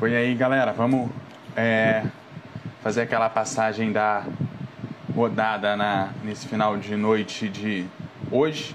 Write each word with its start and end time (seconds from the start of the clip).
Foi 0.00 0.16
aí, 0.16 0.34
galera. 0.34 0.72
Vamos 0.72 1.10
é, 1.54 2.02
fazer 2.80 3.02
aquela 3.02 3.28
passagem 3.28 3.92
da 3.92 4.24
rodada 5.14 5.76
na, 5.76 6.06
nesse 6.24 6.48
final 6.48 6.78
de 6.78 6.96
noite 6.96 7.50
de 7.50 7.86
hoje. 8.32 8.74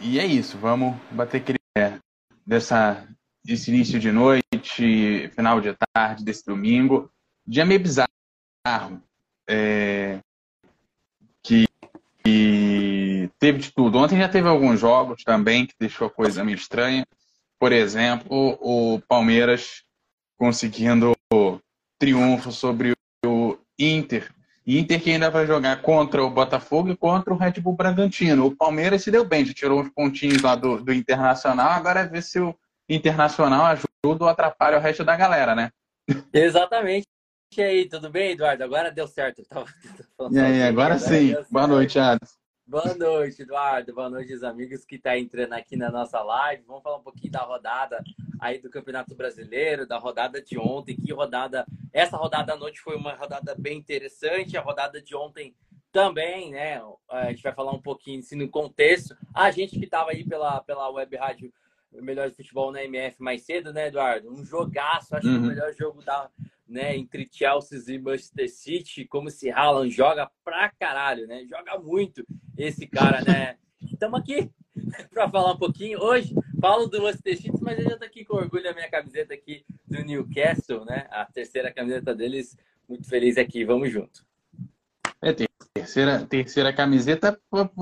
E 0.00 0.18
é 0.18 0.24
isso. 0.24 0.56
Vamos 0.56 0.96
bater 1.10 1.42
aquele 1.42 1.58
é, 1.76 1.98
dessa 2.46 3.06
desse 3.44 3.70
início 3.70 4.00
de 4.00 4.10
noite, 4.10 5.30
final 5.34 5.60
de 5.60 5.76
tarde 5.92 6.24
desse 6.24 6.46
domingo. 6.46 7.10
Dia 7.46 7.66
meio 7.66 7.80
bizarro. 7.80 8.08
É, 9.46 10.20
que, 11.42 11.68
que 12.24 13.28
teve 13.38 13.58
de 13.58 13.70
tudo. 13.70 13.98
Ontem 13.98 14.16
já 14.16 14.28
teve 14.30 14.48
alguns 14.48 14.80
jogos 14.80 15.22
também 15.22 15.66
que 15.66 15.74
deixou 15.78 16.06
a 16.06 16.10
coisa 16.10 16.42
meio 16.42 16.56
estranha. 16.56 17.06
Por 17.62 17.70
exemplo, 17.70 18.58
o 18.60 19.00
Palmeiras 19.06 19.84
conseguindo 20.36 21.16
triunfo 21.96 22.50
sobre 22.50 22.92
o 23.24 23.56
Inter. 23.78 24.34
Inter 24.66 25.00
que 25.00 25.12
ainda 25.12 25.30
vai 25.30 25.46
jogar 25.46 25.80
contra 25.80 26.24
o 26.24 26.28
Botafogo 26.28 26.90
e 26.90 26.96
contra 26.96 27.32
o 27.32 27.36
Red 27.36 27.60
Bull 27.60 27.76
Bragantino. 27.76 28.46
O 28.46 28.56
Palmeiras 28.56 29.04
se 29.04 29.12
deu 29.12 29.24
bem, 29.24 29.44
já 29.44 29.54
tirou 29.54 29.80
uns 29.80 29.88
pontinhos 29.90 30.42
lá 30.42 30.56
do, 30.56 30.82
do 30.82 30.92
Internacional. 30.92 31.70
Agora 31.70 32.00
é 32.00 32.08
ver 32.08 32.24
se 32.24 32.40
o 32.40 32.52
Internacional 32.88 33.66
ajuda 33.66 34.24
ou 34.24 34.28
atrapalha 34.28 34.76
o 34.76 34.80
resto 34.80 35.04
da 35.04 35.14
galera, 35.14 35.54
né? 35.54 35.70
Exatamente. 36.34 37.06
E 37.56 37.62
aí, 37.62 37.88
tudo 37.88 38.10
bem, 38.10 38.32
Eduardo? 38.32 38.64
Agora 38.64 38.90
deu 38.90 39.06
certo. 39.06 39.40
Tava... 39.48 39.66
E 40.32 40.38
aí, 40.40 40.64
agora 40.64 40.98
sim. 40.98 41.36
Boa 41.48 41.68
noite, 41.68 41.96
Alisson. 41.96 42.41
Boa 42.72 42.94
noite, 42.94 43.42
Eduardo. 43.42 43.92
Boa 43.92 44.08
noite, 44.08 44.32
os 44.32 44.42
amigos 44.42 44.82
que 44.82 44.94
estão 44.94 45.12
tá 45.12 45.18
entrando 45.18 45.52
aqui 45.52 45.76
na 45.76 45.90
nossa 45.90 46.22
live. 46.22 46.64
Vamos 46.66 46.82
falar 46.82 46.96
um 46.96 47.02
pouquinho 47.02 47.30
da 47.30 47.42
rodada 47.42 48.02
aí 48.40 48.62
do 48.62 48.70
Campeonato 48.70 49.14
Brasileiro, 49.14 49.86
da 49.86 49.98
rodada 49.98 50.40
de 50.40 50.58
ontem. 50.58 50.96
Que 50.96 51.12
rodada. 51.12 51.66
Essa 51.92 52.16
rodada 52.16 52.54
à 52.54 52.56
noite 52.56 52.80
foi 52.80 52.96
uma 52.96 53.12
rodada 53.12 53.54
bem 53.54 53.76
interessante. 53.76 54.56
A 54.56 54.62
rodada 54.62 55.02
de 55.02 55.14
ontem 55.14 55.54
também, 55.92 56.50
né? 56.50 56.80
A 57.10 57.26
gente 57.26 57.42
vai 57.42 57.52
falar 57.52 57.72
um 57.72 57.82
pouquinho 57.82 58.20
assim, 58.20 58.36
no 58.36 58.48
contexto. 58.48 59.14
A 59.34 59.50
gente 59.50 59.78
que 59.78 59.84
estava 59.84 60.12
aí 60.12 60.24
pela, 60.24 60.62
pela 60.62 60.88
web 60.88 61.14
rádio 61.14 61.52
Melhor 61.92 62.30
de 62.30 62.36
Futebol 62.36 62.72
na 62.72 62.82
MF 62.82 63.22
mais 63.22 63.42
cedo, 63.42 63.70
né, 63.70 63.88
Eduardo? 63.88 64.32
Um 64.32 64.42
jogaço, 64.46 65.14
acho 65.14 65.26
uhum. 65.26 65.34
que 65.34 65.38
o 65.38 65.42
uhum. 65.42 65.48
melhor 65.48 65.74
jogo 65.74 66.02
da, 66.02 66.30
né, 66.72 66.96
entre 66.96 67.28
Chelsea 67.30 67.78
e 67.88 67.98
Manchester 67.98 68.50
City, 68.50 69.04
como 69.04 69.30
se 69.30 69.50
Haaland 69.50 69.90
joga 69.90 70.30
pra 70.42 70.70
caralho, 70.70 71.26
né? 71.26 71.44
Joga 71.44 71.78
muito 71.78 72.26
esse 72.56 72.86
cara, 72.86 73.22
né? 73.22 73.56
Estamos 73.82 74.18
aqui 74.18 74.50
para 75.12 75.28
falar 75.28 75.52
um 75.52 75.58
pouquinho. 75.58 76.00
Hoje 76.00 76.34
falo 76.60 76.86
do 76.86 77.02
Manchester 77.02 77.36
City, 77.36 77.58
mas 77.60 77.78
eu 77.78 77.90
já 77.90 77.98
tô 77.98 78.04
aqui 78.04 78.24
com 78.24 78.36
orgulho 78.36 78.70
a 78.70 78.72
minha 78.72 78.90
camiseta 78.90 79.34
aqui 79.34 79.64
do 79.86 80.02
Newcastle, 80.02 80.84
né? 80.86 81.06
A 81.10 81.26
terceira 81.26 81.70
camiseta 81.70 82.14
deles. 82.14 82.56
Muito 82.88 83.08
feliz 83.08 83.38
aqui, 83.38 83.64
vamos 83.64 83.90
junto. 83.90 84.24
É, 85.22 85.32
terceira, 85.72 86.26
terceira 86.26 86.72
camiseta 86.72 87.40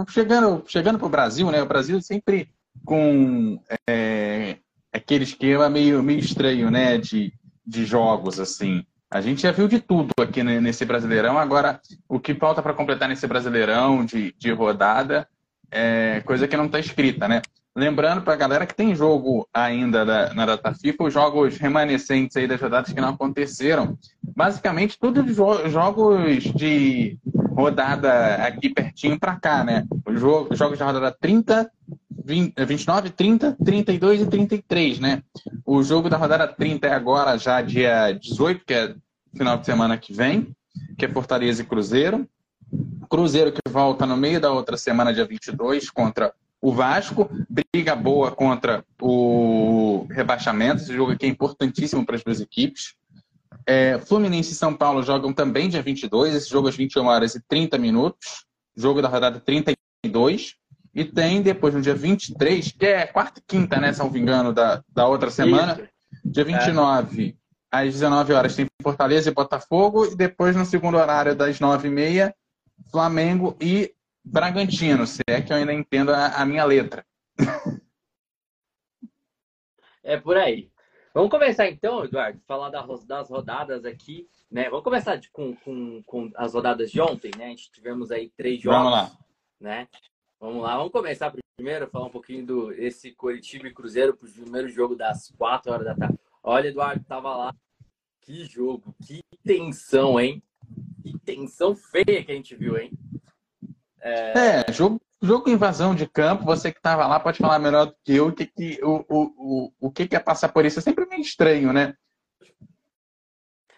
chegando, 0.08 0.62
chegando 0.66 0.98
para 0.98 1.06
o 1.06 1.10
Brasil, 1.10 1.50
né? 1.50 1.62
O 1.62 1.66
Brasil 1.66 2.00
sempre 2.02 2.52
com 2.84 3.60
é, 3.88 4.58
aquele 4.92 5.24
esquema 5.24 5.68
meio, 5.70 6.02
meio 6.02 6.18
estranho, 6.18 6.70
né? 6.70 6.98
De 6.98 7.32
de 7.70 7.84
jogos, 7.84 8.40
assim. 8.40 8.84
A 9.08 9.20
gente 9.20 9.42
já 9.42 9.52
viu 9.52 9.68
de 9.68 9.80
tudo 9.80 10.10
aqui 10.20 10.42
nesse 10.42 10.84
Brasileirão. 10.84 11.38
Agora, 11.38 11.80
o 12.08 12.18
que 12.18 12.34
falta 12.34 12.60
para 12.60 12.74
completar 12.74 13.08
nesse 13.08 13.26
Brasileirão 13.26 14.04
de, 14.04 14.34
de 14.36 14.52
rodada 14.52 15.26
é 15.70 16.20
coisa 16.24 16.48
que 16.48 16.56
não 16.56 16.66
está 16.66 16.78
escrita, 16.80 17.28
né? 17.28 17.40
Lembrando 17.74 18.22
para 18.22 18.32
a 18.32 18.36
galera 18.36 18.66
que 18.66 18.74
tem 18.74 18.94
jogo 18.94 19.48
ainda 19.54 20.04
da, 20.04 20.34
na 20.34 20.44
data 20.44 20.74
FIFA, 20.74 21.04
os 21.04 21.14
jogos 21.14 21.56
remanescentes 21.56 22.36
aí 22.36 22.48
das 22.48 22.60
rodadas 22.60 22.92
que 22.92 23.00
não 23.00 23.10
aconteceram. 23.10 23.96
Basicamente, 24.36 24.98
todos 24.98 25.24
os 25.38 25.72
jogos 25.72 26.42
de 26.42 27.16
rodada 27.60 28.36
aqui 28.46 28.70
pertinho 28.70 29.18
para 29.18 29.36
cá, 29.36 29.62
né? 29.62 29.86
Os 30.06 30.18
jogos 30.58 30.78
da 30.78 30.84
rodada 30.86 31.16
30, 31.20 31.70
20, 32.24 32.54
29, 32.64 33.10
30, 33.10 33.56
32 33.64 34.22
e 34.22 34.26
33, 34.26 34.98
né? 34.98 35.22
O 35.64 35.82
jogo 35.82 36.08
da 36.08 36.16
rodada 36.16 36.48
30 36.48 36.86
é 36.86 36.92
agora, 36.92 37.38
já 37.38 37.60
dia 37.60 38.12
18, 38.12 38.64
que 38.64 38.74
é 38.74 38.94
final 39.36 39.58
de 39.58 39.66
semana 39.66 39.96
que 39.98 40.12
vem, 40.12 40.54
que 40.98 41.04
é 41.04 41.08
Fortaleza 41.08 41.62
e 41.62 41.66
Cruzeiro. 41.66 42.28
Cruzeiro 43.08 43.52
que 43.52 43.60
volta 43.68 44.06
no 44.06 44.16
meio 44.16 44.40
da 44.40 44.52
outra 44.52 44.76
semana, 44.76 45.12
dia 45.12 45.26
22, 45.26 45.90
contra 45.90 46.32
o 46.60 46.72
Vasco. 46.72 47.28
Briga 47.48 47.94
boa 47.94 48.30
contra 48.30 48.84
o 49.00 50.06
rebaixamento. 50.10 50.82
Esse 50.82 50.94
jogo 50.94 51.12
aqui 51.12 51.26
é 51.26 51.28
importantíssimo 51.28 52.04
para 52.06 52.16
as 52.16 52.22
duas 52.22 52.40
equipes. 52.40 52.94
É, 53.66 53.98
Fluminense 53.98 54.52
e 54.52 54.56
São 54.56 54.74
Paulo 54.74 55.02
jogam 55.02 55.32
também 55.32 55.68
dia 55.68 55.82
22. 55.82 56.34
Esse 56.34 56.50
jogo 56.50 56.68
às 56.68 56.76
21 56.76 57.06
horas 57.06 57.34
e 57.34 57.40
30 57.40 57.78
minutos. 57.78 58.44
Jogo 58.76 59.02
da 59.02 59.08
rodada 59.08 59.40
32. 59.40 60.54
E 60.94 61.04
tem 61.04 61.40
depois, 61.40 61.72
no 61.72 61.80
dia 61.80 61.94
23, 61.94 62.72
que 62.72 62.86
é 62.86 63.06
quarta 63.06 63.38
e 63.38 63.42
quinta, 63.46 63.78
né? 63.78 63.92
Se 63.92 64.00
não 64.00 64.10
me 64.10 64.18
engano, 64.18 64.52
da, 64.52 64.82
da 64.88 65.06
outra 65.06 65.30
semana. 65.30 65.80
Isso. 65.80 65.90
Dia 66.24 66.44
29, 66.44 67.36
é. 67.72 67.78
às 67.78 67.92
19 67.92 68.32
horas, 68.32 68.56
tem 68.56 68.66
Fortaleza 68.82 69.30
e 69.30 69.34
Botafogo. 69.34 70.06
E 70.06 70.16
depois, 70.16 70.56
no 70.56 70.64
segundo 70.64 70.96
horário, 70.96 71.34
das 71.34 71.60
9h30, 71.60 72.32
Flamengo 72.90 73.56
e 73.60 73.94
Bragantino. 74.24 75.06
Se 75.06 75.22
é 75.28 75.40
que 75.40 75.52
eu 75.52 75.56
ainda 75.56 75.72
entendo 75.72 76.10
a, 76.10 76.26
a 76.28 76.44
minha 76.44 76.64
letra. 76.64 77.04
É 80.02 80.16
por 80.16 80.36
aí. 80.36 80.69
Vamos 81.12 81.30
começar 81.30 81.68
então, 81.68 82.04
Eduardo, 82.04 82.40
falar 82.46 82.70
das 82.70 83.28
rodadas 83.28 83.84
aqui, 83.84 84.28
né? 84.50 84.70
Vamos 84.70 84.84
começar 84.84 85.16
de, 85.16 85.28
com, 85.30 85.56
com, 85.56 86.00
com, 86.04 86.30
as 86.36 86.54
rodadas 86.54 86.90
de 86.90 87.00
ontem, 87.00 87.32
né? 87.36 87.46
A 87.46 87.48
gente 87.48 87.72
tivemos 87.72 88.12
aí 88.12 88.30
três 88.36 88.60
jogos, 88.60 88.78
Vamos 88.78 88.92
lá. 88.92 89.18
né? 89.60 89.88
Vamos 90.38 90.62
lá, 90.62 90.76
vamos 90.76 90.92
começar 90.92 91.34
primeiro, 91.56 91.88
falar 91.88 92.06
um 92.06 92.10
pouquinho 92.10 92.46
do 92.46 92.72
esse 92.72 93.10
Curitiba 93.10 93.66
e 93.66 93.74
Cruzeiro 93.74 94.16
pro 94.16 94.30
primeiro 94.30 94.68
jogo 94.68 94.94
das 94.94 95.32
4 95.36 95.72
horas 95.72 95.84
da 95.84 95.94
tarde. 95.96 96.18
Olha, 96.42 96.68
Eduardo, 96.68 97.04
tava 97.04 97.36
lá. 97.36 97.54
Que 98.20 98.44
jogo, 98.44 98.94
que 99.04 99.20
tensão, 99.44 100.18
hein? 100.20 100.40
Que 101.02 101.18
tensão 101.18 101.74
feia 101.74 102.24
que 102.24 102.30
a 102.30 102.34
gente 102.34 102.54
viu, 102.54 102.78
hein? 102.78 102.92
É, 104.00 104.64
é 104.68 104.72
jogo, 104.72 105.00
jogo 105.22 105.50
invasão 105.50 105.94
de 105.94 106.06
campo, 106.06 106.44
você 106.44 106.72
que 106.72 106.78
estava 106.78 107.06
lá 107.06 107.20
pode 107.20 107.38
falar 107.38 107.58
melhor 107.58 107.86
do 107.86 107.96
que 108.04 108.16
eu 108.16 108.28
o 108.28 108.32
que, 108.32 108.46
que, 108.46 108.80
o, 108.82 109.04
o, 109.08 109.22
o, 109.36 109.72
o 109.80 109.90
que, 109.90 110.08
que 110.08 110.16
é 110.16 110.20
passar 110.20 110.48
por 110.50 110.64
isso. 110.64 110.78
É 110.78 110.82
sempre 110.82 111.06
meio 111.06 111.20
estranho, 111.20 111.72
né? 111.72 111.94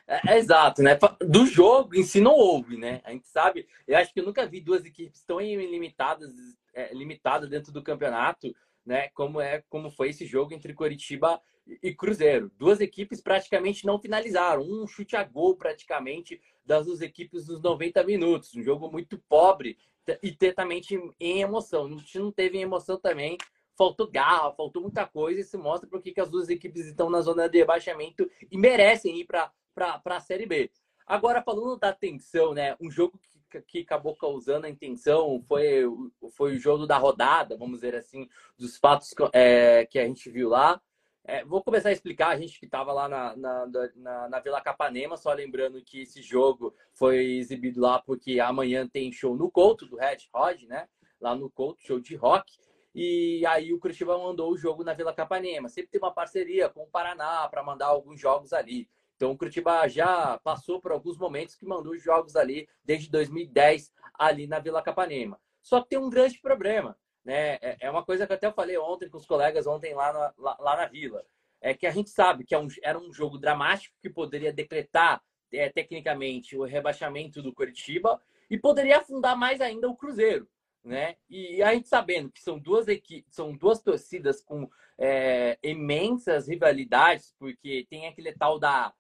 É, 0.07 0.35
é, 0.35 0.39
exato, 0.39 0.83
né? 0.83 0.99
Do 1.21 1.47
jogo 1.47 1.95
em 1.95 2.03
si 2.03 2.21
não 2.21 2.33
houve, 2.33 2.77
né? 2.77 3.01
A 3.05 3.13
gente 3.13 3.27
sabe, 3.29 3.67
eu 3.87 3.97
acho 3.97 4.13
que 4.13 4.21
eu 4.21 4.25
nunca 4.25 4.47
vi 4.47 4.61
duas 4.61 4.85
equipes 4.85 5.25
tão 5.25 5.41
limitadas, 5.41 6.31
é, 6.75 6.93
limitadas 6.95 7.49
dentro 7.49 7.73
do 7.73 7.83
campeonato, 7.83 8.55
né? 8.85 9.09
Como 9.11 9.41
é, 9.41 9.63
como 9.69 9.91
foi 9.91 10.11
esse 10.11 10.27
jogo 10.27 10.53
entre 10.53 10.75
Coritiba 10.75 11.41
e 11.83 11.95
Cruzeiro. 11.95 12.51
Duas 12.59 12.81
equipes 12.81 13.21
praticamente 13.21 13.87
não 13.87 13.99
finalizaram, 13.99 14.63
um 14.63 14.87
chute 14.87 15.17
a 15.17 15.25
gol 15.25 15.57
praticamente 15.57 16.41
das 16.65 16.87
duas 16.87 17.01
equipes 17.01 17.49
nos 17.49 17.63
90 17.63 18.05
minutos. 18.05 18.55
Um 18.55 18.63
jogo 18.63 18.91
muito 18.91 19.19
pobre 19.29 19.79
e 20.23 20.33
totalmente 20.33 20.99
em 21.21 21.41
emoção. 21.41 21.87
A 21.87 21.91
gente 21.91 22.19
não 22.19 22.33
teve 22.33 22.59
emoção 22.59 22.99
também, 22.99 23.39
faltou 23.77 24.11
garra, 24.11 24.53
faltou 24.53 24.83
muita 24.83 25.07
coisa. 25.07 25.41
Isso 25.41 25.59
mostra 25.59 25.89
porque 25.89 26.13
que 26.13 26.21
as 26.21 26.31
duas 26.31 26.49
equipes 26.49 26.87
estão 26.87 27.11
na 27.11 27.21
zona 27.21 27.49
de 27.49 27.59
rebaixamento 27.59 28.29
e 28.51 28.59
merecem 28.59 29.21
ir 29.21 29.25
para 29.25 29.53
a 30.05 30.21
Série 30.21 30.47
B. 30.47 30.71
Agora, 31.07 31.43
falando 31.43 31.77
da 31.77 31.93
tensão, 31.93 32.55
né? 32.55 32.77
Um 32.81 32.91
jogo 32.91 33.19
que, 33.51 33.61
que 33.63 33.79
acabou 33.81 34.17
causando 34.17 34.67
a 34.67 34.71
intenção 34.71 35.43
foi, 35.47 35.83
foi 36.31 36.57
o 36.57 36.59
jogo 36.59 36.87
da 36.87 36.97
rodada, 36.97 37.57
vamos 37.57 37.81
dizer 37.81 37.95
assim, 37.95 38.29
dos 38.57 38.77
fatos 38.77 39.15
é, 39.33 39.87
que 39.87 39.99
a 39.99 40.07
gente 40.07 40.31
viu 40.31 40.49
lá. 40.49 40.81
É, 41.25 41.45
vou 41.45 41.63
começar 41.63 41.91
a 41.91 41.93
explicar, 41.93 42.31
a 42.31 42.37
gente 42.37 42.59
que 42.59 42.65
estava 42.65 42.93
lá 42.93 43.09
na, 43.09 43.37
na, 43.37 43.67
na, 43.95 44.29
na, 44.29 44.41
Vila 44.41 44.61
Capanema, 44.61 45.17
só 45.17 45.33
lembrando 45.33 45.81
que 45.81 46.03
esse 46.03 46.21
jogo 46.21 46.75
foi 46.93 47.37
exibido 47.37 47.81
lá 47.81 48.01
porque 48.01 48.41
amanhã 48.41 48.89
tem 48.89 49.13
show 49.13 49.37
no 49.37 49.49
Couto, 49.49 49.87
do 49.87 49.97
Red 49.97 50.19
Hot, 50.35 50.67
né? 50.67 50.89
Lá 51.21 51.35
no 51.37 51.49
Couto, 51.49 51.81
show 51.81 52.01
de 52.01 52.17
rock. 52.17 52.53
E 52.93 53.47
aí 53.47 53.73
o 53.73 53.79
Curitiba 53.79 54.19
mandou 54.19 54.53
o 54.53 54.57
jogo 54.57 54.83
na 54.83 54.95
Vila 54.95 55.15
Capanema. 55.15 55.69
Sempre 55.69 55.93
tem 55.93 56.01
uma 56.01 56.13
parceria 56.13 56.69
com 56.69 56.83
o 56.83 56.89
Paraná 56.89 57.49
para 57.49 57.63
mandar 57.63 57.87
alguns 57.87 58.21
jogos 58.21 58.53
ali. 58.53 58.89
Então 59.17 59.31
o 59.31 59.39
Curitiba 59.39 59.87
já 59.87 60.39
passou 60.43 60.81
por 60.81 60.91
alguns 60.91 61.17
momentos 61.17 61.55
que 61.55 61.65
mandou 61.65 61.97
jogos 61.97 62.35
ali 62.35 62.69
desde 62.85 63.09
2010 63.09 63.93
ali 64.19 64.49
na 64.49 64.59
Vila 64.59 64.83
Capanema. 64.83 65.41
Só 65.63 65.81
que 65.81 65.91
tem 65.91 65.99
um 65.99 66.11
grande 66.11 66.41
problema, 66.41 66.99
né? 67.25 67.55
É, 67.63 67.77
é 67.81 67.91
uma 67.91 68.05
coisa 68.05 68.27
que 68.27 68.33
até 68.33 68.47
eu 68.47 68.53
falei 68.53 68.77
ontem 68.79 69.09
com 69.09 69.17
os 69.17 69.27
colegas 69.27 69.67
ontem 69.67 69.95
lá 69.95 70.13
na, 70.13 70.35
lá, 70.39 70.57
lá 70.61 70.77
na 70.77 70.87
Vila. 70.87 71.25
É 71.61 71.73
que 71.75 71.87
a 71.87 71.91
gente 71.91 72.11
sabe 72.11 72.45
que 72.45 72.55
é 72.55 72.59
um, 72.59 72.67
era 72.83 72.99
um 72.99 73.13
jogo 73.13 73.39
dramático 73.39 73.95
que 74.03 74.11
poderia 74.11 74.53
decretar 74.53 75.23
é, 75.53 75.69
tecnicamente 75.69 76.57
o 76.57 76.65
rebaixamento 76.65 77.41
do 77.41 77.53
Curitiba 77.55 78.21
e 78.51 78.59
poderia 78.59 78.99
afundar 78.99 79.37
mais 79.37 79.61
ainda 79.61 79.89
o 79.89 79.97
Cruzeiro. 79.97 80.49
né? 80.85 81.17
E 81.31 81.63
a 81.63 81.73
gente 81.73 81.89
sabendo 81.89 82.31
que 82.31 82.41
são 82.41 82.59
duas 82.59 82.89
equipes, 82.89 83.35
são 83.35 83.57
duas 83.57 83.81
torcidas 83.81 84.43
com 84.43 84.69
é, 84.99 85.59
imensas 85.63 86.49
rivalidades, 86.49 87.35
porque 87.39 87.87
tem 87.89 88.07
aquele 88.07 88.33
tal 88.33 88.59
da 88.59 88.93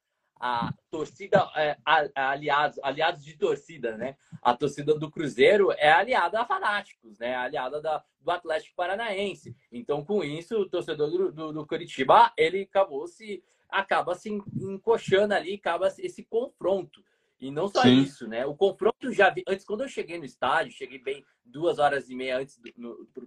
a 0.45 0.75
torcida 0.91 1.49
é, 1.55 1.77
aliados, 2.17 2.77
aliados 2.83 3.25
de 3.25 3.39
torcida, 3.39 3.97
né? 3.97 4.17
A 4.43 4.57
torcida 4.57 4.93
do 4.99 5.09
Cruzeiro 5.09 5.71
é 5.79 5.93
aliada 5.93 6.41
a 6.41 6.45
fanáticos, 6.45 7.17
né? 7.17 7.37
Aliada 7.37 7.81
da, 7.81 8.03
do 8.21 8.29
Atlético 8.29 8.75
Paranaense. 8.75 9.55
Então, 9.71 10.05
com 10.05 10.25
isso, 10.25 10.57
o 10.57 10.69
torcedor 10.69 11.09
do, 11.09 11.31
do, 11.31 11.53
do 11.53 11.65
Curitiba 11.65 12.33
ele 12.37 12.63
acabou 12.63 13.07
se 13.07 13.41
acaba 13.69 14.17
se 14.17 14.31
encoxando 14.31 15.33
ali, 15.33 15.55
acaba 15.55 15.87
esse 15.87 16.25
confronto. 16.25 17.05
E 17.41 17.49
não 17.49 17.69
só 17.69 17.83
Sim. 17.83 18.03
isso, 18.03 18.27
né? 18.27 18.45
O 18.45 18.57
confronto 18.57 19.13
já 19.13 19.31
vi. 19.31 19.45
Antes, 19.47 19.65
quando 19.65 19.83
eu 19.83 19.89
cheguei 19.89 20.19
no 20.19 20.25
estádio, 20.25 20.73
cheguei 20.73 20.99
bem 20.99 21.25
duas 21.45 21.79
horas 21.79 22.11
e 22.11 22.17
meia 22.17 22.39
antes 22.39 22.61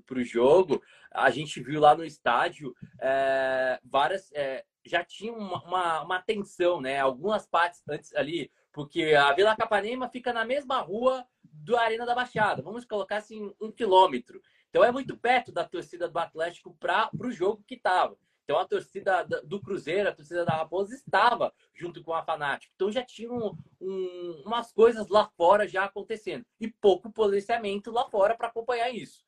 para 0.06 0.20
o 0.20 0.24
jogo, 0.24 0.84
a 1.12 1.30
gente 1.30 1.62
viu 1.62 1.80
lá 1.80 1.96
no 1.96 2.04
estádio 2.04 2.76
é, 3.00 3.80
várias. 3.86 4.30
É, 4.34 4.66
já 4.86 5.04
tinha 5.04 5.34
uma, 5.34 5.64
uma, 5.64 6.02
uma, 6.02 6.22
tensão, 6.22 6.80
né? 6.80 7.00
Algumas 7.00 7.46
partes 7.46 7.82
antes 7.90 8.14
ali, 8.16 8.52
porque 8.72 9.14
a 9.16 9.34
Vila 9.34 9.56
Capanema 9.56 10.10
fica 10.10 10.32
na 10.32 10.46
mesma 10.46 10.80
rua 10.80 11.26
do 11.44 11.78
Arena 11.78 12.06
da 12.06 12.16
Baixada. 12.16 12.62
Vamos 12.62 12.86
colocar 12.86 13.18
assim 13.18 13.54
um 13.60 13.72
quilômetro. 13.72 14.42
Então 14.70 14.84
é 14.84 14.92
muito 14.92 15.18
perto 15.18 15.52
da 15.52 15.64
torcida 15.64 16.08
do 16.08 16.20
Atlético 16.20 16.76
para 16.80 17.10
o 17.20 17.32
jogo 17.32 17.64
que 17.66 17.76
estava. 17.76 18.18
Então 18.44 18.60
a 18.60 18.66
torcida 18.66 19.24
do 19.44 19.60
Cruzeiro, 19.60 20.08
a 20.08 20.14
torcida 20.14 20.46
da 20.46 20.58
Raposa 20.58 20.94
estava 20.94 21.52
junto 21.74 22.04
com 22.04 22.14
a 22.14 22.24
Fanático. 22.24 22.72
Então 22.76 22.92
já 22.92 23.04
tinha 23.04 23.32
um, 23.32 23.58
um, 23.82 24.44
umas 24.46 24.72
coisas 24.72 25.10
lá 25.10 25.28
fora 25.36 25.68
já 25.68 25.86
acontecendo. 25.86 26.46
E 26.60 26.68
pouco 26.68 27.12
policiamento 27.12 27.92
lá 27.92 28.08
fora 28.08 28.36
para 28.36 28.48
acompanhar 28.48 28.92
isso. 28.92 29.25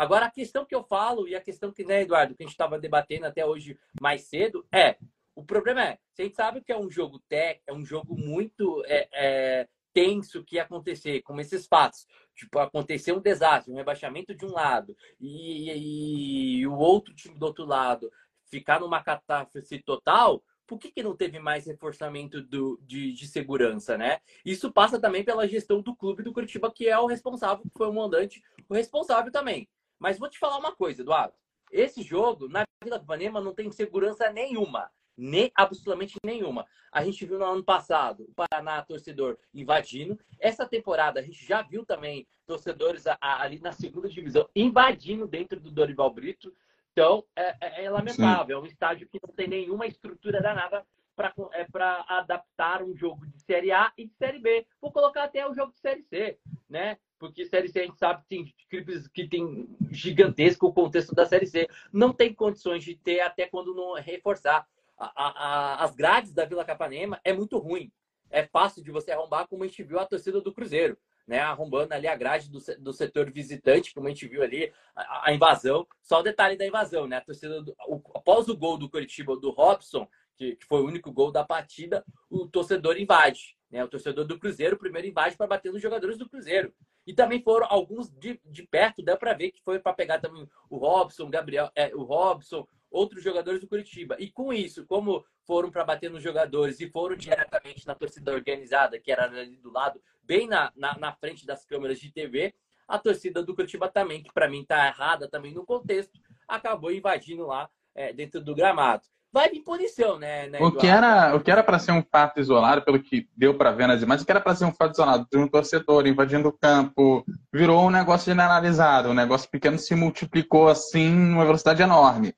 Agora, 0.00 0.24
a 0.24 0.30
questão 0.30 0.64
que 0.64 0.74
eu 0.74 0.82
falo, 0.82 1.28
e 1.28 1.36
a 1.36 1.42
questão 1.42 1.70
que, 1.70 1.84
né, 1.84 2.00
Eduardo, 2.00 2.34
que 2.34 2.42
a 2.42 2.46
gente 2.46 2.54
estava 2.54 2.78
debatendo 2.78 3.26
até 3.26 3.44
hoje 3.44 3.78
mais 4.00 4.22
cedo, 4.22 4.66
é: 4.72 4.96
o 5.34 5.44
problema 5.44 5.84
é, 5.84 5.98
a 6.18 6.22
gente 6.22 6.34
sabe 6.34 6.62
que 6.62 6.72
é 6.72 6.78
um 6.78 6.90
jogo 6.90 7.18
tech, 7.28 7.60
é 7.66 7.72
um 7.74 7.84
jogo 7.84 8.16
muito 8.16 8.82
é, 8.86 9.06
é, 9.12 9.68
tenso 9.92 10.42
que 10.42 10.56
ia 10.56 10.62
acontecer, 10.62 11.20
como 11.20 11.42
esses 11.42 11.66
fatos. 11.66 12.06
Tipo, 12.34 12.60
acontecer 12.60 13.12
um 13.12 13.20
desastre, 13.20 13.70
um 13.70 13.76
rebaixamento 13.76 14.34
de 14.34 14.46
um 14.46 14.52
lado 14.52 14.96
e, 15.20 15.70
e, 15.70 16.60
e 16.60 16.66
o 16.66 16.78
outro 16.78 17.14
time 17.14 17.38
do 17.38 17.44
outro 17.44 17.66
lado 17.66 18.10
ficar 18.50 18.80
numa 18.80 19.02
catástrofe 19.02 19.82
total, 19.82 20.42
por 20.66 20.78
que, 20.78 20.90
que 20.90 21.02
não 21.02 21.14
teve 21.14 21.38
mais 21.38 21.66
reforçamento 21.66 22.40
do, 22.40 22.80
de, 22.86 23.12
de, 23.12 23.28
segurança, 23.28 23.98
né? 23.98 24.18
Isso 24.46 24.72
passa 24.72 24.98
também 24.98 25.22
pela 25.22 25.46
gestão 25.46 25.82
do 25.82 25.94
clube 25.94 26.22
do 26.22 26.32
Curitiba, 26.32 26.72
que 26.72 26.88
é 26.88 26.98
o 26.98 27.06
responsável, 27.06 27.62
que 27.62 27.76
foi 27.76 27.86
o 27.86 27.92
mandante, 27.92 28.42
o 28.66 28.72
responsável 28.72 29.30
também. 29.30 29.68
Mas 30.00 30.18
vou 30.18 30.28
te 30.28 30.38
falar 30.38 30.58
uma 30.58 30.74
coisa, 30.74 31.02
Eduardo. 31.02 31.34
Esse 31.70 32.02
jogo, 32.02 32.48
na 32.48 32.64
Vila 32.82 32.98
do 32.98 33.04
Panema, 33.04 33.40
não 33.40 33.54
tem 33.54 33.70
segurança 33.70 34.32
nenhuma. 34.32 34.90
Nem, 35.16 35.52
absolutamente 35.54 36.16
nenhuma. 36.24 36.66
A 36.90 37.04
gente 37.04 37.26
viu 37.26 37.38
no 37.38 37.44
ano 37.44 37.62
passado 37.62 38.24
o 38.24 38.34
Paraná 38.34 38.82
torcedor 38.82 39.38
invadindo. 39.52 40.18
Essa 40.38 40.66
temporada 40.66 41.20
a 41.20 41.22
gente 41.22 41.44
já 41.44 41.60
viu 41.60 41.84
também 41.84 42.26
torcedores 42.46 43.04
ali 43.20 43.60
na 43.60 43.70
segunda 43.70 44.08
divisão 44.08 44.48
invadindo 44.56 45.28
dentro 45.28 45.60
do 45.60 45.70
Dorival 45.70 46.10
Brito. 46.10 46.52
Então 46.92 47.24
é, 47.36 47.54
é, 47.60 47.84
é 47.84 47.90
lamentável. 47.90 48.56
Sim. 48.56 48.62
É 48.62 48.64
um 48.64 48.66
estádio 48.66 49.08
que 49.08 49.20
não 49.24 49.34
tem 49.34 49.46
nenhuma 49.46 49.86
estrutura 49.86 50.40
danada 50.40 50.84
para 51.14 51.34
é, 51.52 51.66
adaptar 52.08 52.82
um 52.82 52.96
jogo 52.96 53.26
de 53.26 53.38
Série 53.42 53.72
A 53.72 53.92
e 53.98 54.06
de 54.06 54.14
Série 54.14 54.38
B. 54.38 54.66
Vou 54.80 54.90
colocar 54.90 55.24
até 55.24 55.46
o 55.46 55.52
jogo 55.52 55.72
de 55.72 55.80
Série 55.80 56.02
C, 56.02 56.38
né? 56.68 56.96
Porque 57.20 57.44
Série 57.44 57.68
C 57.68 57.80
a 57.80 57.84
gente 57.84 57.98
sabe 57.98 58.22
que 58.22 58.28
tem 58.28 58.54
equipes 58.66 59.06
que 59.06 59.28
tem 59.28 59.68
gigantesco 59.90 60.66
o 60.66 60.72
contexto 60.72 61.14
da 61.14 61.26
Série 61.26 61.46
C. 61.46 61.68
Não 61.92 62.14
tem 62.14 62.32
condições 62.32 62.82
de 62.82 62.96
ter 62.96 63.20
até 63.20 63.46
quando 63.46 63.74
não 63.74 63.92
reforçar. 63.94 64.66
A, 64.98 65.10
a, 65.14 65.84
as 65.84 65.94
grades 65.94 66.32
da 66.32 66.46
Vila 66.46 66.64
Capanema 66.64 67.20
é 67.22 67.32
muito 67.34 67.58
ruim. 67.58 67.92
É 68.30 68.44
fácil 68.46 68.82
de 68.82 68.90
você 68.90 69.12
arrombar, 69.12 69.46
como 69.46 69.62
a 69.62 69.66
gente 69.66 69.82
viu 69.82 69.98
a 69.98 70.06
torcida 70.06 70.40
do 70.40 70.52
Cruzeiro. 70.52 70.96
Né, 71.28 71.38
arrombando 71.38 71.94
ali 71.94 72.08
a 72.08 72.16
grade 72.16 72.50
do, 72.50 72.58
do 72.80 72.92
setor 72.92 73.30
visitante, 73.30 73.94
como 73.94 74.08
a 74.08 74.10
gente 74.10 74.26
viu 74.26 74.42
ali, 74.42 74.72
a, 74.96 75.28
a 75.28 75.32
invasão. 75.32 75.86
Só 76.02 76.18
o 76.18 76.24
detalhe 76.24 76.56
da 76.56 76.66
invasão, 76.66 77.06
né? 77.06 77.18
A 77.18 77.20
torcida 77.20 77.62
do, 77.62 77.72
o, 77.86 78.02
após 78.16 78.48
o 78.48 78.56
gol 78.56 78.76
do 78.76 78.90
Curitiba 78.90 79.36
do 79.36 79.50
Robson, 79.50 80.08
que, 80.34 80.56
que 80.56 80.66
foi 80.66 80.80
o 80.80 80.86
único 80.86 81.12
gol 81.12 81.30
da 81.30 81.44
partida, 81.44 82.04
o 82.28 82.48
torcedor 82.48 82.98
invade. 82.98 83.56
Né? 83.70 83.82
O 83.84 83.88
torcedor 83.88 84.24
do 84.24 84.38
Cruzeiro 84.38 84.76
primeiro 84.76 85.06
invade 85.06 85.36
para 85.36 85.46
bater 85.46 85.72
nos 85.72 85.80
jogadores 85.80 86.18
do 86.18 86.28
Cruzeiro. 86.28 86.72
E 87.06 87.14
também 87.14 87.42
foram 87.42 87.66
alguns 87.70 88.10
de, 88.10 88.40
de 88.44 88.62
perto, 88.64 89.02
dá 89.02 89.16
para 89.16 89.32
ver 89.32 89.52
que 89.52 89.62
foi 89.62 89.78
para 89.78 89.92
pegar 89.92 90.18
também 90.18 90.48
o 90.68 90.76
Robson, 90.76 91.30
Gabriel, 91.30 91.70
é, 91.74 91.94
o 91.94 92.02
Robson, 92.02 92.66
outros 92.90 93.22
jogadores 93.22 93.60
do 93.60 93.68
Curitiba. 93.68 94.16
E 94.18 94.30
com 94.30 94.52
isso, 94.52 94.84
como 94.86 95.24
foram 95.46 95.70
para 95.70 95.84
bater 95.84 96.10
nos 96.10 96.22
jogadores 96.22 96.80
e 96.80 96.90
foram 96.90 97.16
diretamente 97.16 97.86
na 97.86 97.94
torcida 97.94 98.32
organizada, 98.32 98.98
que 98.98 99.10
era 99.10 99.24
ali 99.24 99.56
do 99.56 99.72
lado, 99.72 100.00
bem 100.22 100.46
na, 100.46 100.72
na, 100.76 100.98
na 100.98 101.12
frente 101.12 101.46
das 101.46 101.64
câmeras 101.64 101.98
de 102.00 102.10
TV, 102.12 102.54
a 102.86 102.98
torcida 102.98 103.42
do 103.42 103.54
Curitiba 103.54 103.88
também, 103.88 104.22
que 104.22 104.32
para 104.32 104.48
mim 104.48 104.62
está 104.62 104.88
errada 104.88 105.28
também 105.28 105.54
no 105.54 105.64
contexto, 105.64 106.18
acabou 106.46 106.90
invadindo 106.90 107.46
lá 107.46 107.70
é, 107.94 108.12
dentro 108.12 108.40
do 108.40 108.54
gramado 108.54 109.06
vai 109.32 109.48
vir 109.48 109.62
punição, 109.62 110.18
né? 110.18 110.48
né 110.48 110.58
o, 110.60 110.72
que 110.72 110.86
era, 110.86 111.34
o 111.34 111.40
que 111.40 111.50
era 111.50 111.62
para 111.62 111.78
ser 111.78 111.92
um 111.92 112.02
fato 112.02 112.40
isolado, 112.40 112.82
pelo 112.82 113.00
que 113.00 113.28
deu 113.36 113.56
para 113.56 113.70
ver 113.70 113.86
nas 113.86 114.02
imagens, 114.02 114.22
o 114.22 114.26
que 114.26 114.32
era 114.32 114.40
para 114.40 114.54
ser 114.56 114.64
um 114.64 114.72
fato 114.72 114.92
isolado 114.92 115.26
de 115.30 115.38
um 115.38 115.48
torcedor 115.48 116.06
invadindo 116.06 116.48
o 116.48 116.52
campo, 116.52 117.24
virou 117.52 117.86
um 117.86 117.90
negócio 117.90 118.26
generalizado. 118.26 119.10
Um 119.10 119.14
negócio 119.14 119.48
pequeno 119.48 119.78
se 119.78 119.94
multiplicou 119.94 120.68
assim 120.68 121.10
numa 121.10 121.44
velocidade 121.44 121.82
enorme. 121.82 122.34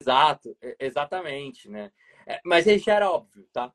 Exato, 0.00 0.56
exatamente, 0.78 1.68
né? 1.68 1.90
É, 2.26 2.40
mas 2.44 2.66
isso 2.66 2.84
já 2.84 2.94
era 2.94 3.10
óbvio, 3.10 3.46
tá? 3.52 3.72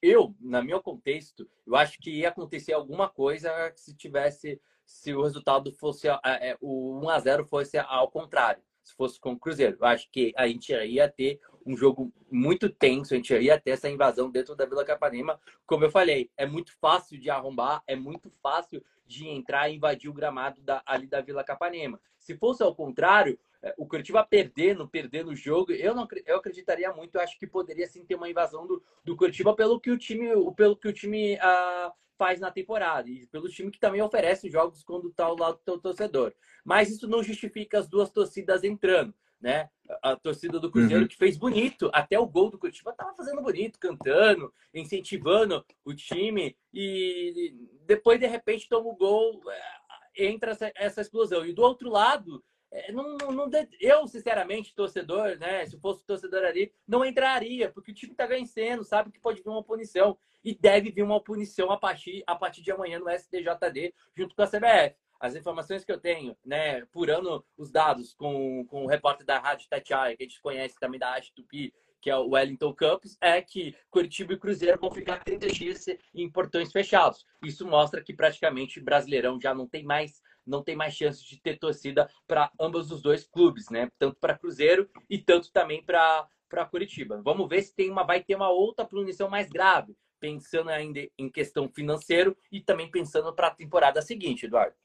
Eu, 0.00 0.34
no 0.40 0.62
meu 0.62 0.80
contexto, 0.80 1.48
eu 1.66 1.74
acho 1.74 1.98
que 1.98 2.20
ia 2.20 2.28
acontecer 2.28 2.72
alguma 2.72 3.08
coisa 3.08 3.50
se 3.74 3.94
tivesse, 3.94 4.60
se 4.86 5.12
o 5.12 5.22
resultado 5.22 5.72
fosse, 5.72 6.08
é, 6.08 6.18
é 6.24 6.56
o 6.60 7.00
1 7.02 7.08
a 7.08 7.18
0 7.18 7.44
fosse 7.44 7.76
ao 7.76 8.08
contrário 8.08 8.62
se 8.84 8.94
fosse 8.94 9.18
com 9.18 9.32
o 9.32 9.38
Cruzeiro. 9.38 9.78
Eu 9.80 9.86
acho 9.86 10.08
que 10.10 10.32
a 10.36 10.46
gente 10.46 10.72
ia 10.72 11.08
ter 11.08 11.40
um 11.66 11.76
jogo 11.76 12.12
muito 12.30 12.68
tenso, 12.68 13.14
a 13.14 13.16
gente 13.16 13.34
ia 13.34 13.58
ter 13.58 13.70
essa 13.70 13.88
invasão 13.88 14.30
dentro 14.30 14.54
da 14.54 14.66
Vila 14.66 14.84
Capanema. 14.84 15.40
Como 15.66 15.84
eu 15.84 15.90
falei, 15.90 16.30
é 16.36 16.46
muito 16.46 16.72
fácil 16.78 17.18
de 17.18 17.30
arrombar, 17.30 17.82
é 17.86 17.96
muito 17.96 18.30
fácil 18.42 18.84
de 19.06 19.26
entrar 19.26 19.68
e 19.68 19.76
invadir 19.76 20.10
o 20.10 20.14
gramado 20.14 20.60
da, 20.62 20.82
ali 20.84 21.06
da 21.06 21.20
Vila 21.20 21.42
Capanema. 21.42 21.98
Se 22.18 22.36
fosse 22.36 22.62
ao 22.62 22.74
contrário, 22.74 23.38
o 23.76 23.86
Curitiba 23.86 24.24
perdendo, 24.24 24.88
perdendo 24.88 25.30
o 25.30 25.36
jogo, 25.36 25.72
eu 25.72 25.94
não 25.94 26.06
eu 26.26 26.36
acreditaria 26.36 26.92
muito. 26.92 27.14
Eu 27.14 27.20
acho 27.20 27.38
que 27.38 27.46
poderia 27.46 27.86
sim 27.86 28.04
ter 28.04 28.14
uma 28.14 28.28
invasão 28.28 28.66
do, 28.66 28.82
do 29.04 29.16
Curitiba 29.16 29.54
pelo 29.54 29.80
que 29.80 29.90
o 29.90 29.98
time, 29.98 30.28
pelo 30.54 30.76
que 30.76 30.88
o 30.88 30.92
time 30.92 31.36
uh, 31.36 31.92
faz 32.16 32.40
na 32.40 32.50
temporada 32.50 33.08
e 33.08 33.26
pelo 33.26 33.48
time 33.48 33.70
que 33.70 33.78
também 33.78 34.02
oferece 34.02 34.50
jogos 34.50 34.82
quando 34.82 35.08
está 35.08 35.24
ao 35.24 35.36
lado 35.36 35.56
do 35.58 35.64
teu 35.64 35.78
torcedor. 35.78 36.32
Mas 36.64 36.90
isso 36.90 37.08
não 37.08 37.22
justifica 37.22 37.78
as 37.78 37.88
duas 37.88 38.10
torcidas 38.10 38.64
entrando, 38.64 39.14
né? 39.40 39.68
A 40.02 40.16
torcida 40.16 40.58
do 40.58 40.70
Cruzeiro 40.70 41.02
uhum. 41.02 41.08
que 41.08 41.16
fez 41.16 41.36
bonito, 41.36 41.90
até 41.92 42.18
o 42.18 42.26
gol 42.26 42.50
do 42.50 42.58
Curitiba 42.58 42.90
estava 42.90 43.14
fazendo 43.14 43.42
bonito, 43.42 43.78
cantando, 43.78 44.52
incentivando 44.72 45.64
o 45.84 45.94
time 45.94 46.56
e 46.72 47.54
depois 47.86 48.18
de 48.18 48.26
repente 48.26 48.68
toma 48.68 48.88
o 48.88 48.96
gol, 48.96 49.42
é, 49.50 50.26
entra 50.26 50.52
essa, 50.52 50.72
essa 50.74 51.00
explosão. 51.02 51.44
E 51.44 51.52
do 51.52 51.62
outro 51.62 51.90
lado, 51.90 52.42
é, 52.42 52.53
não, 52.92 53.16
não, 53.16 53.30
não, 53.32 53.50
eu, 53.80 54.06
sinceramente, 54.08 54.74
torcedor, 54.74 55.38
né? 55.38 55.64
Se 55.66 55.78
fosse 55.78 56.04
torcedor 56.04 56.44
ali, 56.44 56.72
não 56.86 57.04
entraria, 57.04 57.70
porque 57.70 57.92
o 57.92 57.94
time 57.94 58.14
tá 58.14 58.26
vencendo, 58.26 58.84
sabe 58.84 59.12
que 59.12 59.20
pode 59.20 59.42
vir 59.42 59.48
uma 59.48 59.62
punição. 59.62 60.18
E 60.44 60.54
deve 60.54 60.90
vir 60.90 61.02
uma 61.02 61.20
punição 61.20 61.70
a 61.70 61.76
partir, 61.76 62.22
a 62.26 62.34
partir 62.34 62.62
de 62.62 62.70
amanhã 62.70 62.98
no 62.98 63.08
STJD, 63.08 63.94
junto 64.16 64.34
com 64.34 64.42
a 64.42 64.46
CBF. 64.46 64.96
As 65.18 65.34
informações 65.34 65.84
que 65.84 65.92
eu 65.92 65.98
tenho, 65.98 66.36
né, 66.44 66.84
purando 66.86 67.44
os 67.56 67.70
dados 67.70 68.12
com, 68.12 68.66
com 68.66 68.84
o 68.84 68.88
repórter 68.88 69.24
da 69.24 69.38
Rádio 69.38 69.68
Tatiaia, 69.70 70.16
que 70.16 70.24
a 70.24 70.26
gente 70.26 70.42
conhece 70.42 70.78
também 70.78 71.00
da 71.00 71.12
Rádio 71.12 71.32
Tupi, 71.34 71.72
que 72.04 72.10
é 72.10 72.16
o 72.18 72.30
Wellington 72.30 72.74
Campos, 72.74 73.16
é 73.18 73.40
que 73.40 73.74
Curitiba 73.90 74.34
e 74.34 74.38
Cruzeiro 74.38 74.78
vão 74.78 74.90
ficar 74.90 75.24
30 75.24 75.46
dias 75.46 75.86
em 76.14 76.30
portões 76.30 76.70
fechados. 76.70 77.24
Isso 77.42 77.66
mostra 77.66 78.02
que 78.02 78.12
praticamente 78.12 78.78
o 78.78 78.84
Brasileirão 78.84 79.40
já 79.40 79.54
não 79.54 79.66
tem 79.66 79.82
mais 79.82 80.20
não 80.46 80.62
tem 80.62 80.76
mais 80.76 80.94
chance 80.94 81.24
de 81.24 81.40
ter 81.40 81.58
torcida 81.58 82.08
para 82.26 82.50
ambos 82.60 82.90
os 82.90 83.02
dois 83.02 83.24
clubes, 83.24 83.68
né? 83.70 83.90
Tanto 83.98 84.18
para 84.20 84.36
Cruzeiro 84.36 84.88
e 85.08 85.18
tanto 85.18 85.50
também 85.52 85.82
para 85.82 86.26
para 86.48 86.66
Curitiba. 86.66 87.20
Vamos 87.24 87.48
ver 87.48 87.62
se 87.62 87.74
tem 87.74 87.90
uma 87.90 88.04
vai 88.04 88.22
ter 88.22 88.36
uma 88.36 88.48
outra 88.48 88.84
punição 88.84 89.28
mais 89.28 89.48
grave, 89.48 89.96
pensando 90.20 90.70
ainda 90.70 91.00
em 91.18 91.28
questão 91.28 91.68
financeiro 91.68 92.36
e 92.52 92.60
também 92.60 92.88
pensando 92.88 93.34
para 93.34 93.48
a 93.48 93.54
temporada 93.54 94.00
seguinte, 94.00 94.46
Eduardo. 94.46 94.76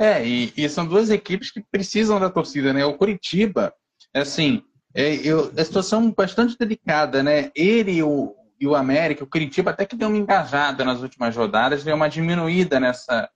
É, 0.00 0.24
e, 0.24 0.52
e, 0.56 0.68
são 0.68 0.86
duas 0.86 1.10
equipes 1.10 1.50
que 1.50 1.60
precisam 1.60 2.20
da 2.20 2.30
torcida, 2.30 2.72
né? 2.72 2.84
O 2.84 2.96
Curitiba, 2.96 3.74
assim, 4.14 4.62
é, 4.94 5.14
eu, 5.16 5.52
a 5.56 5.64
situação 5.64 6.12
bastante 6.12 6.56
delicada, 6.56 7.22
né? 7.22 7.50
Ele 7.54 7.92
e 7.92 8.02
o, 8.02 8.36
e 8.60 8.66
o 8.66 8.76
América, 8.76 9.24
o 9.24 9.28
Curitiba 9.28 9.70
até 9.70 9.84
que 9.84 9.96
deu 9.96 10.08
uma 10.08 10.16
engajada 10.16 10.84
nas 10.84 11.00
últimas 11.02 11.34
rodadas, 11.34 11.82
deu 11.82 11.96
uma 11.96 12.08
diminuída 12.08 12.78
nessa, 12.78 13.28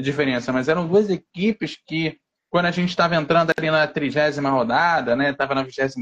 diferença, 0.00 0.52
mas 0.52 0.68
eram 0.68 0.86
duas 0.86 1.08
equipes 1.10 1.76
que, 1.86 2.18
quando 2.50 2.66
a 2.66 2.70
gente 2.70 2.90
estava 2.90 3.16
entrando 3.16 3.52
ali 3.56 3.70
na 3.70 3.86
trigésima 3.86 4.50
rodada, 4.50 5.16
né? 5.16 5.30
Estava 5.30 5.54
na 5.54 5.62
28 5.62 5.94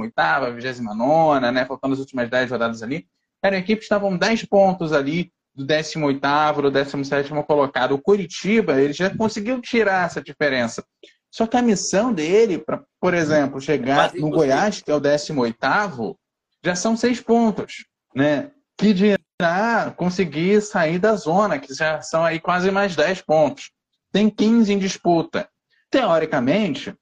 29 0.55 1.51
né? 1.53 1.65
Faltando 1.65 1.95
as 1.95 2.01
últimas 2.01 2.29
10 2.29 2.51
rodadas 2.51 2.83
ali, 2.83 3.07
eram 3.43 3.57
equipes 3.59 3.81
que 3.81 3.95
estavam 3.95 4.17
10 4.17 4.45
pontos 4.45 4.93
ali 4.93 5.33
do 5.55 5.65
18 5.65 6.63
do 6.63 6.71
17 6.71 7.31
colocado. 7.47 7.93
O 7.93 8.01
Curitiba, 8.01 8.81
ele 8.81 8.93
já 8.93 9.15
conseguiu 9.15 9.61
tirar 9.61 10.07
essa 10.07 10.21
diferença. 10.21 10.85
Só 11.31 11.47
que 11.47 11.57
a 11.57 11.63
missão 11.63 12.13
dele, 12.13 12.59
para, 12.59 12.83
por 13.01 13.13
exemplo, 13.13 13.61
chegar 13.61 14.15
no 14.15 14.31
Goiás, 14.31 14.81
que 14.81 14.91
é 14.91 14.95
o 14.95 15.01
18 15.01 16.17
já 16.65 16.75
são 16.75 16.97
seis 16.97 17.21
pontos, 17.21 17.85
né? 18.15 18.51
Que 18.79 18.95
dirá 18.95 19.93
conseguir 19.97 20.63
sair 20.63 20.99
da 20.99 21.15
zona, 21.15 21.59
que 21.59 21.75
já 21.75 22.01
são 22.01 22.25
aí 22.25 22.41
quase 22.41 22.71
mais 22.71 22.97
10 22.97 23.23
pontos. 23.23 23.71
Tem 24.15 24.31
15 24.31 24.73
em 24.73 24.79
disputa. 24.79 25.49
Teoricamente, 25.91 26.95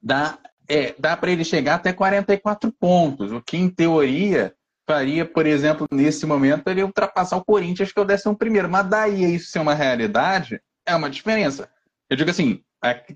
dá, 0.00 0.38
é, 0.68 0.94
dá 0.96 1.16
para 1.16 1.32
ele 1.32 1.42
chegar 1.42 1.74
até 1.74 1.92
44 1.92 2.70
pontos, 2.70 3.32
o 3.32 3.42
que 3.42 3.56
em 3.56 3.68
teoria 3.68 4.54
faria, 4.86 5.26
por 5.26 5.46
exemplo, 5.46 5.88
nesse 5.90 6.24
momento, 6.26 6.68
ele 6.68 6.84
ultrapassar 6.84 7.36
o 7.36 7.44
Corinthians, 7.44 7.90
que 7.90 7.98
é 7.98 8.02
o 8.02 8.06
décimo 8.06 8.36
primeiro. 8.36 8.70
Mas 8.70 8.88
daí 8.88 9.34
isso 9.34 9.50
ser 9.50 9.58
uma 9.58 9.74
realidade, 9.74 10.62
é 10.86 10.94
uma 10.94 11.10
diferença. 11.10 11.68
Eu 12.08 12.16
digo 12.16 12.30
assim, 12.30 12.62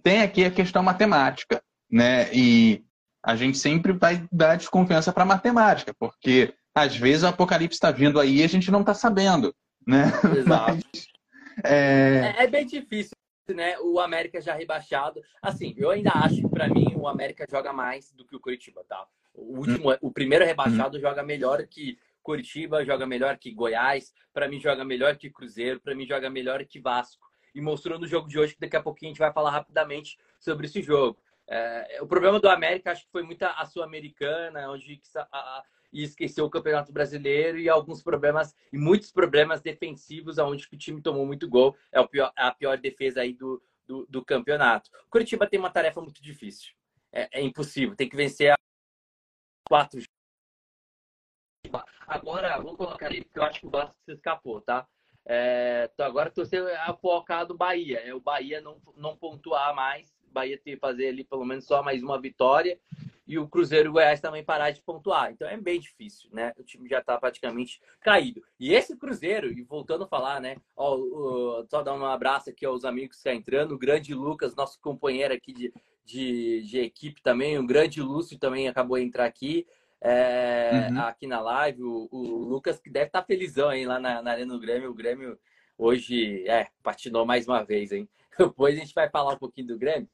tem 0.03 0.23
aqui 0.23 0.45
a 0.45 0.51
questão 0.51 0.83
matemática, 0.83 1.63
né? 1.89 2.29
E 2.35 2.85
a 3.25 3.37
gente 3.37 3.57
sempre 3.57 3.93
vai 3.93 4.27
dar 4.33 4.57
desconfiança 4.57 5.13
para 5.13 5.25
matemática, 5.25 5.95
porque 5.97 6.53
às 6.75 6.97
vezes 6.97 7.23
o 7.23 7.29
apocalipse 7.29 7.77
está 7.77 7.93
vindo 7.93 8.19
aí 8.19 8.39
e 8.39 8.43
a 8.43 8.49
gente 8.49 8.69
não 8.69 8.81
está 8.81 8.95
sabendo, 8.95 9.55
né? 9.87 10.13
Exato. 10.37 10.79
Mas, 10.93 11.12
é... 11.65 12.35
é... 12.39 12.45
É, 12.45 12.47
bem 12.47 12.67
difícil, 12.67 13.17
né? 13.49 13.79
O 13.81 14.01
América 14.01 14.41
já 14.41 14.55
rebaixado. 14.55 15.21
Assim, 15.41 15.75
eu 15.77 15.91
ainda 15.91 16.11
acho 16.15 16.37
que 16.37 16.49
para 16.49 16.69
mim 16.69 16.95
o 16.97 17.07
América 17.07 17.47
joga 17.51 17.73
mais 17.73 18.13
do 18.13 18.25
que 18.25 18.37
o 18.37 18.41
Curitiba, 18.41 18.85
tá? 18.89 19.07
O 19.35 19.59
último, 19.59 19.93
hum. 19.93 19.97
o 20.01 20.11
primeiro 20.11 20.45
rebaixado 20.45 20.99
hum. 20.99 21.01
joga 21.01 21.23
melhor 21.23 21.67
que 21.67 21.99
Curitiba, 22.23 22.85
joga 22.85 23.07
melhor 23.07 23.37
que 23.37 23.51
Goiás, 23.51 24.13
para 24.33 24.49
mim 24.49 24.61
joga 24.61 24.85
melhor 24.85 25.17
que 25.17 25.31
Cruzeiro, 25.31 25.81
para 25.81 25.95
mim 25.95 26.07
joga 26.07 26.31
melhor 26.31 26.65
que 26.65 26.81
Vasco. 26.81 27.27
E 27.55 27.61
mostrou 27.61 27.99
no 27.99 28.07
jogo 28.07 28.29
de 28.29 28.39
hoje 28.39 28.55
que 28.55 28.61
daqui 28.61 28.77
a 28.77 28.83
pouquinho 28.83 29.11
a 29.11 29.13
gente 29.13 29.19
vai 29.19 29.33
falar 29.33 29.51
rapidamente 29.51 30.17
sobre 30.39 30.67
esse 30.67 30.81
jogo. 30.81 31.19
É, 31.49 31.99
o 32.01 32.07
problema 32.07 32.41
do 32.41 32.49
América 32.49 32.93
acho 32.93 33.05
que 33.05 33.13
foi 33.13 33.23
muita 33.23 33.51
a 33.51 33.67
sul-americana, 33.67 34.71
onde 34.71 35.01
a, 35.17 35.21
a, 35.33 35.65
e 35.93 36.03
esqueceu 36.03 36.45
o 36.45 36.51
Campeonato 36.51 36.93
Brasileiro 36.93 37.59
e 37.59 37.69
alguns 37.69 38.03
problemas 38.03 38.55
e 38.73 38.79
muitos 38.79 39.13
problemas 39.13 39.61
defensivos, 39.61 40.39
onde 40.39 40.67
o 40.73 40.77
time 40.77 41.03
tomou 41.03 41.27
muito 41.27 41.49
gol. 41.49 41.77
É 41.91 42.01
o 42.01 42.09
pior, 42.09 42.33
a 42.35 42.51
pior 42.53 42.79
defesa 42.79 43.21
aí 43.21 43.35
do, 43.35 43.63
do, 43.87 44.07
do 44.09 44.25
campeonato. 44.25 44.91
O 45.07 45.11
Curitiba 45.11 45.47
tem 45.47 45.61
uma 45.61 45.71
tarefa 45.71 46.01
muito 46.01 46.23
difícil. 46.23 46.73
É, 47.13 47.41
é 47.41 47.43
impossível. 47.43 47.95
Tem 47.95 48.09
que 48.09 48.17
vencer 48.17 48.53
a 48.53 48.57
quatro. 49.69 50.01
Agora, 52.07 52.57
vamos 52.57 52.77
colocar 52.77 53.07
ali, 53.07 53.23
porque 53.23 53.39
eu 53.39 53.45
acho 53.45 53.61
que 53.61 53.67
o 53.67 53.71
Vasco 53.71 53.97
se 54.05 54.13
escapou, 54.13 54.61
tá? 54.61 54.87
É, 55.25 55.89
então 55.93 56.05
agora 56.05 56.29
estou 56.29 56.45
sendo 56.45 56.69
focado 57.01 57.49
do 57.49 57.57
Bahia. 57.57 58.01
É 58.01 58.15
o 58.15 58.21
Bahia 58.21 58.61
não, 58.61 58.81
não 58.97 59.17
pontuar 59.17 59.75
mais. 59.75 60.13
Bahia 60.33 60.57
ter 60.57 60.73
que 60.73 60.81
fazer 60.81 61.09
ali 61.09 61.25
pelo 61.25 61.45
menos 61.45 61.67
só 61.67 61.83
mais 61.83 62.03
uma 62.03 62.21
vitória. 62.21 62.81
E 63.27 63.39
o 63.39 63.47
Cruzeiro 63.47 63.87
e 63.87 63.91
o 63.91 63.93
Goiás 63.93 64.21
também 64.21 64.45
parar 64.45 64.71
de 64.73 64.83
pontuar. 64.83 65.31
Então 65.31 65.49
é 65.49 65.57
bem 65.57 65.79
difícil, 65.79 66.29
né? 66.33 66.53
O 66.59 66.65
time 66.65 66.89
já 66.89 66.99
está 66.99 67.17
praticamente 67.19 67.81
caído. 68.01 68.43
E 68.59 68.75
esse 68.75 68.97
Cruzeiro, 68.97 69.53
e 69.53 69.63
voltando 69.63 70.05
a 70.05 70.09
falar, 70.09 70.41
né? 70.41 70.57
Ó, 70.77 70.97
ó, 70.97 71.65
só 71.69 71.83
dar 71.83 71.95
um 71.95 72.05
abraço 72.05 72.51
aqui 72.51 72.67
aos 72.67 72.85
amigos 72.85 73.11
que 73.11 73.17
estão 73.19 73.33
tá 73.33 73.39
entrando. 73.39 73.73
O 73.73 73.79
grande 73.79 74.13
Lucas, 74.13 74.57
nosso 74.57 74.81
companheiro 74.81 75.33
aqui 75.33 75.53
de, 75.53 75.73
de, 76.05 76.63
de 76.63 76.79
equipe 76.81 77.23
também. 77.23 77.59
O 77.59 77.67
grande 77.67 78.03
Lúcio 78.03 78.39
também 78.39 78.69
acabou 78.69 78.99
de 78.99 79.05
entrar 79.05 79.25
aqui. 79.25 79.67
É, 80.01 80.89
uhum. 80.91 81.01
Aqui 81.03 81.29
na 81.29 81.41
live, 81.41 81.85
o, 81.85 82.09
o, 82.11 82.21
Lucas 82.45 82.81
que 82.81 82.91
deve 82.91 83.07
estar 83.07 83.21
tá 83.21 83.27
felizão 83.27 83.69
aí 83.69 83.87
lá 83.87 84.01
na, 84.01 84.21
na 84.21 84.33
Arena 84.33 84.53
do 84.53 84.59
Grêmio. 84.59 84.91
O 84.91 84.95
Grêmio 84.95 85.39
hoje 85.79 86.45
é, 86.49 86.67
patinou 86.83 87.25
mais 87.25 87.47
uma 87.47 87.63
vez, 87.63 87.93
hein? 87.93 88.09
Depois 88.37 88.77
a 88.77 88.81
gente 88.81 88.95
vai 88.95 89.09
falar 89.09 89.35
um 89.35 89.39
pouquinho 89.39 89.69
do 89.69 89.79
Grêmio. 89.79 90.09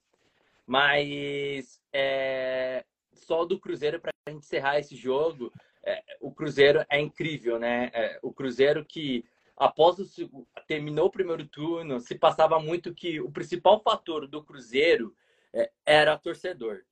Mas 0.67 1.81
é, 1.91 2.85
só 3.19 3.45
do 3.45 3.59
Cruzeiro 3.59 4.01
para 4.01 4.11
a 4.27 4.31
gente 4.31 4.45
encerrar 4.45 4.79
esse 4.79 4.97
jogo. 4.97 5.53
É, 5.85 6.03
o 6.21 6.33
Cruzeiro 6.33 6.85
é 6.91 7.01
incrível, 7.01 7.59
né? 7.59 7.91
É, 7.93 8.19
o 8.23 8.33
Cruzeiro 8.33 8.85
que 8.85 9.25
após 9.59 9.99
o 9.99 10.47
terminou 10.67 11.07
o 11.07 11.11
primeiro 11.11 11.45
turno, 11.47 11.99
se 12.01 12.15
passava 12.15 12.61
muito 12.61 12.95
que 12.95 13.21
o 13.21 13.31
principal 13.31 13.81
fator 13.81 14.29
do 14.29 14.45
Cruzeiro 14.45 15.15
é, 15.53 15.71
era 15.85 16.17
torcedor. 16.17 16.83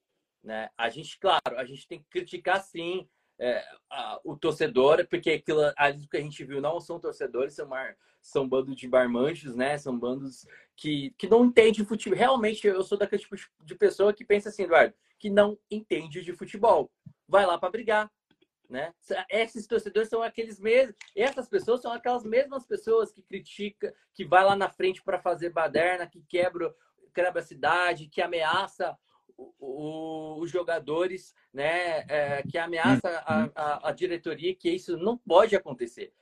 Né? 0.43 0.69
A 0.77 0.89
gente, 0.89 1.19
claro, 1.19 1.57
a 1.57 1.65
gente 1.65 1.87
tem 1.87 2.01
que 2.01 2.09
criticar 2.09 2.61
sim 2.63 3.09
é, 3.39 3.63
a, 3.91 4.21
o 4.25 4.37
torcedor, 4.37 5.07
porque 5.09 5.31
aquilo 5.31 5.61
ali 5.77 6.07
que 6.09 6.17
a 6.17 6.21
gente 6.21 6.45
viu 6.45 6.61
não 6.61 6.81
são 6.81 6.99
torcedores, 6.99 7.55
são, 7.55 7.67
mar, 7.67 7.97
são 8.21 8.49
bandos 8.49 8.77
de 8.77 8.89
barmanchos, 8.89 9.55
né? 9.55 9.77
São 9.79 9.99
bandos 9.99 10.47
que, 10.75 11.11
que 11.19 11.29
não 11.29 11.45
entendem 11.45 11.85
futebol. 11.85 12.19
Realmente, 12.19 12.67
eu 12.67 12.83
sou 12.83 12.99
daquele 12.99 13.23
tipo 13.23 13.37
de 13.61 13.75
pessoa 13.75 14.13
que 14.13 14.25
pensa 14.25 14.49
assim, 14.49 14.63
Eduardo, 14.63 14.95
que 15.19 15.31
não 15.31 15.59
entende 15.71 16.23
de 16.23 16.33
futebol. 16.33 16.91
Vai 17.29 17.45
lá 17.45 17.59
para 17.59 17.71
brigar, 17.71 18.11
né? 18.69 18.93
Esses 19.29 19.67
torcedores 19.67 20.09
são 20.09 20.23
aqueles 20.23 20.59
mesmos, 20.59 20.97
essas 21.15 21.49
pessoas 21.49 21.83
são 21.83 21.93
aquelas 21.93 22.25
mesmas 22.25 22.67
pessoas 22.67 23.13
que 23.13 23.23
critica, 23.23 23.95
que 24.15 24.25
vai 24.25 24.45
lá 24.45 24.57
na 24.57 24.71
frente 24.71 25.03
para 25.03 25.21
fazer 25.21 25.51
baderna, 25.51 26.07
que 26.07 26.23
quebra 26.29 26.75
quebra 27.15 27.41
a 27.41 27.45
cidade, 27.45 28.09
que 28.09 28.21
ameaça 28.21 28.95
os 29.39 30.51
jogadores, 30.51 31.35
né, 31.53 32.05
é, 32.09 32.43
que 32.43 32.57
ameaça 32.59 33.23
a, 33.27 33.43
uhum. 33.43 33.53
a, 33.55 33.89
a, 33.89 33.93
diretoria, 33.93 34.55
que 34.55 34.71
isso 34.71 34.97
não 34.97 35.17
pode 35.17 35.55
acontecer. 35.55 36.13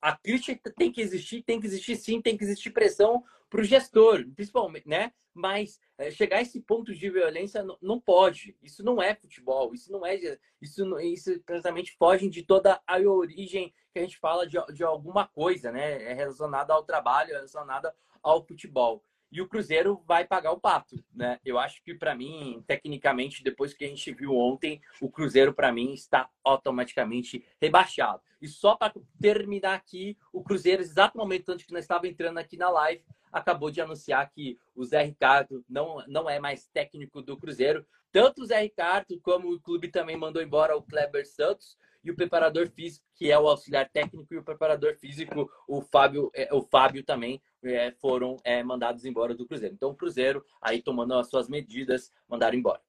A 0.00 0.16
crítica 0.16 0.72
tem 0.76 0.92
que 0.92 1.00
existir, 1.00 1.42
tem 1.42 1.60
que 1.60 1.66
existir 1.66 1.96
sim, 1.96 2.20
tem 2.20 2.36
que 2.36 2.44
existir 2.44 2.70
pressão 2.70 3.24
para 3.50 3.60
o 3.60 3.64
gestor, 3.64 4.24
principalmente, 4.34 4.88
né? 4.88 5.12
Mas 5.34 5.80
é, 5.96 6.10
chegar 6.10 6.38
a 6.38 6.42
esse 6.42 6.60
ponto 6.60 6.94
de 6.94 7.10
violência 7.10 7.62
não, 7.62 7.78
não, 7.80 8.00
pode. 8.00 8.56
Isso 8.62 8.84
não 8.84 9.00
é 9.00 9.14
futebol. 9.14 9.72
Isso 9.72 9.90
não 9.90 10.04
é. 10.04 10.16
Isso, 10.60 10.98
isso 11.00 11.40
precisamente 11.40 11.96
foge 11.96 12.28
de 12.28 12.42
toda 12.42 12.80
a 12.86 12.98
origem 12.98 13.72
que 13.92 13.98
a 13.98 14.02
gente 14.02 14.18
fala 14.18 14.46
de, 14.46 14.58
de 14.72 14.82
alguma 14.82 15.26
coisa, 15.26 15.70
né? 15.70 16.02
É 16.02 16.12
relacionada 16.12 16.72
ao 16.72 16.82
trabalho, 16.82 17.30
é 17.30 17.34
relacionada 17.34 17.94
ao 18.22 18.44
futebol 18.44 19.02
e 19.30 19.40
o 19.42 19.48
Cruzeiro 19.48 20.02
vai 20.06 20.26
pagar 20.26 20.52
o 20.52 20.60
pato, 20.60 20.96
né? 21.14 21.38
Eu 21.44 21.58
acho 21.58 21.82
que 21.82 21.94
para 21.94 22.14
mim, 22.14 22.62
tecnicamente, 22.66 23.42
depois 23.42 23.74
que 23.74 23.84
a 23.84 23.88
gente 23.88 24.12
viu 24.12 24.34
ontem, 24.34 24.80
o 25.00 25.10
Cruzeiro 25.10 25.52
para 25.52 25.70
mim 25.70 25.92
está 25.92 26.28
automaticamente 26.42 27.44
rebaixado. 27.60 28.22
E 28.40 28.48
só 28.48 28.76
para 28.76 28.94
terminar 29.20 29.74
aqui, 29.74 30.16
o 30.32 30.42
Cruzeiro, 30.42 30.80
exato 30.80 31.18
momento 31.18 31.50
antes 31.50 31.66
que 31.66 31.72
nós 31.72 31.84
estava 31.84 32.08
entrando 32.08 32.38
aqui 32.38 32.56
na 32.56 32.70
live, 32.70 33.04
acabou 33.30 33.70
de 33.70 33.80
anunciar 33.80 34.30
que 34.30 34.58
o 34.74 34.84
Zé 34.84 35.02
Ricardo 35.02 35.64
não, 35.68 36.02
não 36.06 36.30
é 36.30 36.38
mais 36.38 36.66
técnico 36.68 37.20
do 37.20 37.36
Cruzeiro. 37.36 37.86
Tanto 38.10 38.42
o 38.42 38.46
Zé 38.46 38.60
Ricardo 38.60 39.20
como 39.20 39.52
o 39.52 39.60
clube 39.60 39.88
também 39.88 40.16
mandou 40.16 40.42
embora 40.42 40.76
o 40.76 40.82
Kleber 40.82 41.26
Santos 41.28 41.76
e 42.02 42.10
o 42.10 42.16
preparador 42.16 42.68
físico, 42.68 43.04
que 43.14 43.30
é 43.30 43.38
o 43.38 43.48
auxiliar 43.48 43.88
técnico, 43.88 44.32
e 44.32 44.38
o 44.38 44.44
preparador 44.44 44.96
físico, 44.96 45.50
o 45.66 45.82
Fábio, 45.82 46.30
é, 46.34 46.48
o 46.52 46.62
Fábio 46.62 47.02
também 47.02 47.40
é, 47.64 47.92
foram 48.00 48.36
é, 48.44 48.62
mandados 48.62 49.04
embora 49.04 49.34
do 49.34 49.46
Cruzeiro. 49.46 49.74
Então, 49.74 49.90
o 49.90 49.94
Cruzeiro, 49.94 50.44
aí 50.62 50.82
tomando 50.82 51.14
as 51.14 51.28
suas 51.28 51.48
medidas, 51.48 52.10
mandaram 52.28 52.56
embora. 52.56 52.80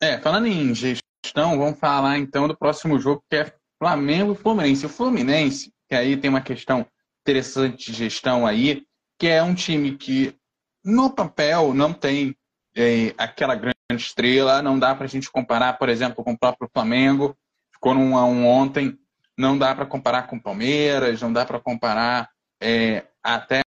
É, 0.00 0.18
falando 0.18 0.46
em 0.46 0.74
gestão, 0.74 1.58
vamos 1.58 1.78
falar 1.78 2.18
então 2.18 2.48
do 2.48 2.56
próximo 2.56 2.98
jogo, 2.98 3.22
que 3.30 3.36
é 3.36 3.52
Flamengo 3.78 4.32
e 4.32 4.36
Fluminense. 4.36 4.86
O 4.86 4.88
Fluminense, 4.88 5.72
que 5.88 5.94
aí 5.94 6.16
tem 6.16 6.30
uma 6.30 6.40
questão 6.40 6.86
interessante 7.20 7.92
de 7.92 7.98
gestão 7.98 8.46
aí, 8.46 8.84
que 9.18 9.28
é 9.28 9.42
um 9.42 9.54
time 9.54 9.96
que, 9.96 10.36
no 10.84 11.14
papel, 11.14 11.72
não 11.72 11.92
tem 11.92 12.36
é, 12.76 13.14
aquela 13.16 13.54
grande 13.54 13.76
estrela, 13.90 14.62
não 14.62 14.78
dá 14.78 14.94
para 14.94 15.04
a 15.04 15.08
gente 15.08 15.30
comparar, 15.30 15.74
por 15.74 15.88
exemplo, 15.88 16.24
com 16.24 16.32
o 16.32 16.38
próprio 16.38 16.68
Flamengo, 16.72 17.36
ficou 17.82 17.94
num 17.94 18.16
a 18.16 18.24
um 18.24 18.46
ontem, 18.46 18.96
não 19.36 19.58
dá 19.58 19.74
para 19.74 19.84
comparar 19.84 20.28
com 20.28 20.38
Palmeiras, 20.38 21.20
não 21.20 21.32
dá 21.32 21.44
para 21.44 21.58
comparar 21.58 22.30
é, 22.62 23.04
até 23.20 23.60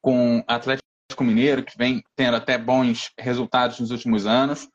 com 0.00 0.42
Atlético 0.48 0.82
Mineiro, 1.20 1.62
que 1.62 1.76
vem 1.76 2.02
tendo 2.16 2.38
até 2.38 2.56
bons 2.56 3.10
resultados 3.18 3.78
nos 3.78 3.90
últimos 3.90 4.24
anos. 4.24 4.66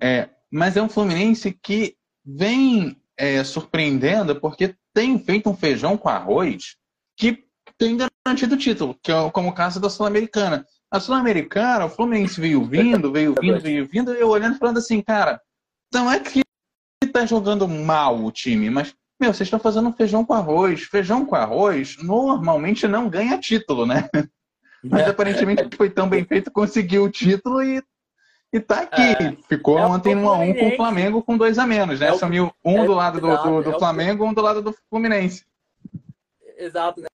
É, 0.00 0.30
mas 0.50 0.74
é 0.74 0.82
um 0.82 0.88
Fluminense 0.88 1.52
que 1.52 1.96
vem 2.24 2.96
é, 3.14 3.44
surpreendendo 3.44 4.40
porque 4.40 4.74
tem 4.94 5.18
feito 5.18 5.50
um 5.50 5.56
feijão 5.56 5.98
com 5.98 6.08
arroz 6.08 6.76
que 7.18 7.44
tem 7.76 7.98
garantido 8.24 8.54
o 8.54 8.58
título, 8.58 8.98
que 9.02 9.12
é 9.12 9.30
como 9.32 9.50
o 9.50 9.54
caso 9.54 9.78
da 9.78 9.90
Sul-Americana. 9.90 10.64
A 10.90 10.98
Sul-Americana, 10.98 11.84
o 11.84 11.90
Fluminense 11.90 12.40
veio 12.40 12.64
vindo, 12.64 13.12
veio 13.12 13.34
vindo, 13.38 13.60
veio 13.60 13.86
vindo, 13.86 14.14
e 14.14 14.20
eu 14.20 14.28
olhando 14.28 14.58
falando 14.58 14.78
assim, 14.78 15.02
cara, 15.02 15.38
não 15.92 16.10
é 16.10 16.20
que 16.20 16.44
tá 17.06 17.26
jogando 17.26 17.68
mal 17.68 18.22
o 18.24 18.30
time, 18.30 18.70
mas, 18.70 18.94
meu, 19.20 19.32
vocês 19.32 19.46
estão 19.46 19.58
fazendo 19.58 19.92
feijão 19.92 20.24
com 20.24 20.34
arroz. 20.34 20.82
Feijão 20.82 21.24
com 21.24 21.34
arroz 21.34 21.96
normalmente 22.02 22.86
não 22.86 23.08
ganha 23.08 23.38
título, 23.38 23.86
né? 23.86 24.08
mas 24.84 25.08
aparentemente 25.08 25.68
foi 25.76 25.88
tão 25.88 26.08
bem 26.08 26.24
feito, 26.24 26.50
conseguiu 26.50 27.04
o 27.04 27.10
título 27.10 27.62
e, 27.62 27.82
e 28.52 28.60
tá 28.60 28.82
aqui. 28.82 29.02
É, 29.02 29.36
Ficou 29.48 29.78
é 29.78 29.86
ontem 29.86 30.14
1 30.14 30.28
a 30.28 30.38
1 30.38 30.54
com 30.54 30.68
o 30.68 30.76
Flamengo 30.76 31.22
com 31.22 31.36
dois 31.36 31.58
a 31.58 31.66
menos, 31.66 32.00
né? 32.00 32.08
É 32.08 32.14
Sumiu 32.14 32.52
um 32.64 32.82
é, 32.82 32.86
do 32.86 32.92
lado 32.92 33.20
do, 33.20 33.36
do, 33.36 33.62
do 33.62 33.70
é 33.72 33.78
Flamengo, 33.78 34.26
um 34.26 34.34
do 34.34 34.42
lado 34.42 34.60
do 34.60 34.74
Fluminense. 34.90 35.46
Exato, 36.56 37.00
né? 37.00 37.06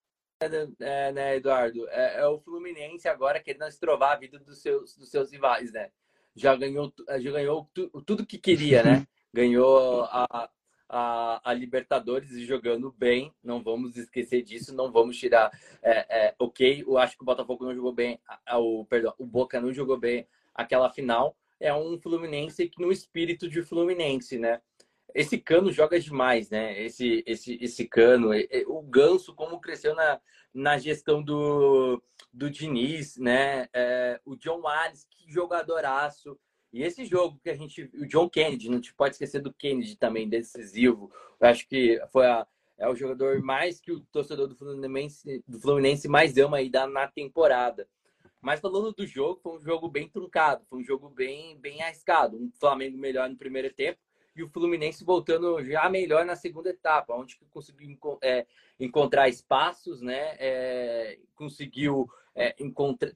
É, 0.80 1.12
né, 1.12 1.36
Eduardo? 1.36 1.86
É, 1.90 2.20
é, 2.20 2.26
o 2.26 2.40
Fluminense 2.40 3.06
agora 3.08 3.40
querendo 3.40 3.66
estrovar 3.66 4.12
a 4.12 4.16
vida 4.16 4.38
dos 4.38 4.60
seus, 4.60 4.96
dos 4.96 5.10
seus 5.10 5.30
rivais, 5.30 5.70
né? 5.72 5.90
Já 6.34 6.56
ganhou, 6.56 6.92
já 7.18 7.30
ganhou 7.30 7.68
tu, 7.74 7.88
tudo 8.06 8.26
que 8.26 8.38
queria, 8.38 8.82
né? 8.82 9.06
Ganhou 9.32 10.04
a, 10.04 10.50
a, 10.88 11.50
a, 11.50 11.54
Libertadores 11.54 12.32
e 12.32 12.44
jogando 12.44 12.92
bem, 12.98 13.32
não 13.42 13.62
vamos 13.62 13.96
esquecer 13.96 14.42
disso, 14.42 14.74
não 14.74 14.90
vamos 14.90 15.16
tirar. 15.16 15.50
É, 15.82 16.26
é, 16.26 16.34
ok, 16.38 16.82
eu 16.86 16.98
acho 16.98 17.16
que 17.16 17.22
o 17.22 17.26
Botafogo 17.26 17.64
não 17.64 17.74
jogou 17.74 17.92
bem, 17.92 18.20
a, 18.44 18.58
o, 18.58 18.84
perdão, 18.84 19.14
o 19.18 19.24
Boca 19.24 19.60
não 19.60 19.72
jogou 19.72 19.96
bem 19.96 20.26
aquela 20.54 20.90
final. 20.90 21.36
É 21.60 21.72
um 21.72 21.98
Fluminense 21.98 22.68
que 22.68 22.82
no 22.82 22.90
espírito 22.90 23.48
de 23.48 23.62
Fluminense, 23.62 24.38
né? 24.38 24.60
Esse 25.14 25.38
cano 25.38 25.72
joga 25.72 25.98
demais, 25.98 26.50
né? 26.50 26.80
Esse, 26.82 27.22
esse, 27.26 27.58
esse 27.60 27.86
cano, 27.86 28.30
o 28.66 28.82
Ganso, 28.82 29.34
como 29.34 29.60
cresceu 29.60 29.94
na, 29.94 30.20
na 30.54 30.78
gestão 30.78 31.22
do, 31.22 32.02
do 32.32 32.50
Diniz, 32.50 33.16
né? 33.16 33.68
É, 33.72 34.20
o 34.24 34.36
John 34.36 34.60
Wallace, 34.60 35.06
que 35.10 35.30
jogadoraço. 35.30 36.38
E 36.72 36.82
esse 36.82 37.04
jogo 37.04 37.38
que 37.42 37.50
a 37.50 37.54
gente. 37.56 37.90
O 37.94 38.06
John 38.06 38.28
Kennedy, 38.28 38.70
não 38.70 38.80
te 38.80 38.94
pode 38.94 39.14
esquecer 39.14 39.40
do 39.40 39.52
Kennedy 39.52 39.96
também, 39.96 40.28
decisivo. 40.28 41.10
Eu 41.40 41.48
acho 41.48 41.66
que 41.68 42.00
foi 42.12 42.26
a, 42.26 42.46
é 42.78 42.88
o 42.88 42.94
jogador 42.94 43.42
mais 43.42 43.80
que 43.80 43.92
o 43.92 44.00
torcedor 44.12 44.46
do 44.48 44.56
Fluminense, 44.56 45.44
do 45.46 45.60
Fluminense 45.60 46.08
mais 46.08 46.36
ama 46.38 46.58
aí 46.58 46.70
da, 46.70 46.86
na 46.86 47.06
temporada. 47.08 47.88
Mas 48.40 48.60
falando 48.60 48.92
do 48.92 49.06
jogo, 49.06 49.40
foi 49.42 49.58
um 49.58 49.60
jogo 49.60 49.88
bem 49.88 50.08
truncado, 50.08 50.64
foi 50.68 50.78
um 50.78 50.84
jogo 50.84 51.10
bem, 51.10 51.58
bem 51.58 51.82
arriscado. 51.82 52.36
Um 52.36 52.50
Flamengo 52.58 52.96
melhor 52.96 53.28
no 53.28 53.36
primeiro 53.36 53.72
tempo 53.72 53.98
e 54.40 54.42
o 54.42 54.48
Fluminense 54.48 55.04
voltando 55.04 55.62
já 55.62 55.88
melhor 55.88 56.24
na 56.24 56.34
segunda 56.34 56.70
etapa, 56.70 57.14
onde 57.14 57.38
conseguiu 57.50 57.96
é, 58.22 58.46
encontrar 58.78 59.28
espaços, 59.28 60.00
né? 60.00 60.34
É, 60.38 61.18
conseguiu 61.34 62.08
é, 62.34 62.54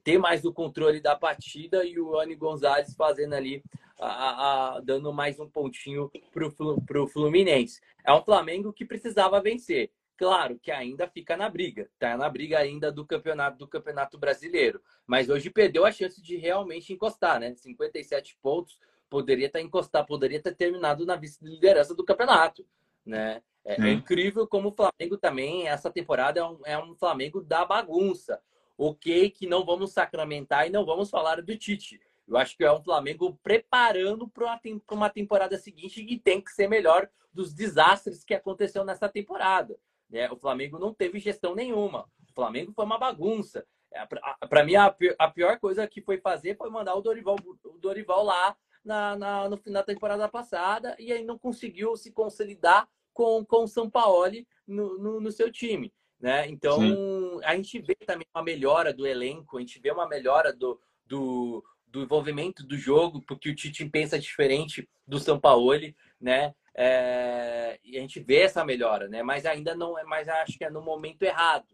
ter 0.03 0.17
mais 0.17 0.45
o 0.45 0.53
controle 0.53 1.01
da 1.01 1.15
partida 1.15 1.83
e 1.83 1.99
o 1.99 2.19
Ani 2.19 2.35
Gonzalez 2.35 2.93
fazendo 2.95 3.33
ali, 3.33 3.63
a, 3.99 4.75
a, 4.75 4.79
dando 4.81 5.11
mais 5.11 5.39
um 5.39 5.49
pontinho 5.49 6.11
para 6.31 7.01
o 7.01 7.07
Fluminense. 7.07 7.81
É 8.03 8.13
um 8.13 8.23
Flamengo 8.23 8.71
que 8.71 8.85
precisava 8.85 9.41
vencer. 9.41 9.91
Claro 10.17 10.57
que 10.57 10.71
ainda 10.71 11.09
fica 11.09 11.35
na 11.35 11.49
briga, 11.49 11.89
tá 11.99 12.15
na 12.15 12.29
briga 12.29 12.57
ainda 12.57 12.89
do 12.89 13.05
campeonato 13.05 13.57
do 13.57 13.67
campeonato 13.67 14.17
brasileiro, 14.17 14.81
mas 15.05 15.29
hoje 15.29 15.49
perdeu 15.49 15.85
a 15.85 15.91
chance 15.91 16.21
de 16.21 16.37
realmente 16.37 16.93
encostar, 16.93 17.37
né? 17.37 17.53
57 17.53 18.37
pontos, 18.41 18.79
poderia 19.09 19.47
estar 19.47 19.61
encostado, 19.61 20.05
poderia 20.05 20.41
ter 20.41 20.55
terminado 20.55 21.05
na 21.05 21.15
vice-liderança 21.15 21.93
do 21.93 22.03
campeonato, 22.03 22.65
né? 23.05 23.41
É, 23.65 23.81
é, 23.81 23.91
incrível 23.91 24.47
como 24.47 24.69
o 24.69 24.71
Flamengo 24.71 25.17
também, 25.17 25.67
essa 25.67 25.89
temporada 25.89 26.39
é 26.39 26.43
um, 26.43 26.59
é 26.65 26.77
um 26.77 26.95
Flamengo 26.95 27.41
da 27.41 27.65
bagunça. 27.65 28.39
Ok, 28.77 29.31
que 29.31 29.47
não 29.47 29.65
vamos 29.65 29.91
sacramentar 29.91 30.67
e 30.67 30.69
não 30.69 30.85
vamos 30.85 31.09
falar 31.09 31.41
do 31.41 31.57
Tite. 31.57 31.99
Eu 32.27 32.37
acho 32.37 32.55
que 32.57 32.63
é 32.63 32.71
um 32.71 32.83
Flamengo 32.83 33.39
preparando 33.41 34.27
para 34.27 34.59
uma 34.91 35.09
temporada 35.09 35.57
seguinte 35.57 36.05
e 36.07 36.19
tem 36.19 36.41
que 36.41 36.51
ser 36.51 36.67
melhor 36.67 37.09
dos 37.33 37.53
desastres 37.53 38.23
que 38.23 38.33
aconteceu 38.33 38.83
nessa 38.83 39.07
temporada. 39.09 39.77
Né? 40.09 40.29
O 40.31 40.35
Flamengo 40.35 40.77
não 40.77 40.93
teve 40.93 41.19
gestão 41.19 41.55
nenhuma. 41.55 42.09
O 42.29 42.33
Flamengo 42.33 42.71
foi 42.73 42.85
uma 42.85 42.97
bagunça. 42.97 43.65
É, 43.91 44.05
para 44.47 44.63
mim, 44.63 44.75
a 44.75 45.29
pior 45.29 45.57
coisa 45.59 45.87
que 45.87 46.01
foi 46.01 46.17
fazer 46.17 46.57
foi 46.57 46.69
mandar 46.69 46.95
o 46.95 47.01
Dorival, 47.01 47.37
o 47.63 47.77
Dorival 47.77 48.23
lá 48.23 48.55
na, 48.85 49.15
na, 49.15 49.49
no 49.49 49.57
final 49.57 49.81
da 49.81 49.93
temporada 49.93 50.29
passada 50.29 50.95
e 50.99 51.11
aí 51.11 51.25
não 51.25 51.37
conseguiu 51.37 51.97
se 51.97 52.11
consolidar 52.11 52.87
com, 53.11 53.43
com 53.43 53.63
o 53.63 53.67
São 53.67 53.89
Paulo 53.89 54.31
no, 54.67 54.97
no, 54.99 55.19
no 55.19 55.31
seu 55.31 55.51
time. 55.51 55.91
Né? 56.19 56.47
Então, 56.47 56.79
Sim. 56.79 57.39
a 57.43 57.55
gente 57.55 57.79
vê 57.81 57.95
também 57.95 58.27
uma 58.33 58.43
melhora 58.43 58.93
do 58.93 59.05
elenco, 59.05 59.57
a 59.57 59.59
gente 59.59 59.79
vê 59.79 59.91
uma 59.91 60.07
melhora 60.07 60.53
do, 60.53 60.79
do, 61.05 61.63
do 61.87 62.03
envolvimento 62.03 62.63
do 62.63 62.77
jogo, 62.77 63.21
porque 63.27 63.49
o 63.49 63.55
Tite 63.55 63.85
pensa 63.89 64.17
diferente 64.17 64.87
do 65.07 65.19
São 65.19 65.39
Paulo, 65.39 65.71
né? 66.19 66.53
É, 66.77 67.79
e 67.83 67.97
a 67.97 68.01
gente 68.01 68.19
vê 68.19 68.41
essa 68.41 68.65
melhora, 68.65 69.07
né? 69.07 69.23
Mas 69.23 69.45
ainda 69.45 69.73
não 69.75 69.97
é, 69.97 70.03
mas 70.03 70.27
acho 70.27 70.57
que 70.57 70.65
é 70.65 70.69
no 70.69 70.81
momento 70.81 71.23
errado. 71.23 71.67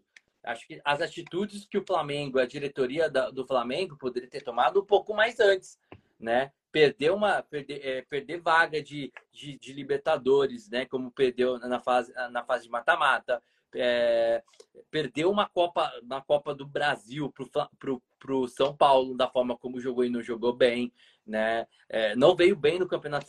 Acho 0.44 0.66
que 0.66 0.80
as 0.84 1.00
atitudes 1.00 1.66
que 1.66 1.78
o 1.78 1.84
Flamengo, 1.86 2.38
a 2.38 2.46
diretoria 2.46 3.08
da, 3.08 3.30
do 3.30 3.46
Flamengo 3.46 3.96
poderia 3.96 4.28
ter 4.28 4.42
tomado 4.42 4.80
um 4.80 4.84
pouco 4.84 5.14
mais 5.14 5.38
antes, 5.38 5.78
né? 6.22 6.52
perder 6.72 7.12
uma 7.12 7.42
perder, 7.42 7.86
é, 7.86 8.02
perder 8.02 8.40
vaga 8.40 8.82
de, 8.82 9.12
de, 9.30 9.58
de, 9.58 9.72
Libertadores, 9.74 10.70
né? 10.70 10.86
Como 10.86 11.10
perdeu 11.10 11.58
na 11.58 11.78
fase 11.78 12.10
na 12.30 12.42
fase 12.42 12.64
de 12.64 12.70
mata-mata, 12.70 13.42
é, 13.74 14.42
perdeu 14.90 15.30
uma 15.30 15.46
Copa 15.48 15.92
na 16.02 16.22
Copa 16.22 16.54
do 16.54 16.66
Brasil 16.66 17.32
para 17.78 18.34
o 18.34 18.48
São 18.48 18.74
Paulo 18.74 19.14
da 19.14 19.28
forma 19.28 19.56
como 19.56 19.80
jogou 19.80 20.04
e 20.04 20.10
não 20.10 20.22
jogou 20.22 20.54
bem, 20.54 20.90
né? 21.26 21.66
É, 21.88 22.16
não 22.16 22.34
veio 22.34 22.56
bem 22.56 22.78
no 22.78 22.88
campeonato 22.88 23.26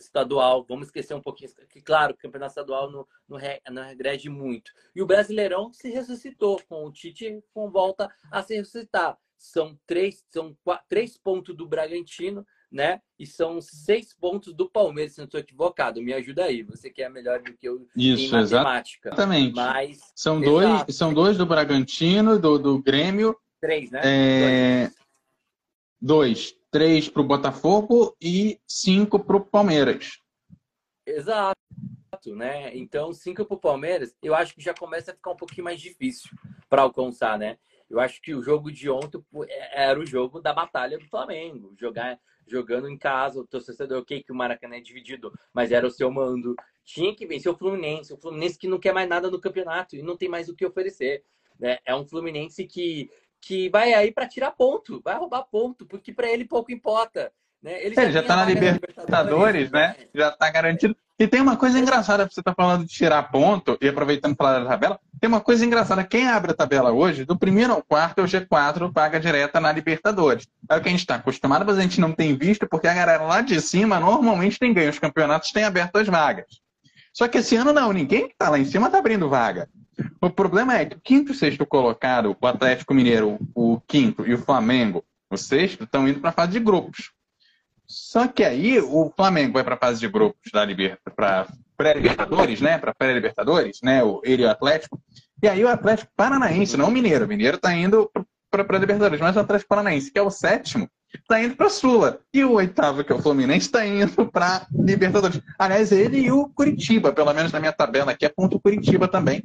estadual. 0.00 0.64
Vamos 0.66 0.86
esquecer 0.86 1.14
um 1.14 1.22
pouquinho 1.22 1.50
que 1.68 1.82
claro, 1.82 2.14
o 2.14 2.16
campeonato 2.16 2.52
estadual 2.52 2.90
não, 2.90 3.06
não, 3.28 3.38
não 3.70 3.84
regrede 3.84 4.30
muito. 4.30 4.72
E 4.94 5.02
o 5.02 5.06
Brasileirão 5.06 5.70
se 5.72 5.90
ressuscitou 5.90 6.60
com 6.66 6.86
o 6.86 6.92
Tite 6.92 7.42
com 7.52 7.70
volta 7.70 8.10
a 8.30 8.42
se 8.42 8.56
ressuscitar. 8.56 9.18
São 9.38 9.78
três 9.86 10.24
são 10.30 10.56
quatro, 10.64 10.86
três 10.88 11.16
pontos 11.16 11.54
do 11.56 11.66
Bragantino 11.66 12.46
né? 12.70 13.00
E 13.18 13.26
são 13.26 13.60
seis 13.60 14.12
pontos 14.12 14.52
do 14.52 14.68
Palmeiras, 14.68 15.14
se 15.14 15.18
não 15.18 15.24
estou 15.24 15.40
equivocado. 15.40 16.02
Me 16.02 16.12
ajuda 16.12 16.44
aí, 16.44 16.62
você 16.62 16.90
que 16.90 17.02
é 17.02 17.08
melhor 17.08 17.40
do 17.40 17.56
que 17.56 17.66
eu 17.66 17.86
Isso, 17.96 18.26
em 18.26 18.30
matemática. 18.30 19.08
Exatamente. 19.08 19.54
Mas, 19.54 20.12
são, 20.14 20.40
dois, 20.40 20.84
são 20.90 21.14
dois 21.14 21.38
do 21.38 21.46
Bragantino, 21.46 22.38
do, 22.38 22.58
do 22.58 22.82
Grêmio. 22.82 23.36
Três, 23.60 23.90
né? 23.90 24.00
É... 24.04 24.90
Dois. 26.00 26.54
Três 26.70 27.08
para 27.08 27.22
o 27.22 27.26
Botafogo 27.26 28.14
e 28.20 28.60
cinco 28.66 29.18
para 29.18 29.36
o 29.36 29.40
Palmeiras. 29.40 30.20
Exato. 31.06 31.56
Né? 32.26 32.76
Então, 32.76 33.12
cinco 33.12 33.44
para 33.44 33.56
o 33.56 33.60
Palmeiras, 33.60 34.14
eu 34.22 34.34
acho 34.34 34.54
que 34.54 34.60
já 34.60 34.74
começa 34.74 35.12
a 35.12 35.14
ficar 35.14 35.30
um 35.30 35.36
pouquinho 35.36 35.64
mais 35.64 35.80
difícil 35.80 36.30
para 36.68 36.82
alcançar, 36.82 37.38
né? 37.38 37.56
Eu 37.88 38.00
acho 38.00 38.20
que 38.20 38.34
o 38.34 38.42
jogo 38.42 38.70
de 38.70 38.90
ontem 38.90 39.22
é, 39.48 39.84
era 39.84 39.98
o 39.98 40.06
jogo 40.06 40.40
da 40.40 40.52
batalha 40.52 40.98
do 40.98 41.06
Flamengo. 41.06 41.74
Jogar 41.78 42.18
jogando 42.46 42.88
em 42.88 42.96
casa, 42.96 43.40
o 43.40 43.46
torcedor, 43.46 44.00
ok, 44.00 44.22
que 44.22 44.32
o 44.32 44.34
Maracanã 44.34 44.76
é 44.76 44.80
dividido, 44.80 45.32
mas 45.52 45.72
era 45.72 45.86
o 45.86 45.90
seu 45.90 46.10
mando. 46.10 46.54
Tinha 46.84 47.14
que 47.14 47.26
vencer 47.26 47.50
o 47.50 47.56
Fluminense, 47.56 48.12
o 48.12 48.16
Fluminense 48.16 48.58
que 48.58 48.68
não 48.68 48.78
quer 48.78 48.94
mais 48.94 49.08
nada 49.08 49.30
no 49.30 49.40
campeonato 49.40 49.96
e 49.96 50.02
não 50.02 50.16
tem 50.16 50.28
mais 50.28 50.48
o 50.48 50.54
que 50.54 50.64
oferecer. 50.64 51.24
Né? 51.58 51.78
É 51.84 51.94
um 51.94 52.06
Fluminense 52.06 52.64
que, 52.64 53.10
que 53.40 53.68
vai 53.68 53.92
aí 53.94 54.12
para 54.12 54.28
tirar 54.28 54.52
ponto, 54.52 55.00
vai 55.02 55.16
roubar 55.16 55.44
ponto, 55.44 55.84
porque 55.86 56.12
para 56.12 56.30
ele 56.30 56.44
pouco 56.44 56.70
importa. 56.70 57.32
Né? 57.60 57.84
Ele 57.84 57.94
já, 57.94 58.04
é, 58.04 58.12
já 58.12 58.22
tá 58.22 58.36
na 58.36 58.44
Libertadores, 58.44 58.90
Libertadores, 58.96 59.70
né? 59.72 59.96
Já 60.14 60.30
tá 60.30 60.50
garantido. 60.50 60.96
E 61.18 61.26
tem 61.26 61.40
uma 61.40 61.56
coisa 61.56 61.78
engraçada, 61.78 62.28
você 62.30 62.42
tá 62.42 62.52
falando 62.54 62.84
de 62.84 62.92
tirar 62.92 63.22
ponto, 63.30 63.78
e 63.80 63.88
aproveitando 63.88 64.36
para 64.36 64.48
falar 64.48 64.58
da 64.60 64.68
tabela, 64.68 65.00
tem 65.18 65.28
uma 65.28 65.40
coisa 65.40 65.64
engraçada. 65.64 66.04
Quem 66.04 66.28
abre 66.28 66.50
a 66.50 66.54
tabela 66.54 66.92
hoje, 66.92 67.24
do 67.24 67.38
primeiro 67.38 67.72
ao 67.72 67.82
quarto, 67.82 68.20
é 68.20 68.24
o 68.24 68.26
G4 68.26 68.92
paga 68.92 69.18
direta 69.18 69.58
na 69.58 69.72
Libertadores. 69.72 70.46
É 70.68 70.76
o 70.76 70.80
que 70.80 70.88
a 70.88 70.90
gente 70.90 71.00
está 71.00 71.14
acostumado, 71.14 71.64
mas 71.64 71.78
a 71.78 71.80
gente 71.80 72.02
não 72.02 72.12
tem 72.12 72.36
visto, 72.36 72.68
porque 72.68 72.86
a 72.86 72.92
galera 72.92 73.22
lá 73.22 73.40
de 73.40 73.58
cima 73.62 73.98
normalmente 73.98 74.58
tem 74.58 74.74
ganho. 74.74 74.90
Os 74.90 74.98
campeonatos 74.98 75.52
têm 75.52 75.64
aberto 75.64 75.96
as 75.96 76.06
vagas. 76.06 76.60
Só 77.14 77.26
que 77.26 77.38
esse 77.38 77.56
ano 77.56 77.72
não, 77.72 77.94
ninguém 77.94 78.26
que 78.26 78.34
está 78.34 78.50
lá 78.50 78.58
em 78.58 78.66
cima 78.66 78.88
está 78.88 78.98
abrindo 78.98 79.30
vaga. 79.30 79.70
O 80.20 80.28
problema 80.28 80.76
é 80.76 80.84
que 80.84 80.96
o 80.96 81.00
quinto 81.00 81.32
e 81.32 81.34
sexto 81.34 81.64
colocado, 81.64 82.36
o 82.38 82.46
Atlético 82.46 82.92
Mineiro, 82.92 83.38
o 83.54 83.80
quinto, 83.88 84.26
e 84.26 84.34
o 84.34 84.38
Flamengo, 84.38 85.02
o 85.30 85.36
sexto, 85.38 85.84
estão 85.84 86.06
indo 86.06 86.20
para 86.20 86.28
a 86.28 86.34
fase 86.34 86.52
de 86.52 86.60
grupos. 86.60 87.10
Só 87.86 88.26
que 88.26 88.42
aí 88.42 88.80
o 88.80 89.12
Flamengo 89.16 89.54
vai 89.54 89.64
para 89.64 89.74
a 89.74 89.78
fase 89.78 90.00
de 90.00 90.08
grupos 90.08 90.50
da 90.52 90.64
Libertadores, 90.64 91.14
para 91.14 91.46
pré-libertadores, 91.76 92.60
né? 92.60 92.78
Para 92.78 92.94
pré-libertadores, 92.94 93.80
né? 93.82 94.00
Ele 94.24 94.42
e 94.42 94.46
o 94.46 94.50
Atlético. 94.50 95.00
E 95.42 95.48
aí 95.48 95.62
o 95.62 95.68
Atlético 95.68 96.10
Paranaense, 96.16 96.76
não 96.76 96.88
o 96.88 96.90
Mineiro. 96.90 97.24
O 97.24 97.28
Mineiro 97.28 97.56
está 97.56 97.74
indo 97.74 98.10
para 98.50 98.78
Libertadores, 98.78 99.20
mas 99.20 99.36
o 99.36 99.40
Atlético 99.40 99.68
Paranaense, 99.68 100.10
que 100.10 100.18
é 100.18 100.22
o 100.22 100.30
sétimo, 100.30 100.88
está 101.14 101.42
indo 101.42 101.56
para 101.56 101.68
Sula. 101.68 102.20
E 102.32 102.44
o 102.44 102.52
oitavo, 102.52 103.04
que 103.04 103.12
é 103.12 103.14
o 103.14 103.22
Fluminense, 103.22 103.66
está 103.66 103.86
indo 103.86 104.26
para 104.26 104.66
Libertadores. 104.72 105.40
Aliás, 105.58 105.92
ele 105.92 106.18
e 106.20 106.32
o 106.32 106.48
Curitiba, 106.48 107.12
pelo 107.12 107.32
menos 107.32 107.52
na 107.52 107.60
minha 107.60 107.72
tabela 107.72 108.12
aqui, 108.12 108.24
é 108.24 108.28
ponto 108.28 108.60
Curitiba 108.60 109.06
também, 109.06 109.42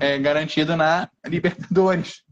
é 0.00 0.18
garantido 0.18 0.76
na 0.76 1.08
Libertadores. 1.26 2.25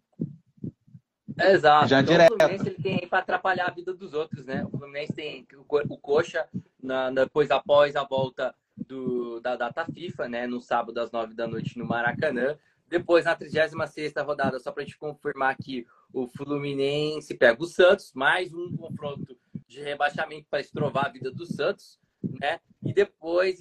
Exato. 1.39 1.89
Já 1.89 2.01
então, 2.01 2.13
direto. 2.13 2.35
O 2.35 2.39
Fluminense 2.39 2.69
ele 2.69 2.83
tem 2.83 3.09
para 3.09 3.19
atrapalhar 3.19 3.67
a 3.67 3.73
vida 3.73 3.93
dos 3.93 4.15
outros, 4.15 4.45
né? 4.45 4.65
O 4.65 4.79
Fluminense 4.79 5.13
tem 5.13 5.47
o, 5.57 5.99
Coxa, 5.99 6.49
na, 6.83 7.11
depois 7.11 7.51
após 7.51 7.97
a 7.97 8.05
volta 8.05 8.55
do, 8.77 9.41
da 9.41 9.57
data 9.57 9.85
FIFA, 9.87 10.29
né? 10.29 10.47
No 10.47 10.61
sábado 10.61 10.99
às 10.99 11.11
nove 11.11 11.35
da 11.35 11.47
noite 11.47 11.79
no 11.79 11.87
Maracanã. 11.87 12.57
Depois, 12.89 13.25
na 13.25 13.35
36 13.35 14.13
rodada, 14.25 14.59
só 14.61 14.71
para 14.71 14.83
a 14.83 14.87
gente 14.87 14.99
confirmar 14.99 15.51
aqui, 15.51 15.87
o 16.13 16.29
Fluminense 16.29 17.35
pega 17.35 17.61
o 17.63 17.67
Santos, 17.67 18.13
mais 18.15 18.53
um 18.53 18.77
confronto 18.77 19.37
de 19.67 19.81
rebaixamento 19.81 20.47
para 20.49 20.61
estrovar 20.61 21.07
a 21.07 21.09
vida 21.09 21.31
do 21.31 21.47
Santos, 21.47 21.99
né? 22.41 22.61
E 22.85 22.93
depois 22.93 23.59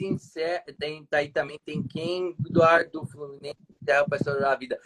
tem, 0.78 1.08
daí 1.10 1.30
também 1.30 1.60
tem 1.66 1.82
quem 1.82 2.36
do 2.92 3.06
Fluminense 3.08 3.58
para 3.84 4.18
estourar 4.18 4.52
a 4.52 4.56
vida. 4.56 4.80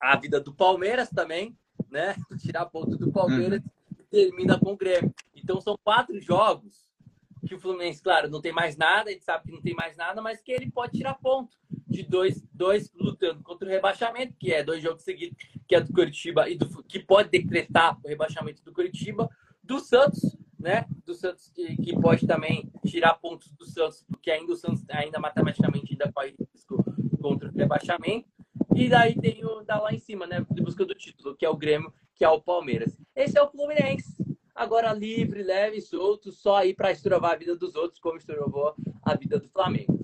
A 0.00 0.16
vida 0.16 0.40
do 0.40 0.54
Palmeiras 0.54 1.10
também, 1.10 1.56
né? 1.96 2.14
Tirar 2.38 2.66
ponto 2.66 2.96
do 2.96 3.10
Palmeiras 3.10 3.60
uhum. 3.62 4.04
termina 4.10 4.58
com 4.60 4.72
o 4.72 4.76
Grêmio. 4.76 5.12
Então 5.34 5.60
são 5.60 5.76
quatro 5.82 6.20
jogos 6.20 6.86
que 7.46 7.54
o 7.54 7.60
Fluminense, 7.60 8.02
claro, 8.02 8.28
não 8.28 8.40
tem 8.40 8.52
mais 8.52 8.76
nada, 8.76 9.10
gente 9.10 9.24
sabe 9.24 9.44
que 9.44 9.52
não 9.52 9.62
tem 9.62 9.74
mais 9.74 9.96
nada, 9.96 10.20
mas 10.20 10.40
que 10.40 10.50
ele 10.50 10.70
pode 10.70 10.98
tirar 10.98 11.14
ponto 11.14 11.56
de 11.86 12.02
dois, 12.02 12.42
dois 12.52 12.92
lutando 12.92 13.42
contra 13.42 13.68
o 13.68 13.70
rebaixamento, 13.70 14.34
que 14.38 14.52
é 14.52 14.64
dois 14.64 14.82
jogos 14.82 15.04
seguidos, 15.04 15.36
que 15.66 15.74
é 15.74 15.80
do 15.80 15.92
Curitiba 15.92 16.50
e 16.50 16.56
do, 16.56 16.82
que 16.82 16.98
pode 16.98 17.30
decretar 17.30 17.96
o 18.04 18.08
rebaixamento 18.08 18.64
do 18.64 18.72
Curitiba, 18.72 19.30
do 19.62 19.78
Santos, 19.78 20.36
né? 20.58 20.86
Do 21.04 21.14
Santos 21.14 21.48
que, 21.54 21.76
que 21.76 22.00
pode 22.00 22.26
também 22.26 22.70
tirar 22.84 23.14
pontos 23.14 23.52
do 23.52 23.64
Santos, 23.64 24.04
porque 24.08 24.30
ainda 24.30 24.52
o 24.52 24.56
Santos 24.56 24.84
ainda 24.90 25.20
matematicamente 25.20 25.92
ainda 25.92 26.10
corre 26.12 26.34
risco 26.52 26.82
contra 27.20 27.48
o 27.48 27.52
rebaixamento. 27.52 28.28
E 28.76 28.88
daí 28.88 29.14
tem 29.14 29.44
o 29.44 29.62
da 29.62 29.80
lá 29.80 29.92
em 29.92 29.98
cima, 29.98 30.26
né? 30.26 30.44
De 30.50 30.62
busca 30.62 30.84
do 30.84 30.94
título, 30.94 31.34
que 31.34 31.44
é 31.44 31.48
o 31.48 31.56
Grêmio, 31.56 31.92
que 32.14 32.24
é 32.24 32.28
o 32.28 32.40
Palmeiras. 32.40 32.96
Esse 33.14 33.38
é 33.38 33.42
o 33.42 33.50
Fluminense 33.50 34.16
agora 34.56 34.92
livre, 34.92 35.42
leve, 35.42 35.80
solto, 35.80 36.32
só 36.32 36.56
aí 36.56 36.74
para 36.74 36.90
estrovar 36.90 37.32
a 37.32 37.36
vida 37.36 37.54
dos 37.54 37.74
outros, 37.76 38.00
como 38.00 38.16
estrovou 38.16 38.74
a 39.02 39.14
vida 39.14 39.38
do 39.38 39.48
Flamengo. 39.48 40.00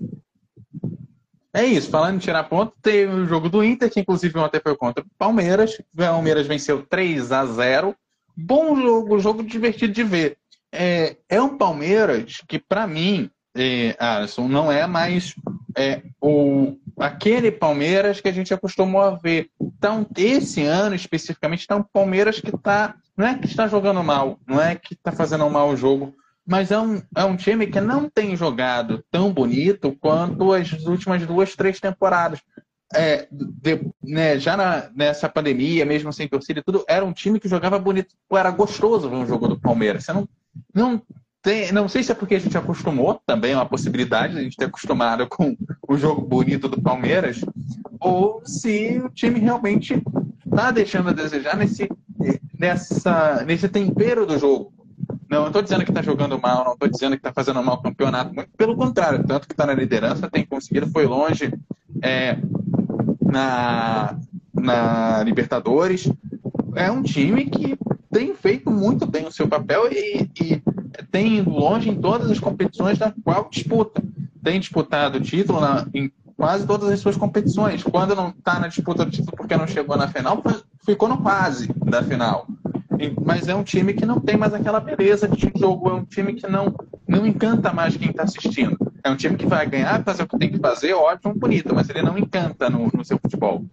É 1.51 1.65
isso, 1.65 1.89
falando 1.89 2.15
em 2.15 2.19
tirar 2.19 2.43
ponto, 2.45 2.73
teve 2.81 3.13
o 3.13 3.25
jogo 3.25 3.49
do 3.49 3.63
Inter, 3.63 3.91
que 3.91 3.99
inclusive 3.99 4.37
ontem 4.39 4.59
foi 4.61 4.75
contra 4.75 5.03
o 5.03 5.07
Palmeiras. 5.17 5.79
O 5.93 5.97
Palmeiras 5.97 6.47
venceu 6.47 6.83
3 6.85 7.31
a 7.31 7.45
0 7.45 7.95
Bom 8.35 8.75
jogo, 8.75 9.19
jogo 9.19 9.43
divertido 9.43 9.93
de 9.93 10.03
ver. 10.03 10.37
É, 10.71 11.17
é 11.29 11.39
um 11.39 11.55
Palmeiras 11.55 12.41
que, 12.47 12.57
para 12.57 12.87
mim, 12.87 13.29
é, 13.55 13.95
Alisson, 13.99 14.47
não 14.47 14.71
é 14.71 14.87
mais 14.87 15.35
é, 15.77 16.01
o, 16.19 16.75
aquele 16.97 17.51
Palmeiras 17.51 18.21
que 18.21 18.27
a 18.27 18.31
gente 18.31 18.53
acostumou 18.53 19.01
a 19.01 19.11
ver. 19.11 19.49
Então, 19.59 20.05
esse 20.17 20.63
ano 20.63 20.95
especificamente, 20.95 21.61
está 21.61 21.75
um 21.75 21.83
Palmeiras 21.83 22.39
que 22.39 22.53
está. 22.53 22.95
Não 23.15 23.27
é 23.27 23.37
que 23.37 23.45
está 23.45 23.67
jogando 23.67 24.03
mal, 24.03 24.39
não 24.47 24.59
é 24.59 24.75
que 24.75 24.93
está 24.95 25.11
fazendo 25.11 25.45
um 25.45 25.49
mau 25.49 25.77
jogo, 25.77 26.15
mas 26.45 26.71
é 26.71 26.79
um, 26.79 27.01
é 27.15 27.23
um 27.23 27.35
time 27.35 27.67
que 27.67 27.79
não 27.79 28.09
tem 28.09 28.35
jogado 28.35 29.03
tão 29.11 29.31
bonito 29.31 29.95
quanto 29.99 30.51
as 30.51 30.71
últimas 30.85 31.25
duas, 31.25 31.55
três 31.55 31.79
temporadas. 31.79 32.39
É, 32.95 33.27
de, 33.31 33.87
né, 34.03 34.37
já 34.37 34.55
na, 34.55 34.89
nessa 34.95 35.27
pandemia, 35.27 35.85
mesmo 35.85 36.13
sem 36.13 36.27
torcida 36.27 36.59
e 36.59 36.63
tudo, 36.63 36.83
era 36.87 37.03
um 37.03 37.13
time 37.13 37.39
que 37.39 37.47
jogava 37.47 37.79
bonito. 37.79 38.15
Era 38.31 38.51
gostoso 38.51 39.09
ver 39.09 39.15
um 39.15 39.27
jogo 39.27 39.47
do 39.47 39.59
Palmeiras. 39.59 40.05
Você 40.05 40.13
não, 40.13 40.27
não 40.73 41.01
tem, 41.43 41.73
não 41.73 41.89
sei 41.89 42.01
se 42.01 42.11
é 42.11 42.15
porque 42.15 42.35
a 42.35 42.39
gente 42.39 42.57
acostumou, 42.57 43.21
também 43.25 43.51
é 43.51 43.55
uma 43.55 43.65
possibilidade, 43.65 44.37
a 44.37 44.41
gente 44.41 44.55
ter 44.55 44.65
acostumado 44.65 45.27
com 45.27 45.57
o 45.85 45.97
jogo 45.97 46.21
bonito 46.21 46.69
do 46.69 46.81
Palmeiras, 46.81 47.41
ou 47.99 48.41
se 48.45 49.01
o 49.03 49.09
time 49.09 49.41
realmente 49.41 50.01
está 50.45 50.71
deixando 50.71 51.09
a 51.09 51.13
desejar 51.13 51.57
nesse, 51.57 51.89
nessa, 52.57 53.43
nesse 53.45 53.67
tempero 53.67 54.25
do 54.25 54.39
jogo. 54.39 54.71
Não, 55.29 55.47
estou 55.47 55.61
dizendo 55.61 55.83
que 55.83 55.91
está 55.91 56.01
jogando 56.01 56.39
mal, 56.39 56.63
não 56.63 56.73
estou 56.73 56.87
dizendo 56.87 57.17
que 57.17 57.27
está 57.27 57.33
fazendo 57.33 57.61
mal 57.61 57.75
o 57.75 57.81
campeonato, 57.81 58.33
muito 58.33 58.49
pelo 58.55 58.77
contrário, 58.77 59.25
tanto 59.27 59.45
que 59.45 59.53
está 59.53 59.65
na 59.65 59.73
liderança, 59.73 60.29
tem 60.31 60.45
conseguido, 60.45 60.87
foi 60.91 61.05
longe 61.05 61.53
é, 62.01 62.37
na, 63.21 64.17
na 64.53 65.23
Libertadores. 65.23 66.09
É 66.73 66.89
um 66.89 67.03
time 67.03 67.45
que 67.45 67.77
tem 68.09 68.33
feito 68.33 68.71
muito 68.71 69.05
bem 69.05 69.25
o 69.25 69.31
seu 69.31 69.47
papel 69.47 69.91
e, 69.91 70.29
e 70.39 70.63
tem 71.11 71.41
longe 71.41 71.89
em 71.89 71.99
todas 71.99 72.29
as 72.29 72.39
competições 72.39 72.97
da 72.97 73.13
qual 73.23 73.49
disputa. 73.49 74.01
Tem 74.43 74.59
disputado 74.59 75.17
o 75.17 75.21
título 75.21 75.61
na, 75.61 75.87
em 75.93 76.11
quase 76.35 76.65
todas 76.65 76.89
as 76.89 76.99
suas 76.99 77.15
competições. 77.15 77.83
Quando 77.83 78.15
não 78.15 78.29
está 78.29 78.59
na 78.59 78.67
disputa 78.67 79.05
do 79.05 79.11
título 79.11 79.35
porque 79.35 79.55
não 79.55 79.67
chegou 79.67 79.95
na 79.95 80.07
final, 80.07 80.41
ficou 80.85 81.07
no 81.07 81.17
quase 81.21 81.67
da 81.85 82.03
final. 82.03 82.47
Mas 83.25 83.47
é 83.47 83.55
um 83.55 83.63
time 83.63 83.93
que 83.93 84.05
não 84.05 84.19
tem 84.19 84.37
mais 84.37 84.53
aquela 84.53 84.79
beleza 84.79 85.27
de 85.27 85.51
jogo, 85.57 85.89
é 85.89 85.93
um 85.93 86.05
time 86.05 86.33
que 86.33 86.47
não, 86.47 86.73
não 87.07 87.25
encanta 87.25 87.73
mais 87.73 87.97
quem 87.97 88.09
está 88.09 88.23
assistindo. 88.23 88.77
É 89.03 89.09
um 89.09 89.15
time 89.15 89.35
que 89.35 89.45
vai 89.45 89.67
ganhar, 89.67 90.03
fazer 90.03 90.23
o 90.23 90.27
que 90.27 90.37
tem 90.37 90.51
que 90.51 90.59
fazer, 90.59 90.93
ótimo, 90.93 91.33
bonito, 91.33 91.73
mas 91.75 91.89
ele 91.89 92.01
não 92.01 92.17
encanta 92.17 92.69
no, 92.69 92.89
no 92.93 93.03
seu 93.03 93.17
futebol. 93.17 93.65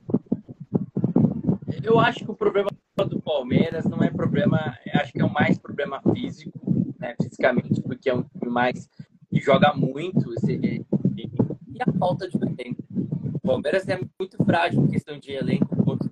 Eu 1.82 1.98
acho 1.98 2.24
que 2.24 2.30
o 2.30 2.34
problema 2.34 2.68
do 3.08 3.20
Palmeiras 3.20 3.84
não 3.84 4.02
é 4.02 4.10
problema, 4.10 4.76
acho 4.94 5.12
que 5.12 5.20
é 5.20 5.24
o 5.24 5.32
mais 5.32 5.58
problema 5.58 6.00
físico, 6.12 6.58
né, 7.00 7.16
fisicamente, 7.20 7.80
porque 7.82 8.10
é 8.10 8.14
um 8.14 8.22
time 8.22 8.50
mais 8.50 8.88
que 9.28 9.40
joga 9.40 9.72
muito 9.72 10.32
e, 10.48 10.84
e 11.16 11.82
a 11.82 11.98
falta 11.98 12.28
de 12.28 12.36
elenco. 12.36 12.82
O 13.34 13.40
Palmeiras 13.40 13.88
é 13.88 13.98
muito 14.18 14.36
frágil 14.44 14.84
em 14.84 14.90
questão 14.90 15.18
de 15.18 15.32
elenco 15.32 15.74
quando, 15.82 16.10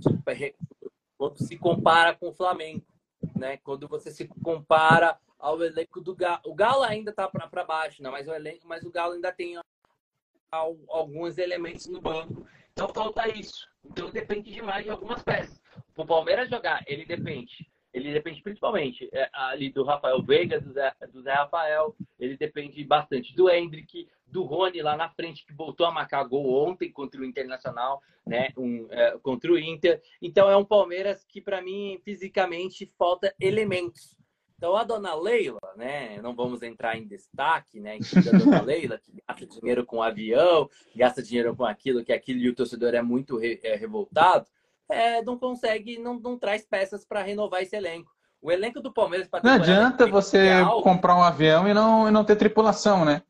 quando 1.16 1.38
se 1.38 1.56
compara 1.56 2.14
com 2.14 2.30
o 2.30 2.32
Flamengo, 2.32 2.82
né? 3.36 3.58
Quando 3.58 3.86
você 3.86 4.10
se 4.10 4.26
compara 4.42 5.18
ao 5.38 5.62
elenco 5.62 6.00
do 6.00 6.16
Galo, 6.16 6.40
o 6.46 6.54
Galo 6.54 6.82
ainda 6.82 7.10
está 7.10 7.28
para 7.28 7.64
baixo, 7.64 8.02
né? 8.02 8.10
Mas 8.10 8.26
o 8.26 8.32
elenco, 8.32 8.66
mas 8.66 8.82
o 8.82 8.90
Galo 8.90 9.12
ainda 9.12 9.30
tem 9.30 9.60
alguns 10.50 11.36
elementos 11.36 11.86
no 11.86 12.00
banco. 12.00 12.46
Então 12.72 12.88
falta 12.88 13.28
isso. 13.28 13.68
Então 13.84 14.10
depende 14.10 14.50
demais 14.50 14.84
de 14.84 14.90
algumas 14.90 15.22
peças. 15.22 15.60
O 15.96 16.06
Palmeiras 16.06 16.48
jogar, 16.48 16.82
ele 16.86 17.04
depende 17.04 17.68
ele 17.98 18.12
depende 18.12 18.42
principalmente 18.42 19.08
é, 19.12 19.28
ali 19.32 19.70
do 19.70 19.84
Rafael 19.84 20.22
Veiga, 20.22 20.60
do 20.60 20.72
Zé, 20.72 20.92
do 21.12 21.22
Zé, 21.22 21.32
Rafael, 21.32 21.94
ele 22.18 22.36
depende 22.36 22.82
bastante 22.84 23.34
do 23.34 23.50
Hendrick, 23.50 24.08
do 24.26 24.42
Rony 24.42 24.82
lá 24.82 24.96
na 24.96 25.08
frente, 25.08 25.44
que 25.44 25.52
voltou 25.52 25.86
a 25.86 25.90
marcar 25.90 26.24
gol 26.24 26.68
ontem 26.68 26.90
contra 26.90 27.20
o 27.20 27.24
Internacional, 27.24 28.02
né, 28.26 28.50
um, 28.56 28.86
é, 28.90 29.18
contra 29.22 29.50
o 29.50 29.58
Inter. 29.58 30.00
Então 30.20 30.48
é 30.50 30.56
um 30.56 30.64
Palmeiras 30.64 31.24
que, 31.24 31.40
para 31.40 31.62
mim, 31.62 31.98
fisicamente 32.04 32.86
falta 32.98 33.34
elementos. 33.40 34.16
Então 34.56 34.76
a 34.76 34.82
dona 34.82 35.14
Leila, 35.14 35.60
né, 35.76 36.20
não 36.20 36.34
vamos 36.34 36.62
entrar 36.62 36.98
em 36.98 37.06
destaque, 37.06 37.78
né, 37.78 37.96
a 37.96 38.38
dona 38.38 38.60
Leila, 38.62 38.98
que 38.98 39.12
gasta 39.26 39.46
dinheiro 39.46 39.86
com 39.86 40.02
avião, 40.02 40.68
gasta 40.96 41.22
dinheiro 41.22 41.54
com 41.54 41.64
aquilo, 41.64 42.04
que 42.04 42.12
aquilo 42.12 42.40
e 42.40 42.48
o 42.48 42.54
torcedor 42.54 42.92
é 42.94 43.00
muito 43.00 43.38
re, 43.38 43.60
é, 43.62 43.76
revoltado, 43.76 44.46
é, 44.88 45.22
não 45.22 45.38
consegue, 45.38 45.98
não, 45.98 46.18
não 46.18 46.38
traz 46.38 46.64
peças 46.66 47.04
para 47.04 47.22
renovar 47.22 47.62
esse 47.62 47.76
elenco. 47.76 48.10
O 48.40 48.52
elenco 48.52 48.80
do 48.80 48.92
Palmeiras 48.92 49.28
Não 49.42 49.52
adianta 49.52 50.06
você 50.06 50.64
comprar 50.82 51.16
um 51.16 51.22
avião 51.22 51.68
e 51.68 51.74
não, 51.74 52.08
e 52.08 52.10
não 52.10 52.24
ter 52.24 52.36
tripulação, 52.36 53.04
né? 53.04 53.22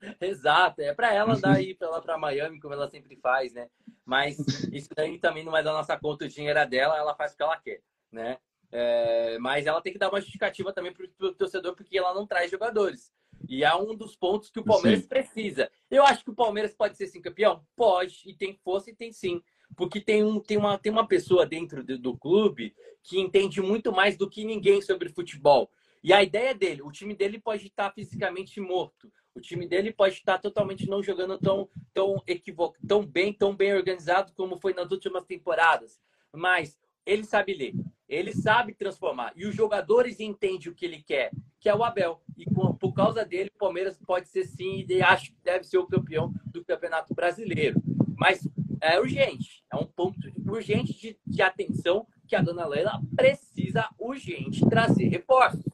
Exato, 0.20 0.80
é 0.80 0.94
para 0.94 1.12
ela 1.12 1.34
andar 1.34 1.56
aí 1.56 1.74
para 1.76 1.88
lá 1.88 2.00
para 2.00 2.18
Miami, 2.18 2.60
como 2.60 2.74
ela 2.74 2.88
sempre 2.88 3.16
faz, 3.16 3.52
né? 3.52 3.68
Mas 4.04 4.38
isso 4.72 4.88
daí 4.94 5.18
também 5.18 5.44
não 5.44 5.56
é 5.56 5.62
da 5.62 5.72
nossa 5.72 5.98
conta, 5.98 6.24
o 6.24 6.28
dinheiro 6.28 6.58
é 6.58 6.66
dela, 6.66 6.96
ela 6.96 7.14
faz 7.14 7.32
o 7.32 7.36
que 7.36 7.42
ela 7.42 7.56
quer, 7.58 7.80
né? 8.10 8.38
É, 8.72 9.38
mas 9.38 9.66
ela 9.66 9.80
tem 9.80 9.92
que 9.92 9.98
dar 9.98 10.08
uma 10.08 10.20
justificativa 10.20 10.72
também 10.72 10.92
para 10.92 11.06
o 11.26 11.34
torcedor, 11.34 11.74
porque 11.74 11.98
ela 11.98 12.14
não 12.14 12.26
traz 12.26 12.50
jogadores. 12.50 13.12
E 13.48 13.62
é 13.64 13.74
um 13.74 13.94
dos 13.94 14.16
pontos 14.16 14.50
que 14.50 14.58
o 14.58 14.64
Palmeiras 14.64 15.02
sim. 15.02 15.08
precisa. 15.08 15.70
Eu 15.90 16.04
acho 16.04 16.24
que 16.24 16.30
o 16.30 16.34
Palmeiras 16.34 16.74
pode 16.74 16.96
ser 16.96 17.06
sim 17.06 17.20
campeão? 17.20 17.64
Pode, 17.76 18.22
e 18.26 18.34
tem 18.34 18.58
força 18.64 18.90
e 18.90 18.94
tem 18.94 19.12
sim 19.12 19.42
porque 19.76 20.00
tem, 20.00 20.22
um, 20.22 20.38
tem, 20.40 20.56
uma, 20.56 20.78
tem 20.78 20.92
uma 20.92 21.06
pessoa 21.06 21.46
dentro 21.46 21.82
do, 21.82 21.98
do 21.98 22.16
clube 22.16 22.74
que 23.02 23.18
entende 23.18 23.60
muito 23.60 23.92
mais 23.92 24.16
do 24.16 24.28
que 24.28 24.44
ninguém 24.44 24.80
sobre 24.82 25.08
futebol. 25.08 25.70
E 26.02 26.12
a 26.12 26.22
ideia 26.22 26.54
dele, 26.54 26.82
o 26.82 26.92
time 26.92 27.14
dele 27.14 27.38
pode 27.38 27.66
estar 27.66 27.92
fisicamente 27.92 28.60
morto, 28.60 29.10
o 29.34 29.40
time 29.40 29.66
dele 29.66 29.92
pode 29.92 30.14
estar 30.14 30.38
totalmente 30.38 30.88
não 30.88 31.02
jogando 31.02 31.38
tão, 31.38 31.68
tão, 31.92 32.22
equivoc... 32.26 32.76
tão 32.86 33.04
bem, 33.04 33.32
tão 33.32 33.54
bem 33.54 33.74
organizado 33.74 34.32
como 34.34 34.56
foi 34.56 34.72
nas 34.72 34.90
últimas 34.90 35.24
temporadas. 35.24 36.00
Mas 36.32 36.78
ele 37.04 37.24
sabe 37.24 37.52
ler, 37.54 37.74
ele 38.08 38.32
sabe 38.32 38.72
transformar. 38.72 39.32
E 39.36 39.46
os 39.46 39.54
jogadores 39.54 40.20
entendem 40.20 40.68
o 40.68 40.74
que 40.74 40.86
ele 40.86 41.02
quer, 41.02 41.30
que 41.60 41.68
é 41.68 41.74
o 41.74 41.84
Abel. 41.84 42.22
E 42.36 42.44
por 42.46 42.94
causa 42.94 43.24
dele, 43.24 43.50
o 43.54 43.58
Palmeiras 43.58 43.98
pode 44.06 44.28
ser 44.28 44.44
sim, 44.44 44.86
e 44.88 45.02
acho 45.02 45.32
que 45.32 45.38
deve 45.42 45.64
ser 45.64 45.78
o 45.78 45.86
campeão 45.86 46.32
do 46.46 46.64
Campeonato 46.64 47.14
Brasileiro. 47.14 47.80
Mas 48.16 48.48
é 48.80 48.98
urgente, 48.98 49.64
é 49.72 49.76
um 49.76 49.86
ponto 49.86 50.18
urgente 50.46 50.92
de, 50.92 51.18
de 51.26 51.42
atenção 51.42 52.06
que 52.26 52.34
a 52.34 52.42
dona 52.42 52.66
Leila 52.66 53.00
precisa 53.14 53.88
urgente 53.98 54.66
trazer 54.68 55.08
reforços. 55.08 55.64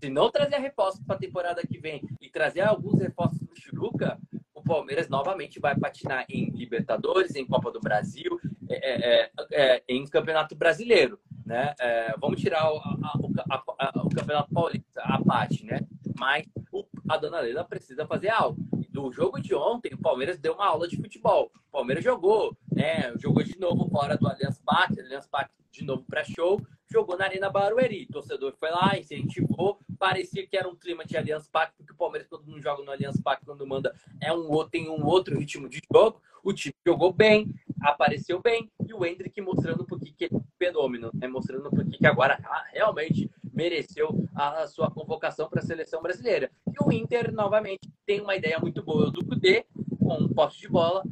Se 0.00 0.08
não 0.08 0.30
trazer 0.30 0.58
reforços 0.58 1.02
para 1.04 1.16
a 1.16 1.18
temporada 1.18 1.66
que 1.66 1.78
vem 1.78 2.02
e 2.20 2.30
trazer 2.30 2.60
alguns 2.60 3.00
reforços 3.00 3.40
do 3.40 3.54
Churuca, 3.54 4.18
o 4.54 4.62
Palmeiras 4.62 5.08
novamente 5.08 5.58
vai 5.58 5.76
patinar 5.76 6.24
em 6.28 6.50
Libertadores, 6.50 7.34
em 7.34 7.46
Copa 7.46 7.70
do 7.70 7.80
Brasil, 7.80 8.38
é, 8.68 9.22
é, 9.22 9.30
é, 9.50 9.76
é 9.76 9.82
em 9.88 10.04
Campeonato 10.06 10.54
Brasileiro. 10.54 11.18
Né? 11.44 11.74
É, 11.80 12.14
vamos 12.18 12.40
tirar 12.40 12.70
o, 12.70 12.76
a, 12.78 13.62
a, 13.78 13.92
o 14.04 14.10
Campeonato 14.10 14.52
Paulista, 14.52 15.00
a 15.02 15.22
parte, 15.22 15.64
né? 15.64 15.80
Mas 16.18 16.46
o, 16.70 16.84
a 17.08 17.16
dona 17.16 17.40
Leila 17.40 17.64
precisa 17.64 18.06
fazer 18.06 18.28
algo 18.28 18.67
do 18.98 19.12
jogo 19.12 19.40
de 19.40 19.54
ontem, 19.54 19.94
o 19.94 19.98
Palmeiras 19.98 20.38
deu 20.38 20.54
uma 20.54 20.66
aula 20.66 20.88
de 20.88 20.96
futebol. 20.96 21.52
O 21.68 21.72
Palmeiras 21.72 22.02
jogou, 22.02 22.56
né? 22.72 23.14
Jogou 23.18 23.44
de 23.44 23.58
novo 23.58 23.88
fora 23.88 24.16
do 24.16 24.26
Allianz 24.26 24.60
Parque, 24.64 25.00
Allianz 25.00 25.26
Parque 25.26 25.52
de 25.70 25.84
novo 25.84 26.02
para 26.08 26.24
show, 26.24 26.60
jogou 26.90 27.16
na 27.16 27.26
Arena 27.26 27.48
Barueri. 27.48 28.06
O 28.10 28.12
torcedor 28.14 28.54
foi 28.58 28.70
lá, 28.70 28.98
incentivou, 28.98 29.78
parecia 29.98 30.44
que 30.46 30.56
era 30.56 30.68
um 30.68 30.74
clima 30.74 31.04
de 31.04 31.16
Allianz 31.16 31.48
Parque, 31.48 31.74
porque 31.76 31.92
o 31.92 31.96
Palmeiras, 31.96 32.28
quando 32.28 32.46
não 32.46 32.60
joga 32.60 32.82
no 32.82 32.90
Allianz 32.90 33.20
Parque, 33.20 33.44
quando 33.44 33.64
manda, 33.66 33.94
é 34.20 34.32
um, 34.32 34.48
tem 34.68 34.88
um 34.88 35.04
outro 35.06 35.38
ritmo 35.38 35.68
de 35.68 35.80
jogo. 35.92 36.20
O 36.42 36.52
time 36.52 36.74
jogou 36.86 37.12
bem, 37.12 37.52
apareceu 37.80 38.40
bem, 38.40 38.70
e 38.84 38.94
o 38.94 39.04
Hendrick 39.04 39.40
mostrando 39.40 39.84
por 39.84 40.00
que 40.00 40.24
é 40.24 40.28
fenômeno, 40.58 41.10
né? 41.14 41.28
mostrando 41.28 41.70
por 41.70 41.84
que 41.84 42.04
agora 42.06 42.38
ah, 42.44 42.64
realmente 42.72 43.30
mereceu 43.58 44.24
a 44.36 44.68
sua 44.68 44.88
convocação 44.88 45.48
para 45.48 45.60
a 45.60 45.64
seleção 45.64 46.00
brasileira. 46.00 46.48
E 46.68 46.76
o 46.80 46.92
Inter, 46.92 47.32
novamente, 47.32 47.90
tem 48.06 48.20
uma 48.20 48.36
ideia 48.36 48.56
muito 48.60 48.84
boa 48.84 49.10
do 49.10 49.24
Cudê, 49.24 49.66
com 49.98 50.14
um 50.14 50.28
posse 50.28 50.60
de 50.60 50.68
bola, 50.68 51.02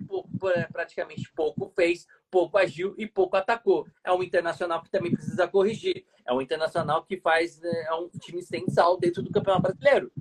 praticamente 0.72 1.28
pouco 1.34 1.72
fez, 1.74 2.06
pouco 2.30 2.56
agiu 2.56 2.94
e 2.96 3.04
pouco 3.04 3.36
atacou. 3.36 3.84
É 4.04 4.12
um 4.12 4.22
internacional 4.22 4.80
que 4.80 4.90
também 4.90 5.10
precisa 5.10 5.48
corrigir. 5.48 6.04
É 6.24 6.32
um 6.32 6.40
internacional 6.40 7.04
que 7.04 7.16
faz 7.16 7.60
né, 7.60 7.84
é 7.88 7.94
um 7.94 8.08
time 8.08 8.40
sem 8.42 8.68
sal 8.68 8.96
dentro 8.96 9.24
do 9.24 9.32
Campeonato 9.32 9.62
Brasileiro. 9.62 10.12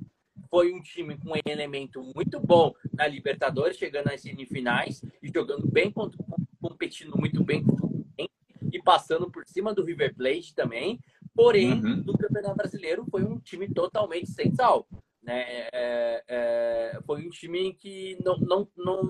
Foi 0.50 0.74
um 0.74 0.82
time 0.82 1.18
com 1.20 1.30
um 1.30 1.40
elemento 1.46 2.02
muito 2.16 2.40
bom 2.40 2.74
na 2.92 3.08
Libertadores, 3.08 3.78
chegando 3.78 4.08
às 4.08 4.22
semifinais 4.22 5.04
e 5.22 5.32
jogando 5.32 5.68
bem, 5.68 5.94
competindo 6.60 7.16
muito 7.18 7.44
bem 7.44 7.64
e 8.76 8.82
passando 8.82 9.32
por 9.32 9.46
cima 9.48 9.74
do 9.74 9.84
River 9.84 10.14
Plate 10.16 10.54
também. 10.54 11.00
Porém, 11.36 11.74
uhum. 11.74 12.04
no 12.06 12.18
Campeonato 12.18 12.56
Brasileiro 12.56 13.06
foi 13.12 13.24
um 13.24 13.38
time 13.40 13.68
totalmente 13.68 14.32
sem 14.32 14.56
sal. 14.56 14.88
Né? 15.22 15.68
É, 15.74 16.24
é, 16.28 17.00
foi 17.06 17.26
um 17.26 17.30
time 17.30 17.74
que 17.74 18.18
não, 18.24 18.38
não, 18.38 18.68
não, 18.78 19.04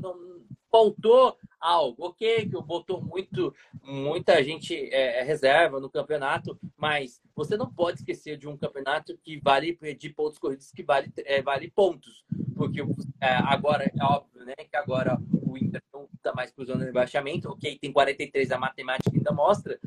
não 0.00 0.40
faltou 0.70 1.36
algo. 1.60 2.06
Ok, 2.06 2.48
que 2.48 2.62
botou 2.62 3.02
muito, 3.02 3.54
muita 3.82 4.42
gente 4.42 4.74
é, 4.74 5.20
é, 5.20 5.22
reserva 5.22 5.78
no 5.78 5.90
campeonato, 5.90 6.58
mas 6.78 7.20
você 7.34 7.56
não 7.56 7.70
pode 7.70 7.98
esquecer 7.98 8.38
de 8.38 8.48
um 8.48 8.56
campeonato 8.56 9.18
que 9.22 9.38
vale 9.40 9.78
de 9.98 10.08
pontos 10.08 10.38
corridos, 10.38 10.70
que 10.70 10.82
vale, 10.82 11.12
é, 11.18 11.42
vale 11.42 11.70
pontos. 11.70 12.24
Porque 12.56 12.80
é, 13.20 13.34
agora, 13.34 13.84
é 13.84 14.04
óbvio, 14.04 14.44
né, 14.44 14.54
que 14.54 14.76
agora 14.76 15.20
o 15.42 15.58
Inter 15.58 15.82
não 15.92 16.08
está 16.14 16.32
mais 16.32 16.50
cruzando 16.50 16.80
o 16.80 16.84
rebaixamento, 16.84 17.50
ok, 17.50 17.78
tem 17.78 17.92
43, 17.92 18.50
a 18.52 18.58
matemática 18.58 19.10
ainda 19.14 19.32
mostra, 19.32 19.78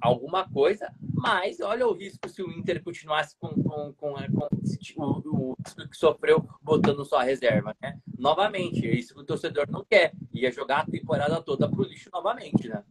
alguma 0.00 0.48
coisa, 0.48 0.92
mas 1.18 1.60
olha 1.60 1.86
o 1.86 1.92
risco 1.92 2.28
se 2.28 2.42
o 2.42 2.50
Inter 2.50 2.82
continuasse 2.82 3.36
com, 3.38 3.48
com, 3.48 3.92
com, 3.92 4.14
com 4.14 4.48
o, 4.96 5.52
o, 5.52 5.56
que 5.88 5.96
sofreu 5.96 6.48
botando 6.62 7.04
só 7.04 7.18
a 7.18 7.24
reserva, 7.24 7.74
né? 7.82 7.98
Novamente, 8.16 8.86
é 8.86 8.94
isso 8.94 9.14
que 9.14 9.20
o 9.20 9.24
torcedor 9.24 9.66
não 9.68 9.84
quer. 9.84 10.12
Ia 10.32 10.52
jogar 10.52 10.80
a 10.80 10.86
temporada 10.86 11.42
toda 11.42 11.68
pro 11.68 11.82
lixo 11.82 12.08
novamente, 12.12 12.68
né? 12.68 12.84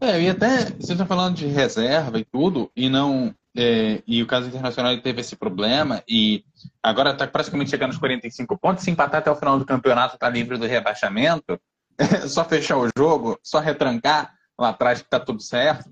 É, 0.00 0.20
e 0.20 0.28
até 0.28 0.66
você 0.78 0.92
está 0.92 1.06
falando 1.06 1.36
de 1.36 1.46
reserva 1.46 2.18
e 2.18 2.24
tudo, 2.24 2.70
e 2.76 2.88
não. 2.88 3.34
É, 3.58 4.02
e 4.06 4.22
o 4.22 4.26
caso 4.26 4.48
internacional 4.48 4.94
teve 5.00 5.22
esse 5.22 5.34
problema, 5.34 6.02
e 6.06 6.44
agora 6.82 7.12
está 7.12 7.26
praticamente 7.26 7.70
chegando 7.70 7.90
aos 7.90 7.98
45 7.98 8.58
pontos. 8.58 8.84
Se 8.84 8.90
empatar 8.90 9.20
até 9.20 9.30
o 9.30 9.36
final 9.36 9.58
do 9.58 9.64
campeonato, 9.64 10.16
está 10.16 10.28
livre 10.28 10.58
do 10.58 10.66
rebaixamento. 10.66 11.58
É 11.96 12.04
só 12.28 12.44
fechar 12.44 12.76
o 12.76 12.90
jogo, 12.96 13.38
só 13.42 13.58
retrancar 13.58 14.34
lá 14.58 14.68
atrás 14.68 15.00
que 15.00 15.06
está 15.06 15.18
tudo 15.18 15.42
certo. 15.42 15.90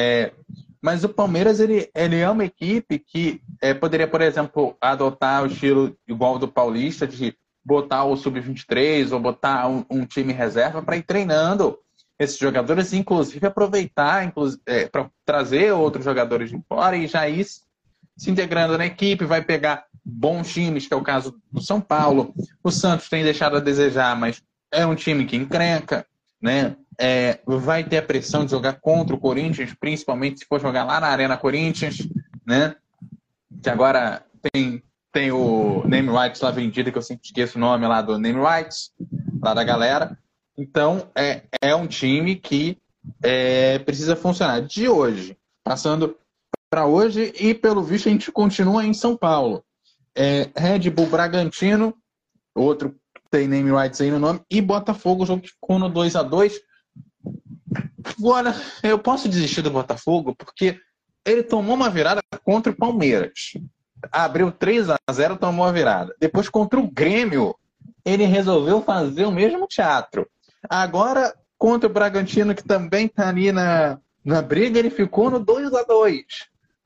É, 0.00 0.30
mas 0.80 1.02
o 1.02 1.08
Palmeiras 1.08 1.58
ele, 1.58 1.90
ele 1.92 2.20
é 2.20 2.30
uma 2.30 2.44
equipe 2.44 3.00
que 3.00 3.40
é, 3.60 3.74
poderia, 3.74 4.06
por 4.06 4.22
exemplo, 4.22 4.76
adotar 4.80 5.42
o 5.42 5.48
estilo 5.48 5.98
igual 6.06 6.38
do 6.38 6.46
Paulista, 6.46 7.04
de 7.04 7.34
botar 7.64 8.04
o 8.04 8.16
Sub-23 8.16 9.10
ou 9.10 9.18
botar 9.18 9.66
um, 9.68 9.84
um 9.90 10.06
time 10.06 10.32
reserva 10.32 10.80
para 10.80 10.96
ir 10.96 11.02
treinando 11.02 11.76
esses 12.16 12.38
jogadores, 12.38 12.92
inclusive 12.92 13.44
aproveitar 13.44 14.24
inclusive, 14.24 14.62
é, 14.66 14.86
para 14.86 15.10
trazer 15.24 15.72
outros 15.72 16.04
jogadores 16.04 16.50
de 16.50 16.62
fora 16.68 16.96
e 16.96 17.08
já 17.08 17.28
ir 17.28 17.44
se 17.44 18.30
integrando 18.30 18.78
na 18.78 18.86
equipe, 18.86 19.24
vai 19.24 19.42
pegar 19.42 19.84
bons 20.04 20.52
times, 20.52 20.86
que 20.86 20.94
é 20.94 20.96
o 20.96 21.02
caso 21.02 21.40
do 21.50 21.60
São 21.60 21.80
Paulo. 21.80 22.32
O 22.62 22.70
Santos 22.70 23.08
tem 23.08 23.24
deixado 23.24 23.56
a 23.56 23.60
desejar, 23.60 24.16
mas 24.16 24.40
é 24.72 24.86
um 24.86 24.94
time 24.94 25.26
que 25.26 25.36
encrenca, 25.36 26.06
né? 26.40 26.76
É, 26.98 27.38
vai 27.46 27.84
ter 27.84 27.98
a 27.98 28.02
pressão 28.02 28.44
de 28.44 28.50
jogar 28.50 28.74
contra 28.80 29.14
o 29.14 29.20
Corinthians, 29.20 29.72
principalmente 29.78 30.40
se 30.40 30.46
for 30.46 30.60
jogar 30.60 30.84
lá 30.84 31.00
na 31.00 31.06
Arena 31.06 31.36
Corinthians, 31.36 31.98
né? 32.44 32.74
Que 33.62 33.70
agora 33.70 34.24
tem, 34.52 34.82
tem 35.12 35.30
o 35.30 35.86
name 35.86 36.10
rights 36.10 36.40
lá 36.40 36.50
vendido, 36.50 36.90
que 36.90 36.98
eu 36.98 37.02
sempre 37.02 37.26
esqueço 37.26 37.56
o 37.56 37.60
nome 37.60 37.86
lá 37.86 38.02
do 38.02 38.18
name 38.18 38.40
rights, 38.40 38.90
lá 39.40 39.54
da 39.54 39.62
galera. 39.62 40.18
Então, 40.56 41.08
é, 41.14 41.42
é 41.62 41.74
um 41.74 41.86
time 41.86 42.34
que 42.34 42.76
é, 43.22 43.78
precisa 43.78 44.16
funcionar. 44.16 44.60
De 44.62 44.88
hoje, 44.88 45.38
passando 45.62 46.16
para 46.68 46.86
hoje, 46.86 47.32
e 47.38 47.54
pelo 47.54 47.82
visto 47.82 48.08
a 48.08 48.12
gente 48.12 48.32
continua 48.32 48.84
em 48.84 48.92
São 48.92 49.16
Paulo. 49.16 49.64
É, 50.16 50.50
Red 50.56 50.90
Bull 50.90 51.06
Bragantino, 51.06 51.94
outro 52.54 52.94
tem 53.30 53.46
name 53.46 53.70
rights 53.70 54.00
aí 54.00 54.10
no 54.10 54.18
nome, 54.18 54.40
e 54.50 54.60
Botafogo, 54.60 55.22
o 55.22 55.26
jogo 55.26 55.46
ficou 55.46 55.78
no 55.78 55.88
2 55.88 56.16
a 56.16 56.22
2 56.22 56.60
Agora, 58.18 58.54
eu 58.82 58.98
posso 58.98 59.28
desistir 59.28 59.62
do 59.62 59.70
Botafogo 59.70 60.34
porque 60.34 60.80
ele 61.24 61.42
tomou 61.42 61.74
uma 61.74 61.90
virada 61.90 62.20
contra 62.44 62.72
o 62.72 62.76
Palmeiras. 62.76 63.52
Abriu 64.10 64.50
3 64.50 64.90
a 64.90 64.98
0 65.12 65.36
tomou 65.36 65.66
a 65.66 65.72
virada. 65.72 66.14
Depois, 66.20 66.48
contra 66.48 66.78
o 66.78 66.90
Grêmio, 66.90 67.54
ele 68.04 68.24
resolveu 68.24 68.80
fazer 68.82 69.26
o 69.26 69.32
mesmo 69.32 69.66
teatro. 69.66 70.28
Agora, 70.68 71.34
contra 71.58 71.88
o 71.88 71.92
Bragantino, 71.92 72.54
que 72.54 72.64
também 72.64 73.06
está 73.06 73.28
ali 73.28 73.52
na, 73.52 73.98
na 74.24 74.40
briga, 74.40 74.78
ele 74.78 74.90
ficou 74.90 75.30
no 75.30 75.38
2 75.38 75.74
a 75.74 75.82
2 75.82 76.24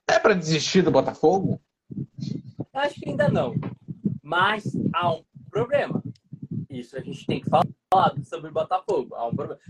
É 0.08 0.18
para 0.18 0.34
desistir 0.34 0.82
do 0.82 0.90
Botafogo? 0.90 1.60
Acho 2.72 2.94
que 2.94 3.10
ainda 3.10 3.28
não. 3.28 3.54
Mas 4.22 4.64
há 4.94 5.12
um 5.12 5.22
problema. 5.50 6.02
Isso 6.70 6.96
a 6.96 7.00
gente 7.00 7.26
tem 7.26 7.40
que 7.40 7.50
falar 7.50 7.66
sobre 8.24 8.50
o 8.50 8.52
Botafogo. 8.52 9.14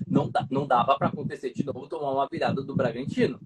Não, 0.06 0.30
não 0.50 0.66
dava 0.66 0.96
para 0.96 1.08
acontecer 1.08 1.52
de 1.52 1.64
novo 1.64 1.88
tomar 1.88 2.10
uma 2.12 2.28
virada 2.28 2.62
do 2.62 2.74
Bragantino. 2.74 3.40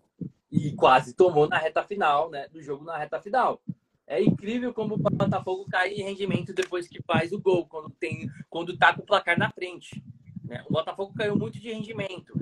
E 0.50 0.72
quase 0.72 1.12
tomou 1.12 1.48
na 1.48 1.58
reta 1.58 1.82
final, 1.82 2.30
né? 2.30 2.48
Do 2.48 2.62
jogo 2.62 2.84
na 2.84 2.96
reta 2.96 3.20
final. 3.20 3.60
É 4.06 4.22
incrível 4.22 4.72
como 4.72 4.94
o 4.94 4.98
Botafogo 4.98 5.66
cai 5.68 5.92
em 5.92 6.04
rendimento 6.04 6.54
depois 6.54 6.86
que 6.86 7.02
faz 7.02 7.32
o 7.32 7.40
gol, 7.40 7.66
quando 7.66 7.90
tem, 7.90 8.30
quando 8.48 8.76
tá 8.76 8.94
com 8.94 9.02
o 9.02 9.06
placar 9.06 9.36
na 9.36 9.50
frente. 9.50 10.02
Né? 10.44 10.64
O 10.68 10.72
Botafogo 10.72 11.12
caiu 11.12 11.36
muito 11.36 11.58
de 11.58 11.72
rendimento. 11.72 12.32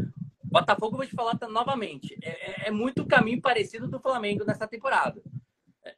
O 0.45 0.49
Botafogo, 0.49 0.97
vou 0.97 1.07
te 1.07 1.15
falar 1.15 1.39
tá, 1.39 1.49
novamente, 1.49 2.17
é, 2.23 2.29
é, 2.29 2.69
é 2.69 2.71
muito 2.71 3.07
caminho 3.07 3.41
parecido 3.41 3.89
do 3.89 3.99
Flamengo 3.99 4.45
nessa 4.45 4.69
temporada. 4.69 5.23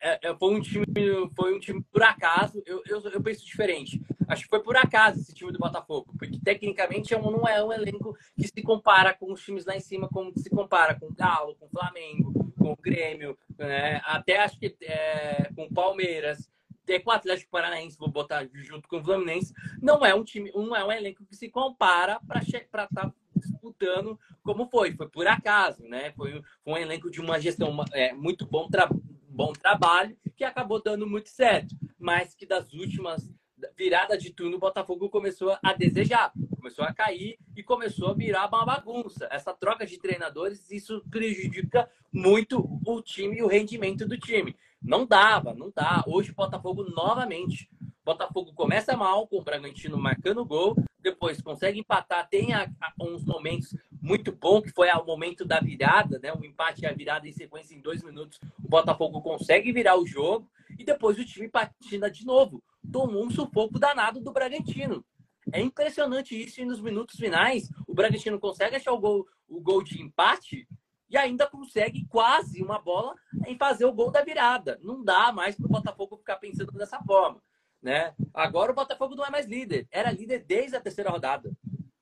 É, 0.00 0.30
é, 0.30 0.36
foi 0.36 0.54
um 0.54 0.60
time, 0.60 0.86
foi 1.34 1.54
um 1.54 1.58
time 1.58 1.84
por 1.92 2.02
acaso. 2.02 2.62
Eu, 2.64 2.82
eu, 2.86 3.00
eu, 3.10 3.22
penso 3.22 3.44
diferente. 3.44 4.00
Acho 4.28 4.44
que 4.44 4.48
foi 4.48 4.62
por 4.62 4.76
acaso 4.76 5.20
esse 5.20 5.34
time 5.34 5.52
do 5.52 5.58
Botafogo, 5.58 6.12
porque 6.18 6.38
tecnicamente 6.40 7.14
é 7.14 7.20
não 7.20 7.46
é 7.46 7.62
um 7.62 7.72
elenco 7.72 8.16
que 8.36 8.46
se 8.46 8.62
compara 8.62 9.14
com 9.14 9.32
os 9.32 9.42
times 9.42 9.64
lá 9.64 9.76
em 9.76 9.80
cima, 9.80 10.08
como 10.08 10.32
se 10.36 10.50
compara 10.50 10.98
com 10.98 11.06
o 11.06 11.14
Galo, 11.14 11.54
com 11.56 11.66
o 11.66 11.70
Flamengo, 11.70 12.52
com 12.58 12.72
o 12.72 12.76
Grêmio, 12.76 13.38
né? 13.56 14.00
até 14.04 14.38
acho 14.38 14.58
que 14.58 14.76
é, 14.82 15.50
com 15.54 15.64
o 15.64 15.72
Palmeiras. 15.72 16.50
Até 16.82 17.00
com 17.00 17.10
o 17.10 17.12
Atlético 17.12 17.50
Paranaense, 17.50 17.98
vou 17.98 18.08
botar 18.08 18.48
junto 18.52 18.86
com 18.86 18.98
o 18.98 19.02
Fluminense, 19.02 19.52
não 19.82 20.06
é 20.06 20.14
um 20.14 20.22
time, 20.22 20.52
não 20.54 20.74
é 20.74 20.84
um 20.84 20.92
elenco 20.92 21.26
que 21.26 21.34
se 21.34 21.48
compara 21.48 22.20
para 22.28 22.38
estar 22.40 22.86
tá 22.86 23.12
disputando 23.34 24.16
como 24.40 24.68
foi. 24.68 24.92
Foi 24.92 25.08
por 25.08 25.26
acaso, 25.26 25.82
né? 25.82 26.12
Foi 26.12 26.40
um 26.64 26.76
elenco 26.76 27.10
de 27.10 27.20
uma 27.20 27.40
gestão 27.40 27.76
é, 27.92 28.12
muito 28.12 28.46
bom, 28.46 28.68
tra 28.68 28.88
bom 29.28 29.52
trabalho 29.52 30.16
que 30.36 30.44
acabou 30.44 30.80
dando 30.80 31.06
muito 31.06 31.28
certo, 31.28 31.74
mas 31.98 32.34
que 32.34 32.46
das 32.46 32.72
últimas 32.72 33.28
virada 33.76 34.16
de 34.18 34.30
turno 34.30 34.56
o 34.56 34.60
Botafogo 34.60 35.08
começou 35.08 35.56
a 35.62 35.72
desejar, 35.72 36.32
começou 36.56 36.84
a 36.84 36.92
cair 36.92 37.38
e 37.56 37.62
começou 37.62 38.08
a 38.08 38.14
virar 38.14 38.48
uma 38.48 38.64
bagunça. 38.64 39.28
Essa 39.30 39.54
troca 39.54 39.86
de 39.86 39.98
treinadores, 39.98 40.70
isso 40.70 41.02
prejudica 41.10 41.88
muito 42.12 42.80
o 42.84 43.00
time 43.00 43.38
e 43.38 43.42
o 43.42 43.46
rendimento 43.46 44.06
do 44.06 44.18
time. 44.18 44.56
Não 44.82 45.06
dava, 45.06 45.54
não 45.54 45.72
dá. 45.74 46.04
Hoje 46.06 46.30
o 46.30 46.34
Botafogo 46.34 46.84
novamente. 46.84 47.68
Botafogo 48.04 48.52
começa 48.54 48.96
mal 48.96 49.26
com 49.26 49.38
o 49.38 49.42
Bragantino 49.42 49.98
marcando 49.98 50.44
gol, 50.44 50.76
depois 51.02 51.42
consegue 51.42 51.80
empatar, 51.80 52.28
tem 52.28 52.54
a, 52.54 52.70
a, 52.80 52.92
uns 53.00 53.24
momentos 53.24 53.74
muito 54.00 54.30
bom, 54.30 54.62
que 54.62 54.70
foi 54.70 54.88
o 54.90 55.04
momento 55.04 55.44
da 55.44 55.58
virada, 55.58 56.16
né? 56.20 56.32
O 56.32 56.44
empate 56.44 56.82
e 56.82 56.86
a 56.86 56.92
virada 56.92 57.26
em 57.26 57.32
sequência 57.32 57.74
em 57.74 57.80
dois 57.80 58.04
minutos. 58.04 58.38
O 58.62 58.68
Botafogo 58.68 59.20
consegue 59.20 59.72
virar 59.72 59.96
o 59.96 60.06
jogo 60.06 60.48
e 60.78 60.84
depois 60.84 61.18
o 61.18 61.24
time 61.24 61.48
patina 61.48 62.08
de 62.08 62.24
novo. 62.24 62.62
Tomou 62.92 63.24
um 63.24 63.30
sufoco 63.30 63.78
danado 63.78 64.20
do 64.20 64.32
Bragantino. 64.32 65.04
É 65.52 65.60
impressionante 65.60 66.40
isso 66.40 66.60
e 66.60 66.64
nos 66.64 66.80
minutos 66.80 67.16
finais 67.16 67.70
o 67.86 67.94
Bragantino 67.94 68.38
consegue 68.38 68.76
achar 68.76 68.92
o 68.92 68.98
gol, 68.98 69.26
o 69.48 69.60
gol 69.60 69.82
de 69.82 70.02
empate 70.02 70.66
e 71.08 71.16
ainda 71.16 71.46
consegue 71.46 72.04
quase 72.08 72.62
uma 72.62 72.80
bola 72.80 73.14
em 73.46 73.56
fazer 73.56 73.84
o 73.84 73.92
gol 73.92 74.10
da 74.10 74.22
virada. 74.22 74.78
Não 74.82 75.04
dá 75.04 75.30
mais 75.32 75.54
para 75.54 75.66
o 75.66 75.70
Botafogo 75.70 76.16
ficar 76.16 76.36
pensando 76.36 76.72
dessa 76.72 77.00
forma. 77.02 77.40
Né? 77.80 78.12
Agora 78.34 78.72
o 78.72 78.74
Botafogo 78.74 79.14
não 79.14 79.24
é 79.24 79.30
mais 79.30 79.46
líder. 79.46 79.86
Era 79.90 80.10
líder 80.10 80.44
desde 80.44 80.76
a 80.76 80.80
terceira 80.80 81.10
rodada. 81.10 81.56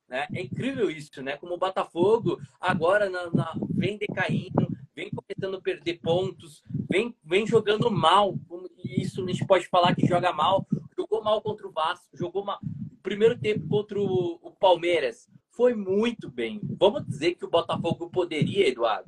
Né? 0.09 0.27
É 0.33 0.41
incrível 0.41 0.91
isso, 0.91 1.23
né? 1.23 1.37
Como 1.37 1.55
o 1.55 1.59
Botafogo 1.59 2.41
agora 2.61 3.11
na, 3.11 3.31
na, 3.31 3.55
vem 3.71 3.99
decaindo, 3.99 4.69
vem 4.95 5.11
começando 5.11 5.59
a 5.59 5.61
perder 5.61 6.01
pontos, 6.01 6.63
vem, 6.89 7.15
vem 7.23 7.47
jogando 7.47 7.91
mal. 7.91 8.39
E 8.64 8.64
isso 8.85 9.25
a 9.25 9.27
gente 9.27 9.47
pode 9.47 9.67
falar 9.69 9.95
que 9.95 10.07
joga 10.07 10.33
mal. 10.33 10.67
Jogou 10.97 11.23
mal 11.23 11.41
contra 11.43 11.67
o 11.67 11.73
Vasco, 11.73 12.07
jogou 12.15 12.45
mal. 12.45 12.59
Primeiro 13.03 13.39
tempo 13.39 13.67
contra 13.69 13.99
o, 13.99 14.39
o 14.43 14.51
Palmeiras 14.51 15.29
foi 15.51 15.75
muito 15.75 16.31
bem. 16.31 16.61
Vamos 16.79 17.07
dizer 17.07 17.35
que 17.35 17.45
o 17.45 17.51
Botafogo 17.51 18.11
poderia, 18.11 18.69
Eduardo. 18.69 19.07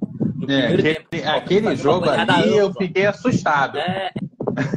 É, 0.49 0.67
aquele, 0.67 0.83
tempo, 0.83 1.29
aquele 1.29 1.77
jogo 1.77 2.09
ali 2.09 2.57
eu 2.57 2.73
fiquei 2.73 3.07
assustado. 3.07 3.79
É, 3.79 4.12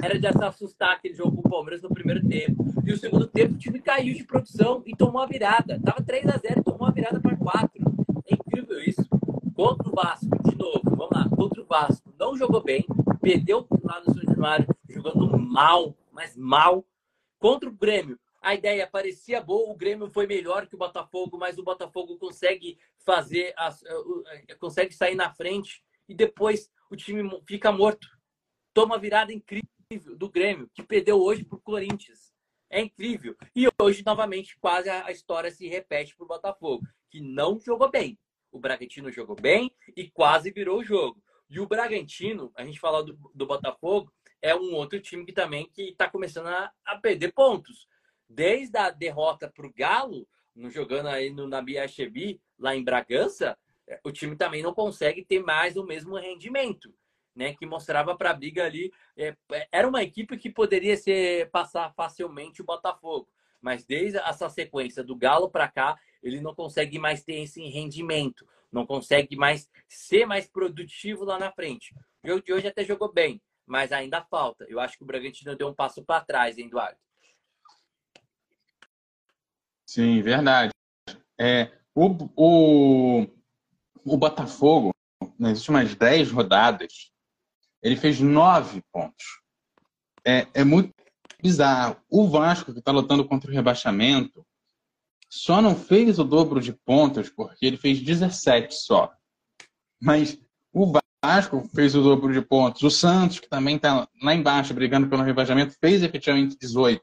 era 0.01 0.19
de 0.19 0.31
se 0.31 0.43
assustar 0.43 0.93
aquele 0.93 1.13
jogo 1.13 1.41
com 1.41 1.47
o 1.47 1.51
Palmeiras 1.51 1.81
no 1.81 1.89
primeiro 1.89 2.25
tempo. 2.27 2.65
E 2.85 2.91
o 2.91 2.97
segundo 2.97 3.27
tempo 3.27 3.53
o 3.53 3.57
time 3.57 3.79
caiu 3.79 4.13
de 4.13 4.23
produção 4.23 4.81
e 4.85 4.95
tomou 4.95 5.21
a 5.21 5.25
virada. 5.25 5.79
Tava 5.83 6.01
3 6.01 6.25
a 6.27 6.37
0 6.37 6.59
e 6.59 6.63
tomou 6.63 6.87
a 6.87 6.91
virada 6.91 7.19
para 7.19 7.35
4. 7.35 7.69
É 8.27 8.33
incrível 8.33 8.79
isso. 8.81 9.07
Contra 9.53 9.89
o 9.89 9.95
Vasco, 9.95 10.27
de 10.49 10.57
novo, 10.57 10.81
vamos 10.85 11.09
lá. 11.11 11.29
Contra 11.29 11.61
o 11.61 11.65
Vasco, 11.65 12.13
não 12.19 12.35
jogou 12.37 12.63
bem. 12.63 12.85
Perdeu 13.21 13.67
lá 13.83 14.01
no 14.05 14.13
São 14.13 14.23
Januário, 14.23 14.65
jogando 14.89 15.37
mal, 15.37 15.95
mas 16.11 16.35
mal. 16.35 16.85
Contra 17.37 17.69
o 17.69 17.73
Grêmio, 17.73 18.19
a 18.41 18.53
ideia 18.53 18.87
parecia 18.87 19.41
boa, 19.41 19.71
o 19.71 19.75
Grêmio 19.75 20.09
foi 20.09 20.25
melhor 20.25 20.67
que 20.67 20.75
o 20.75 20.77
Botafogo, 20.77 21.37
mas 21.37 21.57
o 21.57 21.63
Botafogo 21.63 22.17
consegue 22.17 22.77
fazer, 23.05 23.53
as, 23.57 23.83
consegue 24.59 24.93
sair 24.93 25.15
na 25.15 25.33
frente 25.33 25.83
e 26.07 26.15
depois 26.15 26.69
o 26.89 26.95
time 26.95 27.23
fica 27.47 27.71
morto. 27.71 28.07
Toma 28.73 28.97
virada 28.97 29.33
incrível 29.33 30.15
do 30.15 30.29
Grêmio, 30.29 30.69
que 30.73 30.83
perdeu 30.83 31.21
hoje 31.21 31.43
para 31.43 31.57
o 31.57 31.61
Corinthians. 31.61 32.33
É 32.69 32.81
incrível. 32.81 33.35
E 33.55 33.67
hoje, 33.81 34.03
novamente, 34.05 34.57
quase 34.59 34.89
a 34.89 35.11
história 35.11 35.49
se 35.49 35.67
repete 35.67 36.15
para 36.15 36.23
o 36.23 36.27
Botafogo, 36.27 36.85
que 37.09 37.19
não 37.19 37.59
jogou 37.59 37.89
bem. 37.89 38.17
O 38.51 38.59
Bragantino 38.59 39.11
jogou 39.11 39.35
bem 39.35 39.71
e 39.95 40.09
quase 40.09 40.51
virou 40.51 40.79
o 40.79 40.83
jogo. 40.83 41.21
E 41.49 41.59
o 41.59 41.67
Bragantino, 41.67 42.51
a 42.55 42.63
gente 42.63 42.79
fala 42.79 43.03
do, 43.03 43.17
do 43.33 43.45
Botafogo, 43.47 44.13
é 44.41 44.55
um 44.55 44.73
outro 44.73 44.99
time 44.99 45.25
que 45.25 45.33
também 45.33 45.69
que 45.73 45.89
está 45.89 46.09
começando 46.09 46.47
a, 46.47 46.71
a, 46.85 46.97
perder 46.97 47.33
pontos. 47.33 47.87
Desde 48.27 48.77
a 48.77 48.89
derrota 48.89 49.51
para 49.53 49.65
o 49.65 49.73
Galo, 49.73 50.27
no, 50.55 50.69
jogando 50.69 51.07
aí 51.07 51.29
no 51.29 51.47
Nabiachebi, 51.47 52.39
lá 52.57 52.75
em 52.75 52.83
Bragança, 52.83 53.57
é, 53.87 53.99
o 54.03 54.11
time 54.11 54.35
também 54.35 54.61
não 54.61 54.73
consegue 54.73 55.23
ter 55.25 55.41
mais 55.41 55.75
o 55.75 55.83
mesmo 55.83 56.15
rendimento 56.15 56.93
né, 57.35 57.53
que 57.53 57.65
mostrava 57.65 58.15
para 58.17 58.31
a 58.31 58.33
briga 58.33 58.65
ali. 58.65 58.91
É, 59.17 59.35
era 59.71 59.87
uma 59.87 60.03
equipe 60.03 60.37
que 60.37 60.49
poderia 60.49 60.97
ser 60.97 61.49
passar 61.51 61.93
facilmente 61.93 62.61
o 62.61 62.65
Botafogo, 62.65 63.29
mas 63.61 63.85
desde 63.85 64.17
essa 64.17 64.49
sequência 64.49 65.03
do 65.03 65.15
Galo 65.15 65.49
para 65.49 65.69
cá, 65.69 65.97
ele 66.21 66.41
não 66.41 66.53
consegue 66.53 66.99
mais 66.99 67.23
ter 67.23 67.39
esse 67.39 67.61
rendimento, 67.67 68.45
não 68.69 68.85
consegue 68.85 69.37
mais 69.37 69.69
ser 69.87 70.25
mais 70.25 70.47
produtivo 70.47 71.23
lá 71.23 71.39
na 71.39 71.51
frente. 71.51 71.95
O 72.23 72.27
jogo 72.27 72.43
de 72.43 72.51
hoje 72.51 72.67
até 72.67 72.83
jogou 72.83 73.11
bem, 73.11 73.41
mas 73.69 73.91
ainda 73.91 74.23
falta. 74.23 74.65
Eu 74.67 74.79
acho 74.79 74.97
que 74.97 75.03
o 75.03 75.07
Bragantino 75.07 75.55
deu 75.55 75.67
um 75.69 75.73
passo 75.73 76.03
para 76.03 76.25
trás, 76.25 76.57
hein, 76.57 76.65
Eduardo? 76.65 76.97
Sim, 79.87 80.21
verdade. 80.21 80.71
É, 81.39 81.71
o, 81.93 82.07
o, 82.35 83.27
o 84.03 84.17
Botafogo, 84.17 84.91
nas 85.37 85.59
últimas 85.59 85.93
10 85.93 86.31
rodadas, 86.31 87.11
ele 87.83 87.95
fez 87.95 88.19
nove 88.19 88.81
pontos. 88.91 89.39
É, 90.25 90.47
é 90.53 90.63
muito 90.63 90.91
bizarro. 91.41 91.95
O 92.09 92.27
Vasco, 92.27 92.73
que 92.73 92.79
está 92.79 92.91
lutando 92.91 93.27
contra 93.27 93.51
o 93.51 93.53
rebaixamento, 93.53 94.45
só 95.29 95.61
não 95.61 95.75
fez 95.75 96.17
o 96.17 96.23
dobro 96.23 96.59
de 96.59 96.73
pontos 96.73 97.29
porque 97.29 97.67
ele 97.67 97.77
fez 97.77 98.01
17 98.01 98.73
só. 98.73 99.13
Mas 100.01 100.39
o 100.73 100.91
Vasco 101.23 101.67
fez 101.75 101.95
o 101.95 102.01
dobro 102.01 102.31
de 102.31 102.41
pontos. 102.41 102.81
O 102.83 102.89
Santos, 102.89 103.39
que 103.39 103.49
também 103.49 103.75
está 103.75 104.07
lá 104.21 104.33
embaixo 104.33 104.73
brigando 104.73 105.07
pelo 105.07 105.23
rebaixamento, 105.23 105.75
fez 105.79 106.01
efetivamente 106.01 106.57
18 106.59 107.01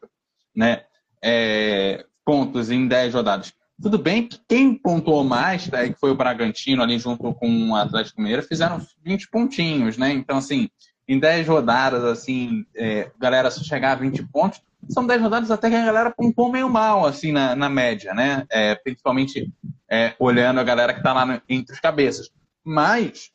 né? 0.57 0.85
É, 1.22 2.05
pontos 2.24 2.70
em 2.70 2.88
10 2.88 3.14
rodadas. 3.14 3.52
Tudo 3.81 3.98
bem 3.98 4.26
que 4.26 4.40
quem 4.48 4.74
pontuou 4.74 5.22
mais, 5.22 5.68
tá, 5.68 5.87
que 5.87 6.00
foi 6.00 6.11
o 6.11 6.16
Bragantino 6.16 6.83
ali 6.83 6.98
junto 6.98 7.35
com 7.35 7.70
o 7.70 7.76
Atlético 7.76 8.22
Mineiro, 8.22 8.42
fizeram 8.42 8.81
20 9.05 9.29
pontinhos, 9.29 9.98
né? 9.98 10.11
Então, 10.12 10.38
assim, 10.38 10.70
em 11.07 11.18
10 11.18 11.46
rodadas, 11.46 12.02
assim, 12.02 12.64
é, 12.74 13.11
galera, 13.18 13.50
se 13.50 13.62
chegar 13.64 13.92
a 13.92 13.96
20 13.96 14.26
pontos, 14.29 14.62
são 14.88 15.07
10 15.07 15.20
rodadas 15.20 15.50
até 15.50 15.68
que 15.68 15.76
a 15.76 15.85
galera 15.85 16.11
pontuou 16.11 16.50
meio 16.50 16.70
mal, 16.70 17.05
assim, 17.05 17.33
na, 17.33 17.55
na 17.55 17.68
média, 17.68 18.14
né? 18.14 18.46
É, 18.50 18.74
principalmente 18.76 19.52
é, 19.90 20.14
olhando 20.18 20.59
a 20.59 20.64
galera 20.64 20.94
que 20.94 21.00
está 21.00 21.12
lá 21.12 21.42
entre 21.48 21.74
os 21.74 21.81
cabeças. 21.81 22.31
Mas 22.64 23.31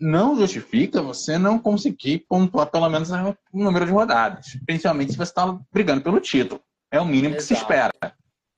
não 0.00 0.36
justifica 0.36 1.02
você 1.02 1.36
não 1.36 1.58
conseguir 1.58 2.20
pontuar 2.20 2.70
pelo 2.70 2.88
menos 2.88 3.10
o 3.10 3.36
número 3.52 3.84
de 3.84 3.92
rodadas, 3.92 4.58
principalmente 4.64 5.12
se 5.12 5.18
você 5.18 5.30
está 5.30 5.58
brigando 5.70 6.02
pelo 6.02 6.20
título. 6.20 6.62
É 6.90 7.00
o 7.00 7.04
mínimo 7.04 7.36
Exato. 7.36 7.36
que 7.36 7.42
se 7.42 7.54
espera. 7.54 7.92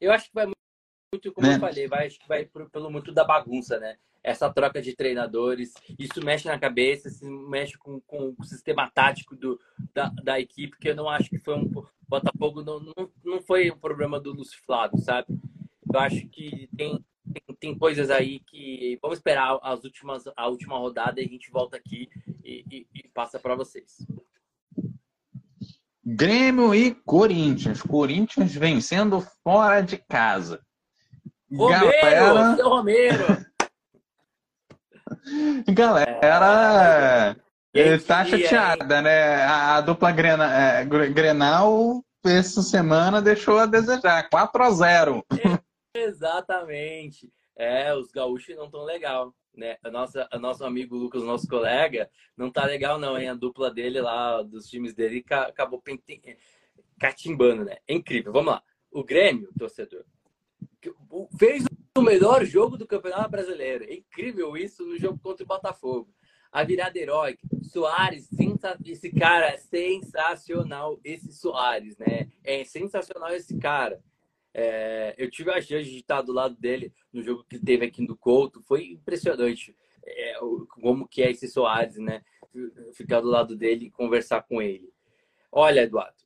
Eu 0.00 0.12
acho 0.12 0.26
que 0.26 0.34
vai 0.34 0.46
muito, 0.46 1.32
como 1.32 1.46
né? 1.46 1.56
eu 1.56 1.60
falei, 1.60 1.86
vai, 1.86 2.08
vai 2.26 2.44
pelo 2.44 2.90
muito 2.90 3.12
da 3.12 3.24
bagunça, 3.24 3.78
né? 3.78 3.96
Essa 4.22 4.50
troca 4.52 4.80
de 4.80 4.94
treinadores, 4.94 5.74
isso 5.98 6.24
mexe 6.24 6.46
na 6.46 6.58
cabeça, 6.58 7.08
isso 7.08 7.28
mexe 7.48 7.76
com, 7.76 8.00
com 8.02 8.34
o 8.38 8.44
sistema 8.44 8.88
tático 8.88 9.34
do, 9.34 9.60
da, 9.92 10.10
da 10.22 10.40
equipe, 10.40 10.78
que 10.78 10.90
eu 10.90 10.94
não 10.94 11.08
acho 11.08 11.28
que 11.28 11.38
foi 11.38 11.56
um. 11.56 11.70
Botafogo 12.08 12.62
não, 12.62 12.78
não, 12.78 13.10
não 13.24 13.40
foi 13.40 13.70
um 13.70 13.78
problema 13.78 14.20
do 14.20 14.34
Lúcio 14.34 14.60
Flávio, 14.66 14.98
sabe? 14.98 15.28
Eu 15.90 15.98
acho 15.98 16.28
que 16.28 16.68
tem, 16.76 17.02
tem, 17.32 17.56
tem, 17.60 17.78
coisas 17.78 18.10
aí 18.10 18.40
que. 18.40 18.98
Vamos 19.00 19.18
esperar 19.18 19.58
as 19.62 19.84
últimas, 19.84 20.24
a 20.36 20.48
última 20.48 20.78
rodada 20.78 21.20
e 21.20 21.24
a 21.24 21.28
gente 21.28 21.50
volta 21.50 21.76
aqui 21.76 22.08
e, 22.44 22.64
e, 22.70 22.86
e 22.94 23.08
passa 23.08 23.38
para 23.38 23.54
vocês. 23.54 23.98
Grêmio 26.04 26.74
e 26.74 26.94
Corinthians. 26.94 27.80
Corinthians 27.82 28.54
vencendo 28.54 29.20
fora 29.44 29.80
de 29.80 29.98
casa. 29.98 30.60
Romero! 31.50 31.92
Galera... 32.00 32.56
Seu 32.56 32.68
Romero! 32.68 33.52
Galera, 35.72 37.36
é, 37.74 37.98
tá 37.98 38.24
chateada, 38.24 39.00
né? 39.00 39.44
A, 39.44 39.80
dupla 39.80 40.10
Grena, 40.10 40.52
é, 40.52 40.84
Grenal 40.84 42.02
essa 42.24 42.62
semana 42.62 43.20
deixou 43.20 43.58
a 43.58 43.66
desejar. 43.66 44.28
4 44.30 44.62
a 44.62 44.70
0 44.70 45.26
Exatamente. 45.94 47.32
É, 47.54 47.94
os 47.94 48.10
gaúchos 48.10 48.56
não 48.56 48.70
tão 48.70 48.82
legal, 48.82 49.34
né? 49.54 49.76
A 49.82 49.90
nossa, 49.90 50.26
a 50.30 50.38
nosso 50.38 50.64
amigo 50.64 50.96
Lucas, 50.96 51.22
nosso 51.22 51.46
colega, 51.46 52.10
não 52.36 52.50
tá 52.50 52.64
legal 52.64 52.98
não, 52.98 53.18
hein? 53.18 53.28
A 53.28 53.34
dupla 53.34 53.70
dele 53.70 54.00
lá, 54.00 54.42
dos 54.42 54.68
times 54.68 54.94
dele, 54.94 55.24
acabou 55.28 55.82
catimbando, 56.98 57.64
né? 57.64 57.76
É 57.86 57.94
incrível. 57.94 58.32
Vamos 58.32 58.52
lá. 58.54 58.62
O 58.90 59.04
Grêmio, 59.04 59.50
torcedor, 59.58 60.04
fez 61.38 61.64
o 61.96 62.02
melhor 62.02 62.44
jogo 62.44 62.76
do 62.76 62.86
Campeonato 62.86 63.30
Brasileiro. 63.30 63.84
É 63.84 63.94
incrível 63.94 64.56
isso 64.56 64.84
no 64.84 64.98
jogo 64.98 65.18
contra 65.18 65.44
o 65.44 65.46
Botafogo. 65.46 66.08
A 66.50 66.64
virada 66.64 66.98
heróica. 66.98 67.46
Soares, 67.62 68.28
esse 68.84 69.10
cara 69.10 69.46
é 69.46 69.56
sensacional, 69.56 71.00
esse 71.02 71.32
Soares, 71.32 71.96
né? 71.96 72.28
É 72.44 72.64
sensacional 72.64 73.30
esse 73.30 73.58
cara. 73.58 74.02
É, 74.54 75.14
eu 75.16 75.30
tive 75.30 75.50
a 75.50 75.60
chance 75.60 75.88
de 75.90 75.98
estar 75.98 76.22
do 76.22 76.32
lado 76.32 76.54
dele 76.56 76.92
no 77.12 77.22
jogo 77.22 77.44
que 77.44 77.58
teve 77.58 77.86
aqui 77.86 78.02
no 78.02 78.16
Couto. 78.16 78.62
Foi 78.62 78.86
impressionante 78.86 79.76
é, 80.04 80.34
como 80.80 81.08
que 81.08 81.22
é 81.22 81.30
esse 81.30 81.48
Soares, 81.48 81.96
né? 81.96 82.22
Ficar 82.94 83.20
do 83.20 83.28
lado 83.28 83.56
dele 83.56 83.86
e 83.86 83.90
conversar 83.90 84.42
com 84.42 84.60
ele. 84.60 84.92
Olha, 85.50 85.82
Eduardo, 85.82 86.22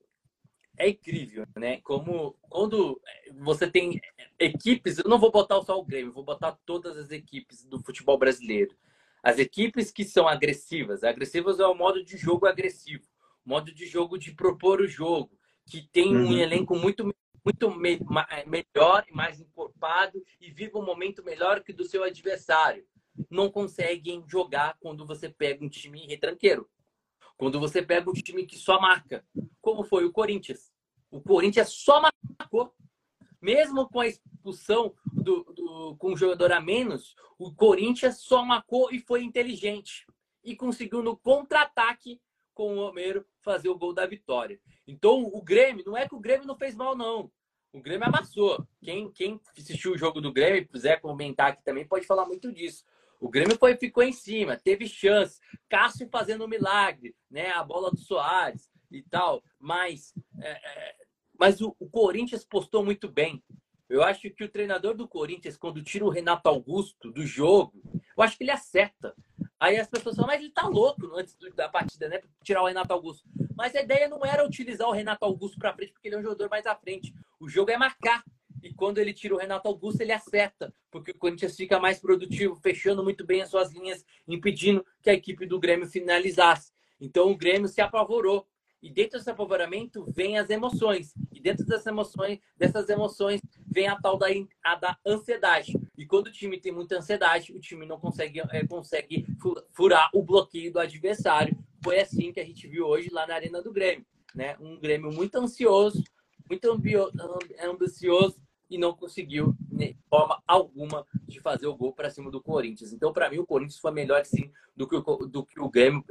é 0.77 0.89
incrível, 0.89 1.47
né? 1.57 1.81
Como 1.83 2.37
quando 2.49 3.01
você 3.39 3.71
tem 3.71 4.01
equipes, 4.39 4.99
eu 4.99 5.09
não 5.09 5.19
vou 5.19 5.31
botar 5.31 5.61
só 5.63 5.79
o 5.79 5.85
Grêmio, 5.85 6.13
vou 6.13 6.25
botar 6.25 6.59
todas 6.67 6.97
as 6.97 7.11
equipes 7.11 7.65
do 7.65 7.81
futebol 7.83 8.19
brasileiro. 8.19 8.77
As 9.23 9.39
equipes 9.39 9.91
que 9.91 10.05
são 10.05 10.29
agressivas, 10.29 11.03
agressivas 11.03 11.59
é 11.59 11.67
o 11.67 11.75
modo 11.75 12.05
de 12.05 12.17
jogo 12.17 12.47
agressivo, 12.47 13.05
modo 13.45 13.73
de 13.73 13.87
jogo 13.87 14.19
de 14.19 14.33
propor 14.33 14.81
o 14.81 14.87
jogo, 14.87 15.37
que 15.65 15.83
tem 15.91 16.17
um 16.17 16.27
uhum. 16.27 16.39
elenco 16.39 16.77
muito 16.77 17.05
muito 17.47 17.71
me 17.71 18.01
melhor 18.45 19.07
e 19.09 19.15
mais 19.15 19.41
encorpado 19.41 20.21
e 20.41 20.51
vive 20.51 20.73
um 20.75 20.85
momento 20.85 21.23
melhor 21.23 21.63
que 21.63 21.73
do 21.73 21.85
seu 21.85 22.03
adversário. 22.03 22.85
Não 23.31 23.49
conseguem 23.49 24.25
jogar 24.27 24.77
quando 24.81 25.07
você 25.07 25.29
pega 25.29 25.65
um 25.65 25.69
time 25.69 26.05
retranqueiro. 26.09 26.69
Quando 27.37 27.61
você 27.61 27.81
pega 27.81 28.11
um 28.11 28.15
time 28.15 28.45
que 28.45 28.59
só 28.59 28.81
marca, 28.81 29.25
como 29.63 29.85
foi 29.85 30.05
o 30.05 30.11
Corinthians. 30.11 30.73
O 31.09 31.21
Corinthians 31.21 31.69
só 31.71 32.03
marcou. 32.37 32.75
Mesmo 33.41 33.89
com 33.89 34.01
a 34.01 34.09
expulsão 34.09 34.93
do, 35.13 35.45
do, 35.45 35.97
com 35.99 36.15
o 36.15 36.17
jogador 36.17 36.51
a 36.51 36.61
menos, 36.61 37.15
o 37.39 37.55
Corinthians 37.55 38.23
só 38.23 38.45
marcou 38.45 38.91
e 38.91 38.99
foi 38.99 39.23
inteligente. 39.23 40.05
E 40.43 40.57
conseguiu 40.57 41.01
no 41.01 41.17
contra-ataque 41.17 42.21
com 42.57 42.75
o 42.75 42.87
Romero 42.87 43.25
fazer 43.43 43.69
o 43.69 43.79
gol 43.79 43.93
da 43.93 44.07
vitória. 44.07 44.59
Então 44.89 45.23
o 45.23 45.43
Grêmio, 45.43 45.85
não 45.87 45.97
é 45.97 46.09
que 46.09 46.15
o 46.15 46.21
Grêmio 46.21 46.47
não 46.47 46.57
fez 46.57 46.75
mal, 46.75 46.97
não. 46.97 47.31
O 47.71 47.83
Grêmio 47.83 48.09
amassou. 48.09 48.67
Quem, 48.83 49.13
quem 49.13 49.39
assistiu 49.57 49.93
o 49.93 49.99
jogo 49.99 50.21
do 50.23 50.33
Grêmio, 50.33 50.67
quiser 50.67 50.99
comentar 50.99 51.53
aqui 51.53 51.63
também, 51.63 51.87
pode 51.87 52.07
falar 52.07 52.25
muito 52.25 52.51
disso. 52.51 52.83
O 53.21 53.29
Grêmio 53.29 53.59
foi, 53.59 53.77
ficou 53.77 54.03
em 54.03 54.13
cima, 54.13 54.57
teve 54.57 54.89
chance. 54.89 55.39
Cássio 55.69 56.09
fazendo 56.11 56.45
um 56.45 56.49
milagre, 56.49 57.15
né? 57.31 57.51
A 57.51 57.63
bola 57.63 57.91
do 57.91 57.99
Soares 57.99 58.71
e 58.91 59.03
tal. 59.03 59.43
Mas, 59.59 60.15
é, 60.41 60.51
é, 60.51 60.97
mas 61.39 61.61
o, 61.61 61.77
o, 61.79 61.89
Corinthians 61.89 62.45
postou 62.45 62.83
muito 62.83 63.09
bem. 63.09 63.45
Eu 63.89 64.03
acho 64.03 64.31
que 64.31 64.45
o 64.45 64.49
treinador 64.49 64.95
do 64.95 65.07
Corinthians, 65.07 65.59
quando 65.59 65.83
tira 65.83 66.05
o 66.05 66.11
Renato 66.11 66.49
Augusto 66.49 67.13
do 67.13 67.27
jogo, 67.27 67.75
eu 68.17 68.23
acho 68.23 68.39
que 68.39 68.45
ele 68.45 68.51
acerta. 68.51 69.15
Aí 69.59 69.79
as 69.79 69.89
pessoas 69.89 70.17
falam, 70.17 70.29
mas 70.29 70.41
ele 70.41 70.51
tá 70.51 70.67
louco 70.67 71.15
antes 71.15 71.37
da 71.55 71.69
partida, 71.69 72.09
né? 72.09 72.21
Tirar 72.43 72.63
o 72.63 72.67
Renato 72.67 72.93
Augusto. 72.93 73.27
Mas 73.57 73.75
a 73.75 73.81
ideia 73.81 74.07
não 74.09 74.25
era 74.25 74.47
utilizar 74.47 74.87
o 74.87 74.93
Renato 74.93 75.25
Augusto 75.25 75.59
para 75.59 75.73
frente, 75.73 75.93
porque 75.93 76.09
ele 76.09 76.17
é 76.17 76.19
um 76.19 76.23
jogador 76.23 76.51
mais 76.51 76.67
à 76.67 76.75
frente. 76.75 77.15
O 77.41 77.49
jogo 77.49 77.71
é 77.71 77.77
marcar. 77.79 78.23
E 78.63 78.73
quando 78.75 78.99
ele 78.99 79.15
tira 79.15 79.35
o 79.35 79.39
Renato 79.39 79.69
Augusto, 79.69 80.01
ele 80.01 80.13
acerta, 80.13 80.75
porque 80.91 81.13
o 81.13 81.19
Corinthians 81.19 81.57
fica 81.57 81.79
mais 81.79 82.01
produtivo, 82.01 82.57
fechando 82.57 83.03
muito 83.03 83.25
bem 83.25 83.41
as 83.41 83.49
suas 83.49 83.73
linhas, 83.73 84.05
impedindo 84.27 84.85
que 85.03 85.09
a 85.09 85.15
equipe 85.15 85.47
do 85.47 85.61
Grêmio 85.61 85.87
finalizasse. 85.87 86.73
Então 87.01 87.31
o 87.31 87.37
Grêmio 87.37 87.69
se 87.69 87.81
apavorou. 87.81 88.47
E 88.83 88.91
dentro 88.91 89.19
desse 89.19 89.31
apavoramento 89.31 90.05
vem 90.13 90.39
as 90.39 90.51
emoções. 90.51 91.15
E 91.33 91.41
dentro 91.41 91.65
dessas 91.65 91.87
emoções, 91.87 92.39
dessas 92.57 92.89
emoções 92.89 93.41
vem 93.67 93.89
a 93.89 93.97
tal 93.97 94.17
da, 94.17 94.27
a 94.65 94.75
da 94.75 94.99
ansiedade. 95.07 95.73
E 95.97 96.07
quando 96.07 96.29
o 96.29 96.33
time 96.33 96.61
tem 96.61 96.73
muita 96.73 96.99
ansiedade, 96.99 97.53
o 97.53 97.61
time 97.61 97.87
não 97.87 97.99
consegue, 97.99 98.41
é, 98.51 98.67
consegue 98.67 99.27
furar 99.73 100.11
o 100.15 100.23
bloqueio 100.23 100.73
do 100.73 100.79
adversário. 100.79 101.57
Foi 101.83 102.01
assim 102.01 102.33
que 102.33 102.41
a 102.41 102.45
gente 102.45 102.67
viu 102.69 102.87
hoje 102.87 103.09
lá 103.11 103.27
na 103.27 103.35
Arena 103.35 103.63
do 103.63 103.73
Grêmio. 103.73 104.07
Né? 104.35 104.57
Um 104.61 104.79
Grêmio 104.79 105.11
muito 105.11 105.37
ansioso, 105.37 106.03
muito 106.49 106.71
ambicioso, 106.71 108.41
e 108.69 108.79
não 108.79 108.93
conseguiu, 108.93 109.55
forma 110.09 110.43
alguma, 110.47 111.07
de 111.27 111.41
fazer 111.41 111.67
o 111.67 111.77
gol 111.77 111.93
para 111.93 112.11
cima 112.11 112.31
do 112.31 112.43
Corinthians. 112.43 112.93
Então, 112.93 113.13
para 113.13 113.31
mim, 113.31 113.39
o 113.39 113.47
Corinthians 113.47 113.79
foi 113.79 113.91
melhor, 113.91 114.25
sim, 114.25 114.51
do 114.75 114.89
que 114.89 114.97
o, 114.97 115.01
do 115.27 115.45
que 115.45 115.61
o 115.61 115.69
Grêmio, 115.69 116.05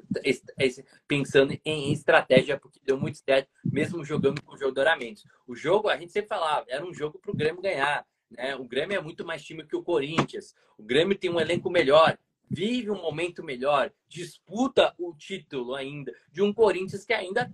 pensando 1.08 1.58
em 1.64 1.92
estratégia, 1.92 2.60
porque 2.60 2.80
deu 2.84 2.98
muito 2.98 3.18
certo, 3.18 3.50
mesmo 3.64 4.04
jogando 4.04 4.42
com 4.42 4.58
jogadoramentos. 4.58 5.24
O 5.48 5.56
jogo, 5.56 5.90
a 5.90 5.98
gente 5.98 6.12
sempre 6.12 6.30
falava, 6.30 6.66
era 6.70 6.86
um 6.86 6.94
jogo 6.94 7.20
para 7.20 7.32
o 7.32 7.36
Grêmio 7.36 7.62
ganhar. 7.62 8.06
Né? 8.30 8.56
O 8.56 8.66
Grêmio 8.66 8.98
é 8.98 9.02
muito 9.02 9.26
mais 9.26 9.44
time 9.44 9.66
que 9.66 9.76
o 9.76 9.84
Corinthians. 9.84 10.56
O 10.78 10.84
Grêmio 10.84 11.18
tem 11.18 11.30
um 11.30 11.40
elenco 11.40 11.70
melhor, 11.70 12.18
vive 12.50 12.92
um 12.92 13.02
momento 13.02 13.44
melhor, 13.44 13.92
disputa 14.08 14.94
o 14.98 15.14
título 15.14 15.76
ainda 15.76 16.14
de 16.32 16.42
um 16.42 16.54
Corinthians 16.54 17.06
que 17.06 17.14
ainda 17.14 17.52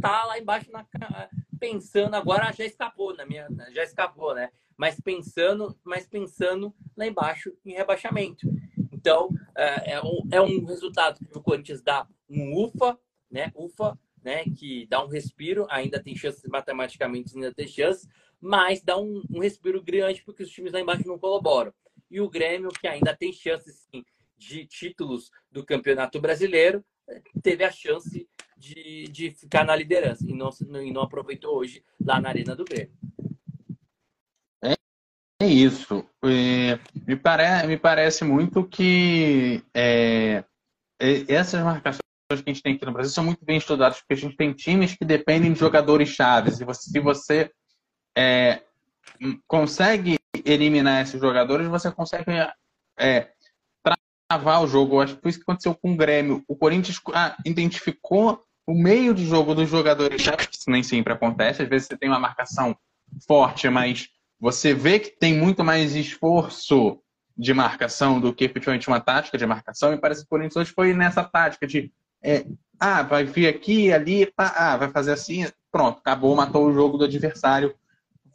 tá 0.00 0.24
lá 0.24 0.38
embaixo 0.38 0.70
na, 0.72 0.84
pensando 1.60 2.14
agora 2.14 2.52
já 2.52 2.64
escapou 2.64 3.14
na 3.14 3.24
minha 3.24 3.46
já 3.72 3.84
escapou 3.84 4.34
né 4.34 4.50
mas 4.76 5.00
pensando 5.00 5.76
mas 5.84 6.06
pensando 6.06 6.74
lá 6.96 7.06
embaixo 7.06 7.52
em 7.64 7.72
rebaixamento 7.72 8.46
então 8.92 9.30
é, 9.56 9.92
é, 9.92 10.02
um, 10.02 10.28
é 10.30 10.40
um 10.40 10.64
resultado 10.64 11.18
que 11.18 11.38
o 11.38 11.42
Corinthians 11.42 11.82
dá 11.82 12.06
um 12.28 12.64
ufa 12.64 12.98
né 13.30 13.52
ufa 13.54 13.98
né 14.22 14.44
que 14.44 14.86
dá 14.86 15.04
um 15.04 15.08
respiro 15.08 15.66
ainda 15.70 16.02
tem 16.02 16.14
chances 16.16 16.42
matematicamente 16.48 17.34
ainda 17.34 17.52
tem 17.52 17.66
chances 17.66 18.08
mas 18.40 18.82
dá 18.82 18.98
um, 18.98 19.22
um 19.30 19.40
respiro 19.40 19.82
grande 19.82 20.22
porque 20.24 20.42
os 20.42 20.50
times 20.50 20.72
lá 20.72 20.80
embaixo 20.80 21.06
não 21.06 21.18
colaboram 21.18 21.72
e 22.10 22.20
o 22.20 22.28
Grêmio 22.28 22.70
que 22.70 22.86
ainda 22.86 23.16
tem 23.16 23.32
chances 23.32 23.88
sim, 23.90 24.04
de 24.36 24.66
títulos 24.66 25.30
do 25.50 25.64
Campeonato 25.64 26.20
Brasileiro 26.20 26.84
teve 27.42 27.64
a 27.64 27.70
chance 27.70 28.28
de, 28.56 29.04
de 29.08 29.30
ficar 29.32 29.64
na 29.64 29.74
liderança 29.74 30.24
e 30.28 30.34
não, 30.34 30.50
e 30.82 30.92
não 30.92 31.02
aproveitou 31.02 31.56
hoje 31.56 31.82
lá 32.00 32.20
na 32.20 32.28
Arena 32.28 32.54
do 32.54 32.64
Grêmio. 32.64 32.92
É, 35.42 35.46
isso. 35.46 36.06
É, 36.24 36.78
me, 37.04 37.16
pare, 37.16 37.66
me 37.66 37.76
parece 37.76 38.24
muito 38.24 38.62
que 38.64 39.60
é, 39.74 40.44
essas 41.26 41.64
marcações 41.64 42.00
que 42.28 42.32
a 42.32 42.36
gente 42.36 42.62
tem 42.62 42.74
aqui 42.76 42.86
no 42.86 42.92
Brasil 42.92 43.12
são 43.12 43.24
muito 43.24 43.44
bem 43.44 43.56
estudadas, 43.56 43.98
porque 43.98 44.14
a 44.14 44.16
gente 44.16 44.36
tem 44.36 44.52
times 44.52 44.94
que 44.94 45.04
dependem 45.04 45.52
de 45.52 45.58
jogadores 45.58 46.10
chaves. 46.10 46.60
E 46.60 46.64
você, 46.64 46.88
se 46.88 47.00
você 47.00 47.50
é, 48.16 48.62
consegue 49.48 50.16
eliminar 50.44 51.02
esses 51.02 51.20
jogadores, 51.20 51.66
você 51.66 51.90
consegue 51.90 52.30
é, 52.96 53.32
travar 54.30 54.62
o 54.62 54.68
jogo. 54.68 54.94
Eu 54.94 55.00
acho 55.00 55.16
que 55.16 55.22
foi 55.22 55.30
isso 55.30 55.40
que 55.40 55.44
aconteceu 55.44 55.74
com 55.74 55.92
o 55.92 55.96
Grêmio. 55.96 56.44
O 56.46 56.54
Corinthians 56.54 57.00
ah, 57.12 57.36
identificou 57.44 58.44
o 58.64 58.74
meio 58.74 59.12
de 59.12 59.26
jogo 59.26 59.56
dos 59.56 59.68
jogadores, 59.68 60.22
isso 60.22 60.70
nem 60.70 60.84
sempre 60.84 61.12
acontece. 61.12 61.62
Às 61.62 61.68
vezes 61.68 61.88
você 61.88 61.96
tem 61.96 62.08
uma 62.08 62.20
marcação 62.20 62.76
forte, 63.26 63.68
mas 63.68 64.08
você 64.42 64.74
vê 64.74 64.98
que 64.98 65.10
tem 65.10 65.38
muito 65.38 65.62
mais 65.62 65.94
esforço 65.94 66.98
de 67.38 67.54
marcação 67.54 68.20
do 68.20 68.34
que 68.34 68.42
efetivamente 68.44 68.88
uma 68.88 68.98
tática 68.98 69.38
de 69.38 69.46
marcação. 69.46 69.94
E 69.94 69.96
parece 69.96 70.22
que 70.22 70.26
o 70.26 70.30
Corinthians 70.30 70.56
hoje 70.56 70.72
foi 70.72 70.92
nessa 70.92 71.22
tática 71.22 71.64
de 71.64 71.92
é, 72.20 72.44
ah, 72.80 73.04
vai 73.04 73.22
vir 73.24 73.46
aqui, 73.46 73.92
ali, 73.92 74.26
pá, 74.26 74.52
ah, 74.56 74.76
vai 74.76 74.90
fazer 74.90 75.12
assim, 75.12 75.46
pronto, 75.70 76.00
acabou, 76.00 76.34
matou 76.34 76.66
o 76.66 76.72
jogo 76.72 76.98
do 76.98 77.04
adversário. 77.04 77.72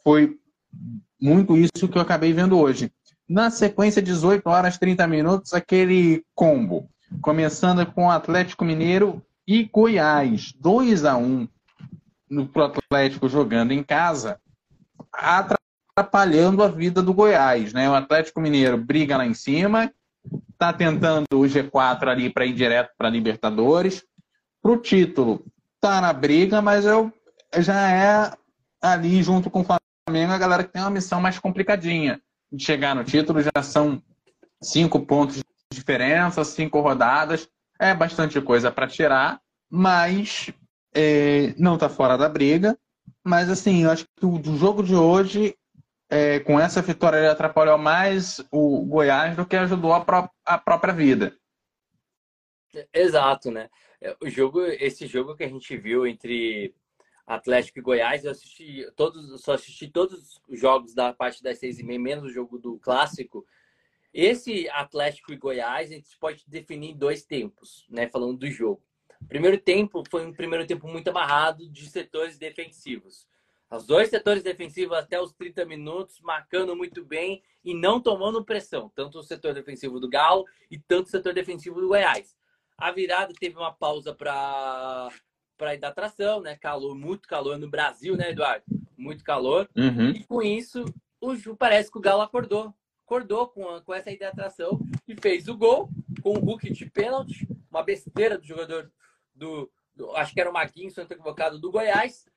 Foi 0.02 0.40
muito 1.22 1.58
isso 1.58 1.90
que 1.90 1.98
eu 1.98 2.02
acabei 2.02 2.32
vendo 2.32 2.58
hoje. 2.58 2.90
Na 3.28 3.52
sequência, 3.52 4.02
18 4.02 4.48
horas 4.48 4.78
30 4.78 5.06
minutos, 5.08 5.54
aquele 5.54 6.24
combo. 6.34 6.90
Começando 7.22 7.86
com 7.86 8.06
o 8.06 8.12
Atlético 8.12 8.64
Mineiro 8.64 9.22
e 9.46 9.66
Goiás. 9.66 10.54
2 10.58 11.04
a 11.04 11.18
1 11.18 11.50
no 12.30 12.48
pro 12.48 12.64
Atlético 12.64 13.28
jogando 13.28 13.74
em 13.74 13.84
casa, 13.84 14.40
atrapalhando 15.98 16.62
a 16.62 16.68
vida 16.68 17.02
do 17.02 17.14
Goiás. 17.14 17.74
Né? 17.74 17.90
O 17.90 17.96
Atlético 17.96 18.40
Mineiro 18.40 18.78
briga 18.78 19.18
lá 19.18 19.26
em 19.26 19.34
cima, 19.34 19.92
está 20.52 20.72
tentando 20.72 21.26
o 21.34 21.42
G4 21.42 22.08
ali 22.08 22.30
para 22.30 22.46
ir 22.46 22.54
direto 22.54 22.92
para 22.96 23.10
Libertadores. 23.10 24.06
Para 24.62 24.72
o 24.72 24.78
título, 24.78 25.44
está 25.76 26.00
na 26.00 26.14
briga, 26.14 26.62
mas 26.62 26.86
eu, 26.86 27.12
já 27.58 27.90
é 27.90 28.32
ali 28.80 29.24
junto 29.24 29.50
com 29.50 29.62
o 29.62 29.66
Flamengo 29.66 30.34
a 30.34 30.38
galera 30.38 30.64
que 30.64 30.72
tem 30.72 30.82
uma 30.82 30.92
missão 30.92 31.20
mais 31.20 31.40
complicadinha 31.40 32.22
de 32.52 32.64
chegar 32.64 32.96
no 32.96 33.04
título. 33.04 33.42
Já 33.42 33.64
são 33.64 34.02
cinco 34.62 35.00
pontos 35.00 35.38
de 35.38 35.44
diferença, 35.72 36.44
cinco 36.44 36.80
rodadas. 36.80 37.50
É 37.80 37.94
bastante 37.94 38.40
coisa 38.42 38.72
para 38.72 38.88
tirar, 38.88 39.40
mas 39.70 40.52
é, 40.94 41.54
não 41.58 41.76
está 41.76 41.90
fora 41.90 42.18
da 42.18 42.30
briga. 42.30 42.78
Mas 43.24 43.50
assim, 43.50 43.84
eu 43.84 43.92
acho 43.92 44.06
que 44.16 44.26
o 44.26 44.38
do 44.38 44.58
jogo 44.58 44.84
de 44.84 44.96
hoje, 44.96 45.56
é, 46.10 46.40
com 46.40 46.60
essa 46.60 46.82
vitória, 46.82 47.18
ele 47.18 47.28
atrapalhou 47.28 47.78
mais 47.78 48.44
o 48.52 48.86
Goiás 48.86 49.36
do 49.36 49.46
que 49.46 49.56
ajudou 49.56 49.94
a, 49.94 50.04
pró 50.04 50.30
a 50.46 50.58
própria 50.58 50.94
vida. 50.94 51.38
Exato, 52.94 53.52
né? 53.52 53.70
É, 54.02 54.16
o 54.22 54.30
jogo, 54.30 54.64
esse 54.66 55.08
jogo 55.08 55.36
que 55.36 55.44
a 55.44 55.50
gente 55.50 55.76
viu 55.78 56.06
entre 56.06 56.74
Atlético 57.26 57.80
e 57.80 57.82
Goiás, 57.82 58.24
eu 58.24 58.32
assisti 58.32 58.90
todos, 58.96 59.42
só 59.42 59.54
assisti 59.54 59.88
todos 59.88 60.42
os 60.48 60.60
jogos 60.60 60.94
da 60.94 61.12
parte 61.14 61.44
das 61.44 61.58
seis 61.58 61.80
e 61.80 61.84
meia, 61.84 62.00
menos 62.00 62.26
o 62.26 62.34
jogo 62.34 62.58
do 62.58 62.78
clássico. 62.80 63.46
Esse 64.14 64.70
Atlético 64.70 65.34
e 65.34 65.38
Goiás, 65.38 65.92
a 65.92 65.96
gente 65.96 66.18
pode 66.18 66.44
definir 66.48 66.92
em 66.92 66.98
dois 66.98 67.26
tempos, 67.26 67.86
né? 67.90 68.08
Falando 68.08 68.38
do 68.38 68.50
jogo. 68.50 68.82
O 69.20 69.26
primeiro 69.26 69.58
tempo 69.58 70.04
foi 70.10 70.26
um 70.26 70.34
primeiro 70.34 70.66
tempo 70.66 70.88
muito 70.88 71.10
amarrado 71.10 71.68
de 71.70 71.90
setores 71.90 72.38
defensivos. 72.38 73.28
Os 73.70 73.86
dois 73.86 74.10
setores 74.10 74.44
defensivos 74.44 74.98
até 74.98 75.22
os 75.22 75.34
30 75.34 75.66
minutos, 75.66 76.22
marcando 76.22 76.76
muito 76.76 77.04
bem 77.04 77.44
e 77.64 77.74
não 77.74 78.00
tomando 78.00 78.46
pressão. 78.46 78.90
Tanto 78.96 79.20
o 79.20 79.24
setor 79.24 79.54
defensivo 79.54 80.00
do 80.00 80.08
Galo 80.08 80.46
e 80.72 80.80
tanto 80.80 81.08
o 81.08 81.10
setor 81.10 81.34
defensivo 81.34 81.82
do 81.82 81.90
Goiás. 81.90 82.36
A 82.78 82.92
virada 82.92 83.34
teve 83.38 83.58
uma 83.58 83.74
pausa 83.74 84.14
para 84.14 85.10
para 85.58 85.74
ir 85.74 85.80
da 85.80 85.88
atração, 85.88 86.40
né? 86.40 86.56
Calor, 86.56 86.96
muito 86.96 87.28
calor 87.28 87.58
no 87.58 87.68
Brasil, 87.68 88.16
né, 88.16 88.30
Eduardo? 88.30 88.64
Muito 88.96 89.24
calor. 89.24 89.68
Uhum. 89.76 90.12
E 90.12 90.24
com 90.24 90.42
isso, 90.44 90.86
o 91.20 91.36
Ju 91.36 91.56
parece 91.58 91.92
que 91.92 91.98
o 91.98 92.02
Galo 92.02 92.22
acordou. 92.22 92.74
Acordou 93.04 93.48
com, 93.48 93.68
a, 93.68 93.82
com 93.82 93.92
essa 93.92 94.12
hidratação 94.12 94.80
e 95.08 95.16
fez 95.20 95.48
o 95.48 95.58
gol 95.58 95.90
com 96.22 96.34
o 96.34 96.40
Hulk 96.40 96.72
de 96.72 96.86
pênalti. 96.86 97.48
Uma 97.72 97.82
besteira 97.82 98.38
do 98.38 98.46
jogador 98.46 98.92
do, 99.34 99.72
do 99.96 100.16
acho 100.16 100.34
que 100.34 100.40
era 100.40 100.50
o 100.50 100.54
Maguinho, 100.54 100.92
se 100.92 100.98
não 100.98 101.04
estou 101.04 101.16
equivocado, 101.16 101.60
do 101.60 101.72
Goiás. 101.72 102.28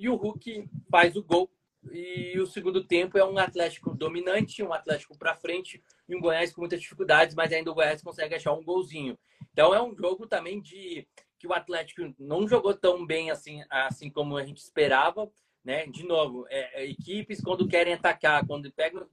E 0.00 0.08
o 0.08 0.16
Hulk 0.16 0.66
faz 0.90 1.14
o 1.14 1.22
gol. 1.22 1.50
E 1.92 2.38
o 2.40 2.46
segundo 2.46 2.82
tempo 2.82 3.18
é 3.18 3.24
um 3.24 3.36
Atlético 3.36 3.94
dominante, 3.94 4.62
um 4.62 4.72
Atlético 4.72 5.16
para 5.16 5.36
frente 5.36 5.82
e 6.08 6.16
um 6.16 6.20
Goiás 6.20 6.52
com 6.52 6.62
muitas 6.62 6.80
dificuldades, 6.80 7.34
mas 7.34 7.52
ainda 7.52 7.70
o 7.70 7.74
Goiás 7.74 8.02
consegue 8.02 8.34
achar 8.34 8.54
um 8.54 8.64
golzinho. 8.64 9.18
Então 9.52 9.74
é 9.74 9.82
um 9.82 9.94
jogo 9.94 10.26
também 10.26 10.60
de 10.60 11.06
que 11.38 11.46
o 11.46 11.52
Atlético 11.52 12.14
não 12.18 12.48
jogou 12.48 12.74
tão 12.74 13.06
bem 13.06 13.30
assim, 13.30 13.62
assim 13.68 14.10
como 14.10 14.38
a 14.38 14.44
gente 14.44 14.58
esperava, 14.58 15.30
né? 15.62 15.86
De 15.86 16.02
novo, 16.02 16.46
é, 16.48 16.82
é, 16.82 16.90
equipes 16.90 17.42
quando 17.42 17.68
querem 17.68 17.92
atacar, 17.92 18.46
quando 18.46 18.72
pegam 18.72 19.06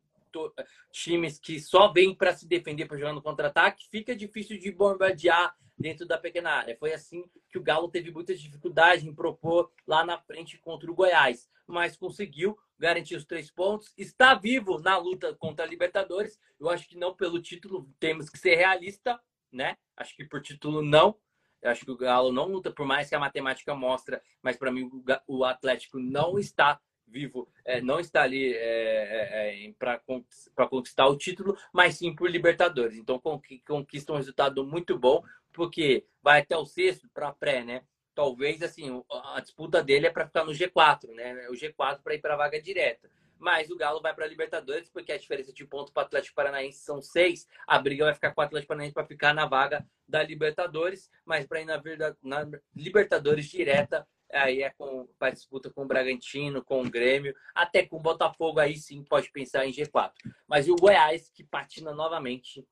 times 0.91 1.39
que 1.39 1.59
só 1.59 1.91
vêm 1.91 2.13
para 2.15 2.33
se 2.33 2.47
defender 2.47 2.85
para 2.85 2.97
jogar 2.97 3.13
no 3.13 3.21
contra-ataque, 3.21 3.89
fica 3.89 4.15
difícil 4.15 4.57
de 4.57 4.71
bombardear 4.71 5.53
dentro 5.77 6.05
da 6.05 6.17
pequena 6.17 6.51
área. 6.51 6.77
Foi 6.77 6.93
assim 6.93 7.29
que 7.49 7.57
o 7.57 7.63
Galo 7.63 7.89
teve 7.89 8.11
muitas 8.11 8.39
dificuldades 8.39 9.05
em 9.05 9.13
propor 9.13 9.71
lá 9.85 10.03
na 10.05 10.17
frente 10.17 10.57
contra 10.57 10.89
o 10.89 10.95
Goiás, 10.95 11.49
mas 11.67 11.95
conseguiu 11.95 12.57
garantir 12.79 13.15
os 13.15 13.25
três 13.25 13.51
pontos, 13.51 13.93
está 13.97 14.33
vivo 14.33 14.79
na 14.79 14.97
luta 14.97 15.35
contra 15.35 15.65
a 15.65 15.67
Libertadores. 15.67 16.39
Eu 16.59 16.69
acho 16.69 16.87
que 16.87 16.97
não 16.97 17.13
pelo 17.13 17.41
título, 17.41 17.89
temos 17.99 18.29
que 18.29 18.37
ser 18.37 18.55
realista, 18.55 19.19
né? 19.51 19.77
Acho 19.95 20.15
que 20.15 20.25
por 20.25 20.41
título 20.41 20.81
não. 20.81 21.17
Eu 21.61 21.71
acho 21.71 21.83
que 21.83 21.91
o 21.91 21.97
Galo 21.97 22.31
não 22.31 22.45
luta, 22.45 22.71
por 22.71 22.85
mais 22.85 23.09
que 23.09 23.15
a 23.15 23.19
matemática 23.19 23.73
mostra, 23.73 24.21
mas 24.41 24.55
para 24.55 24.71
mim 24.71 24.89
o 25.27 25.43
Atlético 25.43 25.97
não 25.99 26.37
está 26.37 26.79
vivo, 27.07 27.47
é, 27.65 27.81
não 27.81 27.99
está 27.99 28.23
ali 28.23 28.53
é, 28.53 28.57
é, 28.57 29.65
é 29.65 29.73
para 29.77 30.67
conquistar 30.67 31.07
o 31.07 31.17
título, 31.17 31.57
mas 31.71 31.95
sim 31.95 32.13
por 32.13 32.29
Libertadores. 32.29 32.97
Então 32.97 33.19
conquista 33.19 34.13
um 34.13 34.17
resultado 34.17 34.65
muito 34.65 34.97
bom, 34.97 35.23
porque 35.53 36.05
vai 36.21 36.41
até 36.41 36.55
o 36.57 36.65
sexto 36.65 37.09
para 37.13 37.33
pré, 37.33 37.63
né? 37.63 37.83
Talvez 38.13 38.61
assim 38.61 39.03
a 39.33 39.39
disputa 39.39 39.83
dele 39.83 40.07
é 40.07 40.09
para 40.09 40.25
ficar 40.25 40.43
no 40.43 40.51
G4, 40.51 41.13
né? 41.13 41.47
O 41.49 41.53
G4 41.53 42.01
para 42.03 42.15
ir 42.15 42.19
para 42.19 42.33
a 42.33 42.37
vaga 42.37 42.61
direta. 42.61 43.09
Mas 43.39 43.69
o 43.69 43.77
Galo 43.77 44.01
vai 44.01 44.15
para 44.15 44.25
a 44.25 44.27
Libertadores, 44.27 44.89
porque 44.89 45.11
a 45.11 45.17
diferença 45.17 45.53
de 45.53 45.63
ponto 45.63 45.91
para 45.91 46.01
o 46.01 46.05
Atlético 46.07 46.35
Paranaense 46.35 46.79
são 46.79 47.01
seis. 47.01 47.47
A 47.67 47.77
briga 47.77 48.05
vai 48.05 48.13
ficar 48.15 48.31
com 48.31 48.41
o 48.41 48.43
Atlético 48.43 48.69
Paranaense 48.69 48.93
para 48.95 49.05
ficar 49.05 49.33
na 49.33 49.45
vaga 49.45 49.85
da 50.07 50.23
Libertadores, 50.23 51.11
mas 51.23 51.45
para 51.45 51.61
ir 51.61 51.65
na, 51.65 51.79
na 52.23 52.59
Libertadores 52.75 53.45
direta 53.45 54.07
aí 54.31 54.61
é 54.61 54.69
com 54.71 55.07
para 55.17 55.31
disputa 55.31 55.69
com 55.69 55.83
o 55.83 55.87
Bragantino, 55.87 56.63
com 56.63 56.81
o 56.81 56.89
Grêmio, 56.89 57.33
até 57.55 57.85
com 57.85 57.97
o 57.97 58.01
Botafogo 58.01 58.59
aí 58.59 58.75
sim 58.77 59.03
pode 59.03 59.31
pensar 59.31 59.65
em 59.65 59.71
G4. 59.71 60.11
Mas 60.47 60.67
e 60.67 60.71
o 60.71 60.75
Goiás 60.75 61.29
que 61.33 61.43
patina 61.43 61.93
novamente 61.93 62.65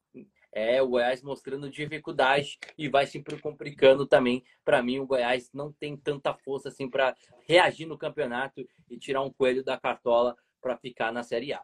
é 0.55 0.81
o 0.81 0.87
Goiás 0.87 1.21
mostrando 1.21 1.69
dificuldade 1.69 2.57
e 2.77 2.87
vai 2.87 3.05
sempre 3.05 3.37
complicando 3.39 4.07
também. 4.07 4.41
Para 4.63 4.81
mim, 4.81 4.99
o 4.99 5.05
Goiás 5.05 5.49
não 5.53 5.71
tem 5.73 5.97
tanta 5.97 6.33
força 6.33 6.69
assim 6.69 6.89
para 6.89 7.13
reagir 7.45 7.85
no 7.85 7.97
campeonato 7.97 8.65
e 8.89 8.97
tirar 8.97 9.21
um 9.21 9.29
coelho 9.29 9.65
da 9.65 9.77
cartola 9.77 10.33
para 10.61 10.77
ficar 10.77 11.11
na 11.11 11.23
Série 11.23 11.51
A. 11.51 11.61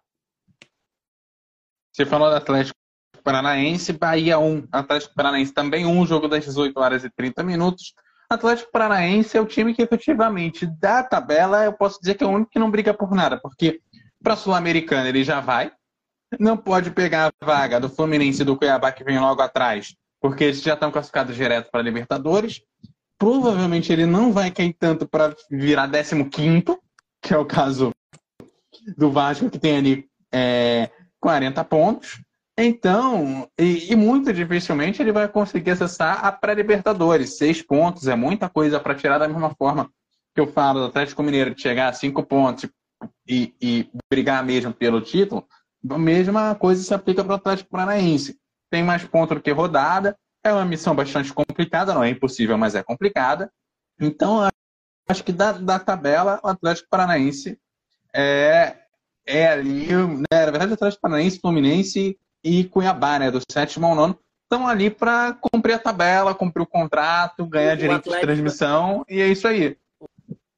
Você 1.94 2.06
falou 2.06 2.30
do 2.30 2.36
Atlético 2.36 2.78
Paranaense, 3.24 3.94
Bahia 3.94 4.38
1, 4.38 4.68
Atlético 4.72 5.16
Paranaense 5.16 5.54
também 5.54 5.86
um 5.86 6.06
jogo 6.06 6.28
das 6.28 6.44
18 6.44 6.78
horas 6.78 7.04
e 7.06 7.10
30 7.10 7.44
minutos. 7.44 7.94
Atlético 8.32 8.72
Paranaense 8.72 9.36
é 9.36 9.42
o 9.42 9.46
time 9.46 9.74
que 9.74 9.82
efetivamente 9.82 10.66
da 10.66 11.04
tabela, 11.04 11.66
eu 11.66 11.74
posso 11.74 12.00
dizer 12.00 12.16
que 12.16 12.24
é 12.24 12.28
o 12.28 12.30
único 12.30 12.50
que 12.50 12.60
não 12.60 12.72
briga 12.72 12.94
por 12.94 13.12
nada, 13.12 13.38
porque 13.38 13.82
para 14.24 14.38
Sul-Americana 14.38 15.10
ele 15.10 15.22
já 15.22 15.42
vai, 15.42 15.70
não 16.40 16.56
pode 16.56 16.92
pegar 16.92 17.28
a 17.42 17.46
vaga 17.46 17.78
do 17.78 17.90
Fluminense 17.90 18.42
e 18.42 18.46
do 18.46 18.56
Cuiabá 18.56 18.90
que 18.94 19.04
vem 19.04 19.20
logo 19.20 19.42
atrás, 19.42 19.94
porque 20.22 20.46
eles 20.46 20.62
já 20.62 20.76
estão 20.76 20.90
classificados 20.92 21.36
direto 21.36 21.70
para 21.70 21.82
Libertadores. 21.82 22.62
Provavelmente 23.20 23.92
ele 23.92 24.06
não 24.06 24.32
vai 24.32 24.50
cair 24.50 24.74
tanto 24.80 25.06
para 25.06 25.36
virar 25.50 25.90
15, 25.92 26.64
que 27.22 27.34
é 27.34 27.38
o 27.38 27.46
caso 27.46 27.92
do 28.98 29.12
Vasco, 29.12 29.50
que 29.50 29.60
tem 29.60 29.76
ali 29.78 30.10
é, 30.32 30.90
40 31.20 31.66
pontos. 31.66 32.24
Então, 32.58 33.50
e, 33.58 33.92
e, 33.92 33.96
muito 33.96 34.32
dificilmente 34.34 35.02
ele 35.02 35.12
vai 35.12 35.28
conseguir 35.28 35.72
acessar 35.72 36.24
a 36.26 36.32
pré-Libertadores. 36.32 37.38
Seis 37.38 37.62
pontos 37.62 38.08
é 38.08 38.16
muita 38.16 38.50
coisa 38.50 38.80
para 38.80 38.96
tirar 38.96 39.18
da 39.18 39.28
mesma 39.28 39.56
forma 39.56 39.90
que 40.34 40.42
eu 40.42 40.48
falo 40.48 40.80
do 40.80 40.86
Atlético 40.88 41.24
Mineiro 41.24 41.56
de 41.56 41.62
chegar 41.62 41.90
a 41.90 41.94
cinco 41.94 42.24
pontos 42.24 42.70
e, 43.28 43.54
e 43.62 43.90
brigar 44.10 44.44
mesmo 44.46 44.74
pelo 44.74 45.02
título. 45.02 45.46
A 45.90 45.98
mesma 45.98 46.54
coisa 46.56 46.84
se 46.84 46.94
aplica 46.94 47.24
para 47.24 47.34
o 47.34 47.36
Atlético 47.36 47.70
Paranaense. 47.70 48.38
Tem 48.70 48.84
mais 48.84 49.04
pontos 49.04 49.38
do 49.38 49.42
que 49.42 49.52
rodada. 49.52 50.18
É 50.44 50.52
uma 50.52 50.66
missão 50.66 50.96
bastante 50.96 51.34
complicada, 51.34 51.94
não 51.94 52.04
é 52.04 52.10
impossível, 52.10 52.58
mas 52.58 52.76
é 52.76 52.84
complicada. 52.84 53.52
Então, 54.00 54.50
acho 55.08 55.24
que 55.24 55.32
da, 55.32 55.54
da 55.54 55.80
tabela, 55.80 56.40
o 56.44 56.48
Atlético 56.48 56.90
Paranaense 56.90 57.60
é, 58.14 58.76
é 59.26 59.48
ali, 59.48 59.88
né, 59.88 60.26
na 60.32 60.52
verdade, 60.52 60.72
o 60.72 60.74
Atlético 60.74 61.02
Paranaense, 61.02 61.40
Fluminense 61.40 62.18
e 62.44 62.66
Cuiabá, 62.66 63.20
né, 63.20 63.32
do 63.32 63.40
sétimo 63.52 63.88
ao 63.88 63.96
nono, 63.96 64.20
estão 64.44 64.68
ali 64.68 64.90
para 64.90 65.34
cumprir 65.34 65.74
a 65.74 65.80
tabela, 65.80 66.36
cumprir 66.36 66.64
o 66.64 66.68
contrato, 66.68 67.46
ganhar 67.46 67.74
o 67.74 67.78
direito 67.78 68.00
Atlético... 68.00 68.20
de 68.20 68.22
transmissão, 68.22 69.06
e 69.08 69.22
é 69.22 69.28
isso 69.28 69.48
aí. 69.48 69.78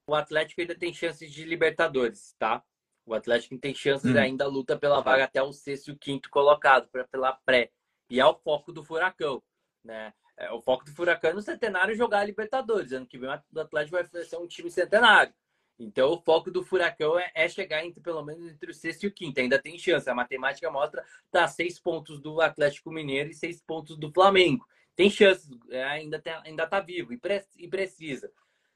O 0.07 0.15
Atlético 0.15 0.61
ainda 0.61 0.75
tem 0.75 0.93
chances 0.93 1.31
de 1.31 1.45
Libertadores, 1.45 2.35
tá? 2.37 2.63
O 3.05 3.13
Atlético 3.13 3.57
tem 3.57 3.75
chances 3.75 4.13
hum. 4.13 4.17
ainda 4.17 4.47
luta 4.47 4.77
pela 4.77 5.01
vaga 5.01 5.25
até 5.25 5.41
o 5.41 5.51
sexto 5.51 5.89
e 5.89 5.91
o 5.91 5.97
quinto 5.97 6.29
colocado, 6.29 6.87
pra, 6.89 7.05
pela 7.05 7.33
pré. 7.45 7.69
E 8.09 8.19
é 8.19 8.25
o 8.25 8.35
foco 8.35 8.71
do 8.71 8.83
Furacão, 8.83 9.41
né? 9.83 10.13
É, 10.37 10.51
o 10.51 10.61
foco 10.61 10.83
do 10.85 10.91
Furacão 10.91 11.29
é 11.29 11.33
no 11.33 11.41
centenário 11.41 11.95
jogar 11.95 12.19
a 12.19 12.25
Libertadores. 12.25 12.91
Ano 12.91 13.05
que 13.05 13.17
vem 13.17 13.29
o 13.29 13.59
Atlético 13.59 13.97
vai 13.97 14.23
ser 14.25 14.37
um 14.37 14.47
time 14.47 14.71
centenário. 14.71 15.33
Então, 15.79 16.11
o 16.11 16.21
foco 16.21 16.51
do 16.51 16.63
Furacão 16.63 17.17
é, 17.17 17.31
é, 17.33 17.49
chegar 17.49 17.83
entre 17.85 17.99
pelo 17.99 18.23
menos 18.23 18.47
entre 18.47 18.69
o 18.69 18.73
sexto 18.73 19.03
e 19.03 19.07
o 19.07 19.11
quinto. 19.11 19.39
Ainda 19.39 19.59
tem 19.59 19.77
chance. 19.77 20.09
A 20.09 20.15
matemática 20.15 20.69
mostra 20.69 21.03
tá 21.31 21.47
seis 21.47 21.79
pontos 21.79 22.19
do 22.19 22.41
Atlético 22.41 22.91
Mineiro 22.91 23.29
e 23.29 23.33
seis 23.33 23.61
pontos 23.61 23.97
do 23.97 24.11
Flamengo. 24.11 24.67
Tem 24.95 25.09
chance, 25.09 25.49
é, 25.69 25.83
ainda, 25.83 26.19
tem, 26.19 26.33
ainda 26.45 26.67
tá 26.67 26.79
vivo 26.79 27.13
e, 27.13 27.17
pre, 27.17 27.43
e, 27.57 27.67
precisa. 27.67 28.31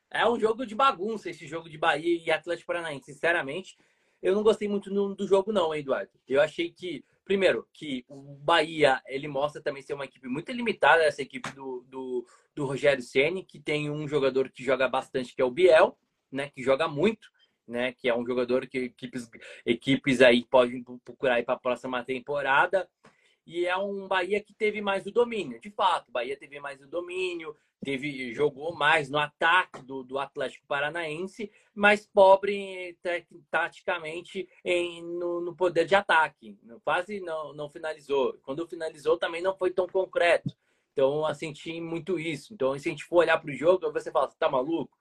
É 0.09 0.27
um 0.27 0.39
jogo 0.39 0.65
de 0.65 0.73
bagunça 0.73 1.29
esse 1.29 1.45
jogo 1.45 1.69
de 1.69 1.77
Bahia 1.77 2.23
e 2.25 2.31
Atlético 2.31 2.67
Paranaense. 2.67 3.13
Sinceramente, 3.13 3.77
eu 4.21 4.33
não 4.33 4.41
gostei 4.41 4.67
muito 4.67 4.89
do 5.13 5.27
jogo, 5.27 5.53
não, 5.53 5.75
Eduardo. 5.75 6.11
Eu 6.27 6.41
achei 6.41 6.71
que, 6.71 7.05
primeiro, 7.23 7.67
que 7.71 8.03
o 8.07 8.35
Bahia 8.37 8.99
ele 9.05 9.27
mostra 9.27 9.61
também 9.61 9.83
ser 9.83 9.93
uma 9.93 10.05
equipe 10.05 10.27
muito 10.27 10.51
limitada, 10.51 11.03
essa 11.03 11.21
equipe 11.21 11.51
do, 11.51 11.85
do, 11.87 12.25
do 12.55 12.65
Rogério 12.65 13.03
Ceni 13.03 13.43
que 13.43 13.59
tem 13.59 13.91
um 13.91 14.07
jogador 14.07 14.49
que 14.49 14.63
joga 14.63 14.87
bastante, 14.89 15.35
que 15.35 15.41
é 15.41 15.45
o 15.45 15.51
Biel 15.51 15.95
né, 16.31 16.49
que 16.49 16.61
joga 16.61 16.87
muito, 16.87 17.29
né, 17.67 17.91
que 17.93 18.07
é 18.07 18.15
um 18.15 18.25
jogador 18.25 18.67
que 18.67 18.77
equipes, 18.79 19.29
equipes 19.65 20.21
aí 20.21 20.45
podem 20.45 20.83
procurar 21.03 21.43
para 21.43 21.55
a 21.55 21.59
próxima 21.59 22.03
temporada. 22.03 22.87
E 23.45 23.65
é 23.65 23.77
um 23.77 24.09
Bahia 24.09 24.43
que 24.43 24.53
teve 24.53 24.81
mais 24.81 25.05
o 25.05 25.11
domínio, 25.11 25.57
de 25.61 25.71
fato. 25.71 26.11
Bahia 26.11 26.35
teve 26.37 26.59
mais 26.59 26.81
o 26.81 26.87
domínio, 26.87 27.55
teve 27.81 28.33
jogou 28.33 28.75
mais 28.75 29.09
no 29.09 29.17
ataque 29.17 29.81
do, 29.83 30.03
do 30.03 30.19
Atlético 30.19 30.67
Paranaense, 30.67 31.49
mas 31.73 32.05
pobre 32.05 32.97
taticamente 33.49 34.49
em, 34.65 35.01
no, 35.01 35.39
no, 35.39 35.55
poder 35.55 35.85
de 35.85 35.95
ataque. 35.95 36.59
Quase 36.83 37.21
não, 37.21 37.53
não 37.53 37.69
finalizou. 37.69 38.37
Quando 38.43 38.67
finalizou 38.67 39.17
também 39.17 39.41
não 39.41 39.55
foi 39.55 39.71
tão 39.71 39.87
concreto. 39.87 40.53
Então 40.91 41.25
eu 41.25 41.33
senti 41.33 41.79
muito 41.79 42.19
isso. 42.19 42.53
Então 42.53 42.77
se 42.77 42.89
a 42.89 42.91
gente 42.91 43.05
for 43.05 43.19
olhar 43.19 43.39
para 43.39 43.51
o 43.51 43.55
jogo, 43.55 43.91
você 43.93 44.11
fala, 44.11 44.29
você 44.29 44.37
tá 44.37 44.49
maluco? 44.49 44.96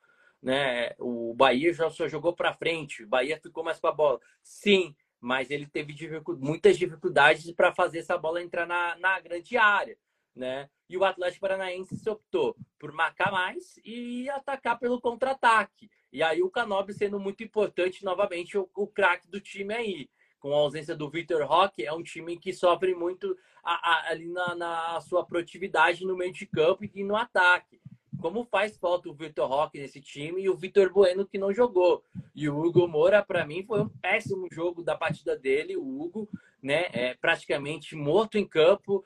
Né? 0.47 0.95
O 1.01 1.35
Bahia 1.35 1.75
já 1.75 1.91
só 1.91 2.07
jogou 2.07 2.33
para 2.33 2.55
frente, 2.55 3.03
o 3.03 3.09
Bahia 3.09 3.37
ficou 3.37 3.65
mais 3.65 3.81
com 3.81 3.89
a 3.89 3.93
bola. 3.93 4.21
Sim, 4.41 4.95
mas 5.21 5.51
ele 5.51 5.67
teve 5.67 5.93
dificu 5.93 6.37
muitas 6.37 6.79
dificuldades 6.79 7.51
para 7.51 7.75
fazer 7.75 7.99
essa 7.99 8.17
bola 8.17 8.41
entrar 8.41 8.65
na, 8.65 8.97
na 8.97 9.19
grande 9.19 9.57
área, 9.57 9.99
né? 10.33 10.71
E 10.89 10.97
o 10.97 11.05
Atlético 11.05 11.41
Paranaense 11.41 11.97
se 11.97 12.09
optou 12.09 12.57
por 12.79 12.93
marcar 12.93 13.33
mais 13.33 13.77
e 13.85 14.31
atacar 14.31 14.79
pelo 14.79 15.01
contra-ataque. 15.01 15.91
E 16.13 16.23
aí 16.23 16.41
o 16.41 16.51
Canobi 16.51 16.95
sendo 16.95 17.19
muito 17.19 17.43
importante 17.43 18.05
novamente 18.05 18.57
o, 18.57 18.71
o 18.73 18.87
craque 18.87 19.29
do 19.29 19.41
time 19.41 19.75
aí. 19.75 20.09
Com 20.39 20.55
a 20.55 20.59
ausência 20.59 20.95
do 20.95 21.11
Vitor 21.11 21.45
Roque, 21.45 21.85
é 21.85 21.93
um 21.93 22.05
time 22.05 22.39
que 22.39 22.53
sofre 22.53 22.95
muito 22.95 23.37
ali 23.65 24.29
na, 24.29 24.55
na 24.55 25.01
sua 25.01 25.27
produtividade 25.27 26.05
no 26.05 26.17
meio 26.17 26.33
de 26.33 26.47
campo 26.47 26.85
e 26.85 27.03
no 27.03 27.17
ataque 27.17 27.81
como 28.21 28.45
faz 28.45 28.77
falta 28.77 29.09
o 29.09 29.15
Vitor 29.15 29.49
Roque 29.49 29.79
nesse 29.79 30.01
time 30.01 30.43
e 30.43 30.49
o 30.49 30.57
Vitor 30.57 30.93
Bueno 30.93 31.27
que 31.27 31.39
não 31.39 31.53
jogou. 31.53 32.05
E 32.35 32.49
o 32.49 32.59
Hugo 32.59 32.87
Moura, 32.89 33.25
para 33.25 33.47
mim, 33.47 33.65
foi 33.65 33.81
um 33.83 33.89
péssimo 33.89 34.49
jogo 34.51 34.83
da 34.83 34.97
partida 34.97 35.37
dele. 35.37 35.77
O 35.77 36.01
Hugo, 36.01 36.29
né, 36.63 36.87
é 36.93 37.15
praticamente 37.15 37.95
morto 37.95 38.39
em 38.39 38.47
campo. 38.47 39.05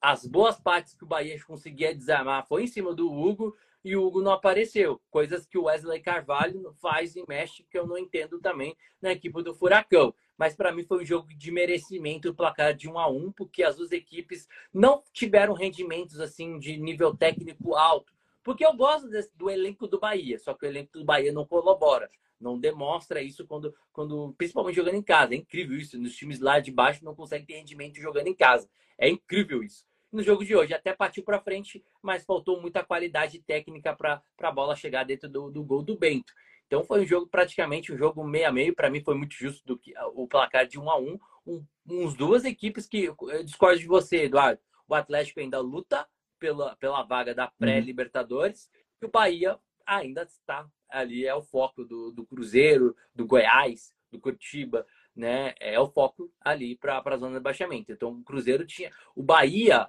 As 0.00 0.26
boas 0.26 0.58
partes 0.58 0.94
que 0.94 1.04
o 1.04 1.06
Bahia 1.06 1.40
conseguia 1.44 1.94
desarmar 1.94 2.46
foi 2.46 2.64
em 2.64 2.66
cima 2.66 2.94
do 2.94 3.12
Hugo 3.12 3.56
e 3.84 3.96
o 3.96 4.04
Hugo 4.04 4.20
não 4.20 4.32
apareceu. 4.32 5.00
Coisas 5.10 5.46
que 5.46 5.56
o 5.56 5.64
Wesley 5.64 6.00
Carvalho 6.00 6.74
faz 6.80 7.16
e 7.16 7.24
mexe 7.26 7.64
que 7.70 7.78
eu 7.78 7.86
não 7.86 7.96
entendo 7.96 8.38
também 8.38 8.76
na 9.00 9.12
equipe 9.12 9.42
do 9.42 9.54
Furacão. 9.54 10.14
Mas 10.36 10.54
para 10.54 10.72
mim 10.72 10.84
foi 10.84 11.02
um 11.02 11.06
jogo 11.06 11.28
de 11.34 11.50
merecimento, 11.50 12.30
o 12.30 12.34
placar 12.34 12.74
de 12.74 12.88
1 12.88 12.98
a 12.98 13.08
1, 13.08 13.32
porque 13.32 13.62
as 13.62 13.76
duas 13.76 13.92
equipes 13.92 14.48
não 14.72 15.02
tiveram 15.12 15.54
rendimentos 15.54 16.18
assim 16.18 16.58
de 16.58 16.76
nível 16.78 17.14
técnico 17.14 17.74
alto 17.74 18.12
porque 18.42 18.64
eu 18.64 18.74
gosto 18.74 19.08
desse, 19.08 19.36
do 19.36 19.50
elenco 19.50 19.86
do 19.86 19.98
Bahia, 19.98 20.38
só 20.38 20.54
que 20.54 20.64
o 20.64 20.68
elenco 20.68 20.98
do 20.98 21.04
Bahia 21.04 21.32
não 21.32 21.46
colabora, 21.46 22.10
não 22.40 22.58
demonstra 22.58 23.22
isso 23.22 23.46
quando, 23.46 23.74
quando 23.92 24.34
principalmente 24.38 24.76
jogando 24.76 24.94
em 24.94 25.02
casa. 25.02 25.34
É 25.34 25.36
incrível 25.36 25.76
isso. 25.76 25.98
Nos 25.98 26.16
times 26.16 26.40
lá 26.40 26.58
de 26.58 26.72
baixo 26.72 27.04
não 27.04 27.14
conseguem 27.14 27.46
ter 27.46 27.54
rendimento 27.54 28.00
jogando 28.00 28.28
em 28.28 28.34
casa. 28.34 28.68
É 28.98 29.08
incrível 29.08 29.62
isso. 29.62 29.84
No 30.10 30.22
jogo 30.22 30.44
de 30.44 30.56
hoje 30.56 30.74
até 30.74 30.92
partiu 30.92 31.22
para 31.22 31.40
frente, 31.40 31.84
mas 32.02 32.24
faltou 32.24 32.60
muita 32.60 32.82
qualidade 32.82 33.38
técnica 33.40 33.94
para 33.94 34.22
a 34.40 34.50
bola 34.50 34.74
chegar 34.74 35.04
dentro 35.04 35.28
do, 35.28 35.50
do 35.50 35.62
gol 35.62 35.82
do 35.82 35.96
Bento. 35.96 36.32
Então 36.66 36.82
foi 36.84 37.02
um 37.02 37.06
jogo 37.06 37.26
praticamente 37.26 37.92
um 37.92 37.96
jogo 37.96 38.24
meio 38.24 38.48
a 38.48 38.52
meio. 38.52 38.74
Para 38.74 38.90
mim 38.90 39.02
foi 39.02 39.14
muito 39.14 39.34
justo 39.34 39.64
do 39.66 39.78
que 39.78 39.92
o 40.14 40.26
placar 40.26 40.66
de 40.66 40.78
1 40.78 40.90
a 40.90 40.98
1 40.98 41.18
um, 41.46 41.64
uns 41.88 42.14
duas 42.14 42.44
equipes 42.44 42.86
que 42.86 43.04
eu 43.04 43.44
discordo 43.44 43.78
de 43.78 43.86
você, 43.86 44.24
Eduardo. 44.24 44.60
O 44.88 44.94
Atlético 44.94 45.40
ainda 45.40 45.60
luta 45.60 46.06
pela, 46.40 46.74
pela 46.76 47.02
vaga 47.02 47.34
da 47.34 47.44
uhum. 47.44 47.50
pré-Libertadores 47.58 48.68
e 49.00 49.06
o 49.06 49.10
Bahia 49.10 49.58
ainda 49.86 50.22
está 50.22 50.66
ali, 50.88 51.26
é 51.26 51.34
o 51.34 51.42
foco 51.42 51.84
do, 51.84 52.10
do 52.10 52.26
Cruzeiro, 52.26 52.96
do 53.14 53.26
Goiás, 53.26 53.92
do 54.10 54.18
Curitiba, 54.18 54.84
né? 55.14 55.54
É 55.60 55.78
o 55.78 55.88
foco 55.88 56.30
ali 56.40 56.76
para 56.76 57.02
a 57.04 57.16
zona 57.16 57.36
de 57.36 57.42
baixamento. 57.42 57.92
Então 57.92 58.10
o 58.10 58.24
Cruzeiro 58.24 58.66
tinha. 58.66 58.90
O 59.14 59.22
Bahia, 59.22 59.88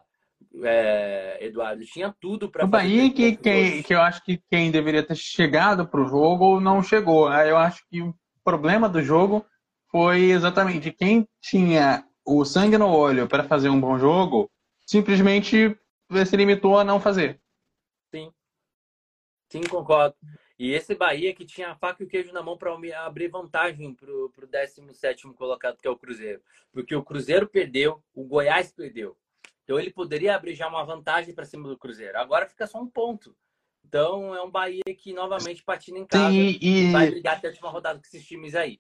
é, 0.64 1.38
Eduardo, 1.42 1.84
tinha 1.86 2.16
tudo 2.20 2.50
para. 2.50 2.66
O 2.66 2.68
Bahia 2.68 3.12
que, 3.12 3.36
que, 3.36 3.84
que 3.84 3.94
eu 3.94 4.02
acho 4.02 4.24
que 4.24 4.42
quem 4.50 4.72
deveria 4.72 5.04
ter 5.04 5.16
chegado 5.16 5.88
para 5.88 6.02
o 6.02 6.08
jogo 6.08 6.60
não 6.60 6.84
chegou. 6.84 7.32
Eu 7.34 7.58
acho 7.58 7.84
que 7.90 8.02
o 8.02 8.14
problema 8.44 8.88
do 8.88 9.02
jogo 9.02 9.46
foi 9.90 10.32
exatamente 10.32 10.92
quem 10.92 11.28
tinha 11.42 12.06
o 12.26 12.46
sangue 12.46 12.78
no 12.78 12.88
olho 12.88 13.28
para 13.28 13.44
fazer 13.44 13.70
um 13.70 13.80
bom 13.80 13.98
jogo, 13.98 14.50
simplesmente 14.86 15.76
se 16.26 16.36
limitou 16.36 16.78
a 16.78 16.84
não 16.84 17.00
fazer. 17.00 17.40
Sim. 18.14 18.32
Sim, 19.50 19.62
concordo. 19.70 20.16
E 20.58 20.72
esse 20.72 20.94
Bahia 20.94 21.34
que 21.34 21.46
tinha 21.46 21.72
a 21.72 21.76
faca 21.76 22.04
e 22.04 22.06
o 22.06 22.10
queijo 22.10 22.32
na 22.32 22.44
mão 22.44 22.58
para 22.58 22.72
abrir 23.04 23.28
vantagem 23.30 23.96
para 23.96 24.12
o 24.12 24.48
17 24.48 25.34
colocado, 25.34 25.78
que 25.78 25.88
é 25.88 25.90
o 25.90 25.98
Cruzeiro. 25.98 26.42
Porque 26.72 26.96
o 26.96 27.04
Cruzeiro 27.04 27.48
perdeu, 27.48 28.04
o 28.14 28.24
Goiás 28.24 28.72
perdeu. 28.72 29.18
Então 29.64 29.80
ele 29.80 29.92
poderia 29.92 30.36
abrir 30.36 30.54
já 30.54 30.68
uma 30.68 30.84
vantagem 30.84 31.34
para 31.34 31.46
cima 31.46 31.68
do 31.68 31.78
Cruzeiro. 31.78 32.18
Agora 32.18 32.48
fica 32.48 32.68
só 32.68 32.80
um 32.80 32.88
ponto. 32.88 33.36
Então 33.84 34.36
é 34.36 34.42
um 34.42 34.52
Bahia 34.52 34.84
que 34.98 35.14
novamente 35.14 35.64
patina 35.64 35.98
em 35.98 36.06
casa 36.06 36.32
Sim, 36.32 36.58
e... 36.62 36.92
vai 36.92 37.10
brigar 37.10 37.38
até 37.38 37.48
a 37.48 37.50
última 37.50 37.70
rodada 37.70 38.00
com 38.00 38.06
esses 38.06 38.26
times 38.26 38.54
aí. 38.54 38.80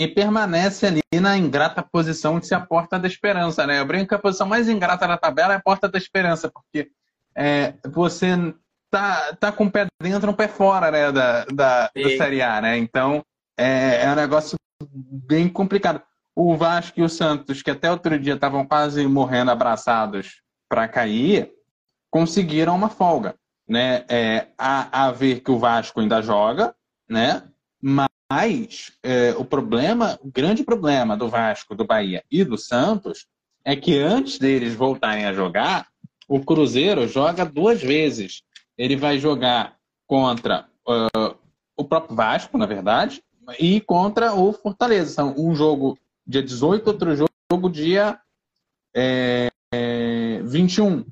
E 0.00 0.08
permanece 0.08 0.86
ali 0.86 1.02
na 1.20 1.36
ingrata 1.36 1.82
posição 1.82 2.40
de 2.40 2.46
ser 2.46 2.54
a 2.54 2.60
porta 2.60 2.98
da 2.98 3.06
esperança, 3.06 3.66
né? 3.66 3.80
Eu 3.80 3.84
brinco 3.84 4.08
que 4.08 4.14
a 4.14 4.18
posição 4.18 4.46
mais 4.46 4.66
ingrata 4.66 5.06
da 5.06 5.18
tabela 5.18 5.52
é 5.52 5.56
a 5.56 5.62
porta 5.62 5.86
da 5.86 5.98
esperança, 5.98 6.50
porque 6.50 6.90
é, 7.36 7.74
você 7.84 8.54
tá, 8.90 9.36
tá 9.38 9.52
com 9.52 9.66
o 9.66 9.70
pé 9.70 9.86
dentro 10.00 10.30
e 10.30 10.32
um 10.32 10.34
pé 10.34 10.48
fora 10.48 10.90
né, 10.90 11.12
da, 11.12 11.44
da, 11.44 11.90
da 11.94 12.10
Série 12.16 12.40
A, 12.40 12.62
né? 12.62 12.78
Então 12.78 13.22
é, 13.58 14.04
é 14.04 14.10
um 14.10 14.14
negócio 14.14 14.56
bem 14.82 15.50
complicado. 15.50 16.00
O 16.34 16.56
Vasco 16.56 16.98
e 16.98 17.02
o 17.02 17.08
Santos, 17.08 17.60
que 17.60 17.70
até 17.70 17.90
outro 17.90 18.18
dia 18.18 18.36
estavam 18.36 18.64
quase 18.64 19.06
morrendo 19.06 19.50
abraçados 19.50 20.40
para 20.66 20.88
cair, 20.88 21.52
conseguiram 22.10 22.74
uma 22.74 22.88
folga. 22.88 23.34
Né? 23.68 24.02
É, 24.08 24.46
a, 24.56 25.08
a 25.08 25.12
ver 25.12 25.40
que 25.40 25.50
o 25.50 25.58
Vasco 25.58 26.00
ainda 26.00 26.22
joga, 26.22 26.74
né? 27.06 27.42
Mas 28.30 28.92
é, 29.02 29.34
o 29.36 29.44
problema, 29.44 30.16
o 30.22 30.30
grande 30.30 30.62
problema 30.62 31.16
do 31.16 31.28
Vasco, 31.28 31.74
do 31.74 31.84
Bahia 31.84 32.22
e 32.30 32.44
do 32.44 32.56
Santos 32.56 33.26
é 33.64 33.74
que 33.74 33.98
antes 33.98 34.38
deles 34.38 34.74
voltarem 34.74 35.24
a 35.24 35.32
jogar, 35.32 35.88
o 36.28 36.38
Cruzeiro 36.38 37.08
joga 37.08 37.44
duas 37.44 37.82
vezes. 37.82 38.42
Ele 38.78 38.94
vai 38.94 39.18
jogar 39.18 39.76
contra 40.06 40.66
uh, 40.88 41.36
o 41.76 41.84
próprio 41.84 42.14
Vasco, 42.14 42.56
na 42.56 42.66
verdade, 42.66 43.20
e 43.58 43.80
contra 43.80 44.32
o 44.32 44.52
Fortaleza. 44.52 45.12
São 45.12 45.34
um 45.36 45.54
jogo 45.54 45.98
dia 46.24 46.42
18, 46.42 46.86
outro 46.86 47.16
jogo 47.16 47.68
dia 47.68 48.16
é, 48.94 49.50
é, 49.74 50.40
21. 50.44 51.04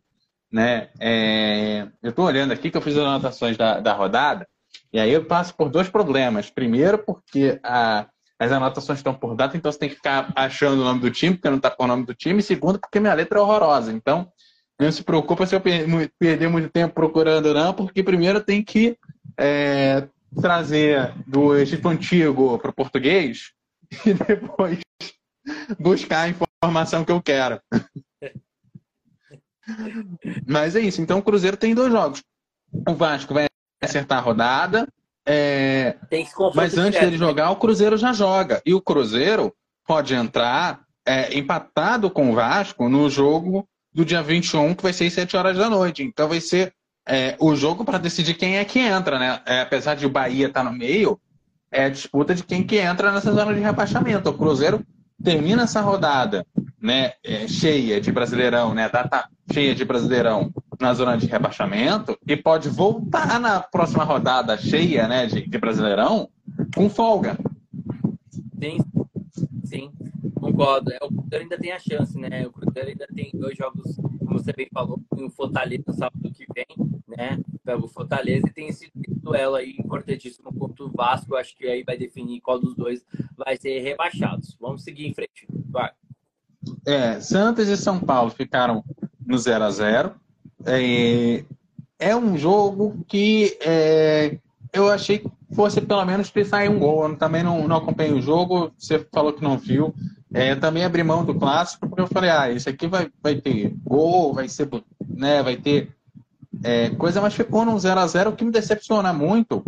Né? 0.51 0.89
É, 1.01 1.89
eu 2.01 2.11
estou 2.11 2.25
olhando 2.25 2.53
aqui 2.53 2.71
que 2.71 2.77
eu 2.77 2.83
fiz 2.83 2.97
as 2.97 3.05
anotações 3.05 3.57
da, 3.57 3.81
da 3.81 3.93
rodada, 3.93 4.49
e 4.93 4.99
aí 4.99 5.13
eu 5.13 5.25
passo 5.25 5.55
por 5.55 5.69
dois 5.69 5.89
problemas. 5.89 6.51
Primeiro, 6.51 6.99
porque 6.99 7.61
a, 7.63 8.07
as 8.39 8.53
anotações 8.53 8.99
estão 8.99 9.15
por 9.15 9.35
data, 9.35 9.57
então 9.57 9.71
você 9.71 9.79
tem 9.79 9.89
que 9.89 9.97
ficar 9.97 10.33
achando 10.35 10.81
o 10.81 10.85
nome 10.85 11.01
do 11.01 11.11
time, 11.11 11.35
porque 11.35 11.51
não 11.51 11.57
está 11.57 11.71
com 11.71 11.85
o 11.85 11.89
nome 11.89 12.07
do 12.07 12.15
time. 12.15 12.41
E 12.41 12.43
segundo, 12.43 12.79
porque 12.79 13.01
minha 13.01 13.15
letra 13.15 13.39
é 13.39 13.43
horrorosa. 13.43 13.93
Então, 13.93 14.31
não 14.81 14.93
se 14.93 15.03
preocupa 15.03 15.47
se 15.47 15.57
eu 15.57 15.61
perder 15.61 16.49
muito 16.49 16.71
tempo 16.71 16.95
procurando, 16.95 17.53
não, 17.53 17.75
porque 17.75 18.03
primeiro 18.03 18.41
tem 18.41 18.63
que 18.63 18.97
é, 19.37 20.09
trazer 20.41 21.13
do 21.27 21.57
Egito 21.57 21.89
Antigo 21.89 22.59
para 22.59 22.71
o 22.71 22.75
português 22.75 23.53
e 24.07 24.15
depois 24.15 24.79
buscar 25.79 26.23
a 26.23 26.29
informação 26.29 27.05
que 27.05 27.13
eu 27.13 27.21
quero. 27.21 27.61
Mas 30.47 30.77
é 30.77 30.81
isso. 30.81 31.03
Então 31.03 31.19
o 31.19 31.23
Cruzeiro 31.23 31.57
tem 31.57 31.75
dois 31.75 31.93
jogos. 31.93 32.23
O 32.73 32.95
Vasco 32.95 33.35
vai 33.35 33.49
acertar 33.81 34.19
a 34.19 34.23
rodada. 34.23 34.89
É... 35.27 35.97
mas 36.55 36.79
antes 36.79 36.99
dele 36.99 37.19
jogar, 37.19 37.51
o 37.51 37.57
Cruzeiro 37.57 37.97
já 37.97 38.13
joga. 38.13 38.63
E 38.65 38.73
o 38.73 38.81
Cruzeiro 38.81 39.55
pode 39.87 40.15
entrar 40.15 40.81
é, 41.07 41.37
empatado 41.37 42.11
com 42.11 42.31
o 42.31 42.35
Vasco 42.35 42.89
no 42.89 43.09
jogo 43.09 43.69
do 43.93 44.05
dia 44.05 44.23
21, 44.23 44.75
que 44.75 44.83
vai 44.83 44.93
ser 44.93 45.07
às 45.07 45.13
7 45.15 45.37
horas 45.37 45.57
da 45.57 45.69
noite. 45.69 46.03
Então 46.03 46.29
vai 46.29 46.41
ser 46.41 46.73
é, 47.07 47.37
o 47.41 47.57
jogo 47.57 47.85
para 47.85 47.99
decidir 47.99 48.35
quem 48.35 48.59
é 48.59 48.65
que 48.65 48.79
entra, 48.79 49.19
né? 49.19 49.41
É, 49.47 49.61
apesar 49.61 49.95
de 49.95 50.07
o 50.07 50.11
Bahia 50.11 50.47
estar 50.47 50.63
tá 50.63 50.71
no 50.71 50.77
meio, 50.77 51.19
é 51.71 51.85
a 51.85 51.89
disputa 51.89 52.35
de 52.35 52.43
quem 52.43 52.63
que 52.63 52.77
entra 52.77 53.11
nessa 53.13 53.33
zona 53.33 53.55
de 53.55 53.61
rebaixamento. 53.61 54.29
O 54.31 54.35
Cruzeiro 54.35 54.85
termina 55.23 55.63
essa 55.63 55.81
rodada 55.81 56.47
né, 56.81 57.13
é, 57.25 57.49
cheia 57.49 58.01
de 58.01 58.13
Brasileirão, 58.13 58.75
né, 58.75 58.89
data 58.89 59.29
cheia 59.53 59.75
de 59.75 59.85
Brasileirão 59.85 60.53
na 60.81 60.95
zona 60.95 61.17
de 61.17 61.27
rebaixamento 61.27 62.17
e 62.27 62.37
pode 62.37 62.69
voltar 62.69 63.41
na 63.41 63.61
próxima 63.61 64.05
rodada 64.05 64.57
cheia 64.57 65.09
né, 65.09 65.27
de, 65.27 65.47
de 65.47 65.59
Brasileirão 65.59 66.29
com 66.75 66.89
folga. 66.89 67.37
Sim, 68.61 68.79
sim, 69.65 69.93
concordo. 70.35 70.93
É, 70.93 70.99
o 71.03 71.09
Cruzeiro 71.09 71.45
ainda 71.45 71.59
tem 71.59 71.73
a 71.73 71.79
chance, 71.79 72.19
né? 72.19 72.47
O 72.47 72.53
Cruzeiro 72.53 72.89
ainda 72.89 73.07
tem 73.15 73.31
dois 73.35 73.57
jogos, 73.57 73.97
como 73.97 74.39
você 74.39 74.53
bem 74.53 74.69
falou, 74.73 75.01
o 75.11 75.31
Fortaleza 75.31 75.85
no 75.87 75.95
sábado 75.95 76.31
que 76.33 76.47
vem, 76.55 76.67
né? 77.07 77.41
Pega 77.65 77.85
o 77.85 77.89
Fortaleza 77.89 78.47
e 78.47 78.53
tem 78.53 78.69
esse 78.69 78.91
duelo 78.95 79.57
aí 79.57 79.77
importantíssimo 79.79 80.53
contra 80.53 80.85
o 80.85 80.91
Vasco. 80.91 81.37
Acho 81.37 81.57
que 81.57 81.67
aí 81.67 81.83
vai 81.83 81.97
definir 81.97 82.41
qual 82.41 82.59
dos 82.59 82.75
dois 82.75 83.05
vai 83.37 83.57
ser 83.57 83.81
rebaixado. 83.81 84.43
Vamos 84.61 84.83
seguir 84.83 85.07
em 85.07 85.15
frente. 85.15 85.47
Vai. 85.69 85.91
É, 86.87 87.21
Santos 87.21 87.69
e 87.69 87.77
São 87.77 88.01
Paulo 88.01 88.31
ficaram 88.31 88.83
no 89.25 89.39
0 89.39 89.65
a 89.65 89.71
0 89.71 90.15
é, 90.67 91.45
é 91.99 92.17
um 92.17 92.37
jogo 92.37 93.05
que 93.07 93.57
é, 93.61 94.39
eu 94.73 94.89
achei 94.91 95.19
que 95.19 95.31
fosse 95.55 95.81
pelo 95.81 96.05
menos 96.05 96.31
ter 96.31 96.45
sair 96.45 96.69
um 96.69 96.79
gol. 96.79 97.09
Eu 97.09 97.17
também 97.17 97.43
não, 97.43 97.67
não 97.67 97.77
acompanhei 97.77 98.13
o 98.13 98.23
jogo, 98.23 98.73
você 98.77 99.05
falou 99.13 99.33
que 99.33 99.43
não 99.43 99.59
viu. 99.59 99.95
É, 100.33 100.55
também 100.55 100.85
abri 100.85 101.03
mão 101.03 101.25
do 101.25 101.35
clássico, 101.35 101.89
porque 101.89 102.03
eu 102.03 102.07
falei, 102.07 102.31
ah, 102.31 102.51
isso 102.51 102.69
aqui 102.69 102.87
vai, 102.87 103.09
vai 103.23 103.37
ter 103.37 103.75
gol, 103.83 104.35
vai 104.35 104.47
ser, 104.47 104.69
né, 105.09 105.43
vai 105.43 105.57
ter 105.57 105.91
é, 106.63 106.91
coisa, 106.91 107.21
mas 107.21 107.35
ficou 107.35 107.65
num 107.65 107.79
0 107.79 107.99
a 107.99 108.07
0 108.07 108.31
o 108.31 108.37
que 108.37 108.45
me 108.45 108.51
decepciona 108.51 109.13
muito, 109.13 109.65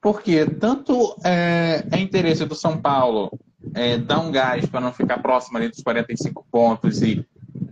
porque 0.00 0.46
tanto 0.46 1.14
é, 1.22 1.84
é 1.90 1.98
interesse 1.98 2.44
do 2.46 2.54
São 2.54 2.78
Paulo 2.78 3.30
é, 3.74 3.98
dar 3.98 4.20
um 4.20 4.30
gás 4.30 4.64
para 4.66 4.80
não 4.80 4.92
ficar 4.92 5.18
próximo 5.18 5.58
ali 5.58 5.68
dos 5.68 5.82
45 5.82 6.46
pontos 6.50 7.02
e 7.02 7.26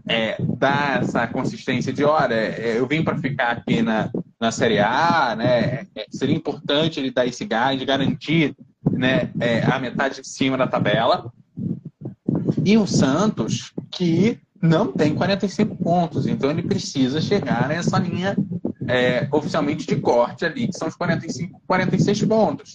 é, 0.09 0.36
dar 0.40 1.02
essa 1.02 1.26
consistência 1.26 1.92
de, 1.92 2.04
olha, 2.04 2.34
é, 2.34 2.78
eu 2.78 2.86
vim 2.86 3.02
para 3.02 3.18
ficar 3.18 3.50
aqui 3.50 3.82
na, 3.82 4.11
na 4.40 4.52
Série 4.52 4.78
A, 4.78 5.34
né? 5.36 5.86
É, 5.94 6.07
seria 6.11 6.36
importante 6.36 7.00
ele 7.00 7.11
dar 7.11 7.26
esse 7.26 7.44
gás, 7.44 7.82
garantir 7.82 8.54
né, 8.90 9.30
é, 9.40 9.62
a 9.64 9.78
metade 9.78 10.20
de 10.20 10.28
cima 10.28 10.57
da 10.57 10.66
tabela. 10.66 11.32
E 12.64 12.76
o 12.78 12.86
Santos, 12.86 13.72
que 13.90 14.38
não 14.62 14.92
tem 14.92 15.14
45 15.14 15.76
pontos, 15.76 16.26
então 16.26 16.50
ele 16.50 16.62
precisa 16.62 17.20
chegar 17.20 17.68
nessa 17.68 17.98
linha 17.98 18.36
é, 18.86 19.28
oficialmente 19.32 19.86
de 19.86 19.96
corte 19.96 20.44
ali, 20.44 20.68
que 20.68 20.76
são 20.76 20.88
os 20.88 20.94
45, 20.94 21.61
46 21.66 22.24
pontos. 22.24 22.74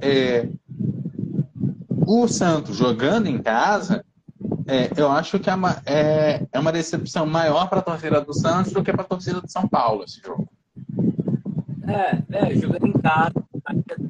É, 0.00 0.48
o 2.06 2.26
Santos 2.28 2.76
jogando 2.76 3.26
em 3.26 3.38
casa, 3.38 4.04
é, 4.70 4.90
eu 4.96 5.10
acho 5.10 5.38
que 5.38 5.50
é 5.50 5.54
uma, 5.54 5.82
é, 5.84 6.46
é 6.52 6.58
uma 6.58 6.72
decepção 6.72 7.26
maior 7.26 7.68
para 7.68 7.80
a 7.80 7.82
torcida 7.82 8.20
do 8.20 8.32
Santos 8.32 8.72
do 8.72 8.82
que 8.82 8.92
para 8.92 9.02
a 9.02 9.06
torcida 9.06 9.40
do 9.40 9.50
São 9.50 9.68
Paulo 9.68 10.04
esse 10.04 10.20
jogo. 10.20 10.48
É, 11.86 12.48
é 12.48 12.54
jogando 12.54 12.86
em 12.86 12.92
casa, 12.92 13.34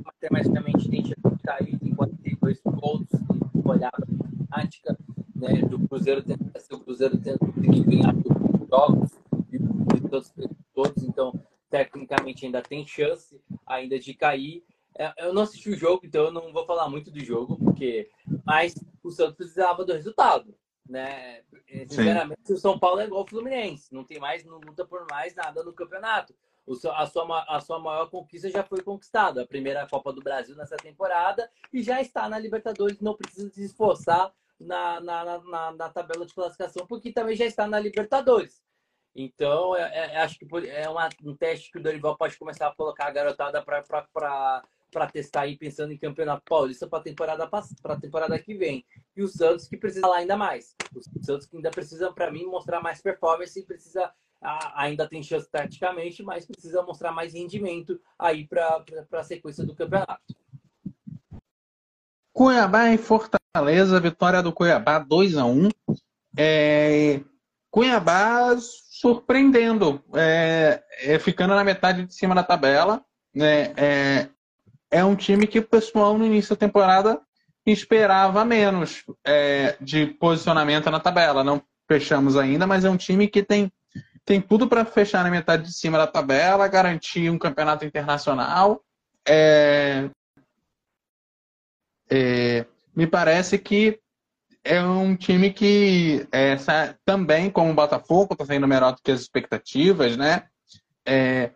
matematicamente 0.05 0.89
tem 0.89 1.03
chance 1.03 1.37
de 1.37 1.43
cair 1.43 1.79
em 1.83 1.95
42 1.95 2.61
pontos, 2.61 3.19
se 3.19 3.69
olhar 3.69 3.91
a 3.93 4.01
matemática, 4.01 4.99
né, 5.35 5.63
do 5.63 5.79
Cruzeiro 5.89 6.23
tendo, 6.23 6.45
o 6.73 6.81
Cruzeiro 6.81 7.19
que 7.19 7.83
ganhar 7.85 8.15
todos 8.15 8.61
os 8.61 8.69
jogos 8.69 9.21
todos, 10.11 10.33
todos, 10.75 11.05
então 11.05 11.33
tecnicamente 11.71 12.45
ainda 12.45 12.61
tem 12.61 12.87
chance 12.87 13.41
ainda 13.67 13.99
de 13.99 14.13
cair. 14.13 14.65
É, 14.99 15.13
eu 15.19 15.33
não 15.33 15.43
assisti 15.43 15.71
o 15.71 15.77
jogo, 15.77 16.03
então 16.05 16.25
eu 16.25 16.33
não 16.33 16.53
vou 16.53 16.67
falar 16.67 16.89
muito 16.89 17.11
do 17.11 17.25
jogo, 17.25 17.57
porque 17.57 18.11
mas 18.45 18.75
o 19.03 19.11
Santos 19.11 19.37
precisava 19.37 19.85
do 19.85 19.93
resultado, 19.93 20.55
né? 20.89 21.43
Sinceramente, 21.89 22.41
Sim. 22.45 22.55
o 22.55 22.59
São 22.59 22.79
Paulo 22.79 23.01
é 23.01 23.05
igual 23.05 23.23
o 23.23 23.29
Fluminense, 23.29 23.93
não 23.93 24.05
tem 24.05 24.19
mais, 24.19 24.45
não 24.45 24.59
luta 24.59 24.85
por 24.85 25.07
mais 25.11 25.35
nada 25.35 25.63
no 25.63 25.73
campeonato. 25.73 26.35
O 26.67 26.77
seu, 26.77 26.93
a, 26.93 27.07
sua, 27.07 27.45
a 27.49 27.61
sua 27.61 27.79
maior 27.79 28.09
conquista 28.11 28.49
já 28.49 28.63
foi 28.63 28.83
conquistada, 28.83 29.43
a 29.43 29.47
primeira 29.47 29.89
Copa 29.89 30.13
do 30.13 30.21
Brasil 30.21 30.55
nessa 30.55 30.77
temporada 30.77 31.51
e 31.73 31.83
já 31.83 32.01
está 32.01 32.29
na 32.29 32.39
Libertadores, 32.39 33.01
não 33.01 33.17
precisa 33.17 33.51
se 33.51 33.65
esforçar 33.65 34.33
na, 34.59 35.01
na, 35.01 35.41
na, 35.41 35.73
na, 35.73 35.89
tabela 35.89 36.27
de 36.27 36.35
classificação, 36.35 36.87
porque 36.87 37.13
também 37.13 37.35
já 37.35 37.47
está 37.47 37.67
na 37.67 37.81
Libertadores. 37.81 38.63
Então, 39.15 39.75
é, 39.75 40.13
é, 40.13 40.17
acho 40.19 40.39
que 40.39 40.47
é 40.69 40.89
uma, 40.89 41.09
um 41.25 41.35
teste 41.35 41.73
que 41.73 41.79
o 41.79 41.83
Dorival 41.83 42.17
pode 42.17 42.39
começar 42.39 42.69
a 42.69 42.75
colocar 42.75 43.07
a 43.07 43.11
garotada 43.11 43.65
para 44.91 45.07
testar 45.07 45.43
aí, 45.43 45.57
pensando 45.57 45.93
em 45.93 45.99
Campeonato 45.99 46.43
Paulista 46.49 46.87
para 46.87 47.03
temporada, 47.03 47.49
temporada 48.01 48.39
que 48.39 48.55
vem. 48.55 48.85
E 49.17 49.23
o 49.23 49.29
Santos 49.29 49.69
que 49.69 49.77
precisa 49.77 50.07
lá 50.07 50.19
ainda 50.19 50.37
mais. 50.37 50.75
O 50.95 51.25
Santos 51.25 51.47
que 51.47 51.57
ainda 51.57 51.71
precisa, 51.71 52.13
para 52.13 52.31
mim, 52.31 52.45
mostrar 52.45 52.81
mais 52.81 53.01
performance 53.01 53.59
e 53.59 53.65
precisa 53.65 54.13
ainda 54.75 55.07
tem 55.07 55.23
chance 55.23 55.49
taticamente, 55.51 56.23
mas 56.23 56.47
precisa 56.47 56.83
mostrar 56.83 57.13
mais 57.13 57.35
rendimento 57.35 58.01
aí 58.19 58.47
para 58.47 58.85
a 59.13 59.23
sequência 59.23 59.65
do 59.65 59.75
campeonato. 59.75 60.35
Cuiabá 62.33 62.89
em 62.89 62.97
Fortaleza, 62.97 64.01
vitória 64.01 64.43
do 64.43 64.53
Cuiabá 64.53 64.99
2 64.99 65.37
a 65.37 65.45
1 65.45 65.69
é... 66.37 67.21
Cuiabá 67.71 68.57
surpreendendo, 68.59 70.03
é... 70.15 70.83
É, 71.03 71.19
ficando 71.19 71.55
na 71.55 71.65
metade 71.65 72.07
de 72.07 72.15
cima 72.15 72.35
da 72.35 72.43
tabela. 72.43 73.05
Né? 73.35 73.73
É... 73.77 74.29
é 74.91 75.05
um 75.05 75.15
time 75.15 75.47
que 75.47 75.59
o 75.59 75.67
pessoal 75.67 76.19
no 76.19 76.27
início 76.27 76.51
da 76.51 76.61
temporada 76.61 77.21
esperava 77.65 78.45
menos 78.45 79.05
é, 79.25 79.77
de 79.81 80.07
posicionamento 80.07 80.91
na 80.91 80.99
tabela. 80.99 81.45
Não 81.45 81.63
fechamos 81.87 82.37
ainda, 82.37 82.67
mas 82.67 82.85
é 82.85 82.91
um 82.91 82.97
time 82.97 83.29
que 83.29 83.43
tem 83.43 83.71
tem 84.25 84.41
tudo 84.41 84.69
para 84.69 84.85
fechar 84.85 85.25
na 85.25 85.31
metade 85.31 85.65
de 85.65 85.73
cima 85.73 85.99
da 85.99 86.07
tabela, 86.07 86.69
garantir 86.69 87.31
um 87.31 87.39
campeonato 87.39 87.85
internacional. 87.85 88.81
É, 89.27 90.09
é, 92.09 92.65
me 92.95 93.07
parece 93.07 93.59
que 93.59 93.99
é 94.63 94.83
um 94.83 95.17
time 95.17 95.53
que 95.53 96.29
é, 96.31 96.57
também, 97.05 97.51
como 97.51 97.71
o 97.71 97.75
Botafogo, 97.75 98.35
está 98.35 98.45
sendo 98.45 98.69
melhor 98.69 98.93
do 98.93 99.03
que 99.03 99.11
as 99.11 99.21
expectativas, 99.21 100.17
né? 100.17 100.45
É, 101.05 101.51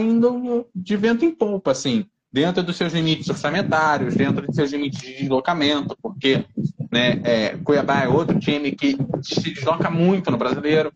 indo 0.00 0.68
de 0.74 0.96
vento 0.96 1.24
em 1.24 1.34
polpa, 1.34 1.72
assim, 1.72 2.08
dentro 2.32 2.62
dos 2.62 2.76
seus 2.76 2.92
limites 2.92 3.28
orçamentários, 3.28 4.14
dentro 4.14 4.46
dos 4.46 4.54
seus 4.54 4.72
limites 4.72 5.00
de 5.00 5.14
deslocamento, 5.20 5.96
porque 6.02 6.44
né, 6.90 7.20
é, 7.24 7.56
Cuiabá 7.64 8.02
é 8.02 8.08
outro 8.08 8.38
time 8.38 8.72
que 8.72 8.96
se 9.22 9.52
desloca 9.52 9.90
muito 9.90 10.30
no 10.30 10.36
brasileiro 10.36 10.92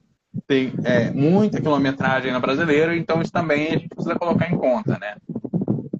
tem 0.46 0.72
é, 0.84 1.10
muita 1.10 1.60
quilometragem 1.60 2.32
na 2.32 2.40
brasileira, 2.40 2.96
então 2.96 3.20
isso 3.20 3.32
também 3.32 3.68
a 3.68 3.70
gente 3.72 3.88
precisa 3.88 4.18
colocar 4.18 4.50
em 4.50 4.56
conta, 4.56 4.98
né? 4.98 5.16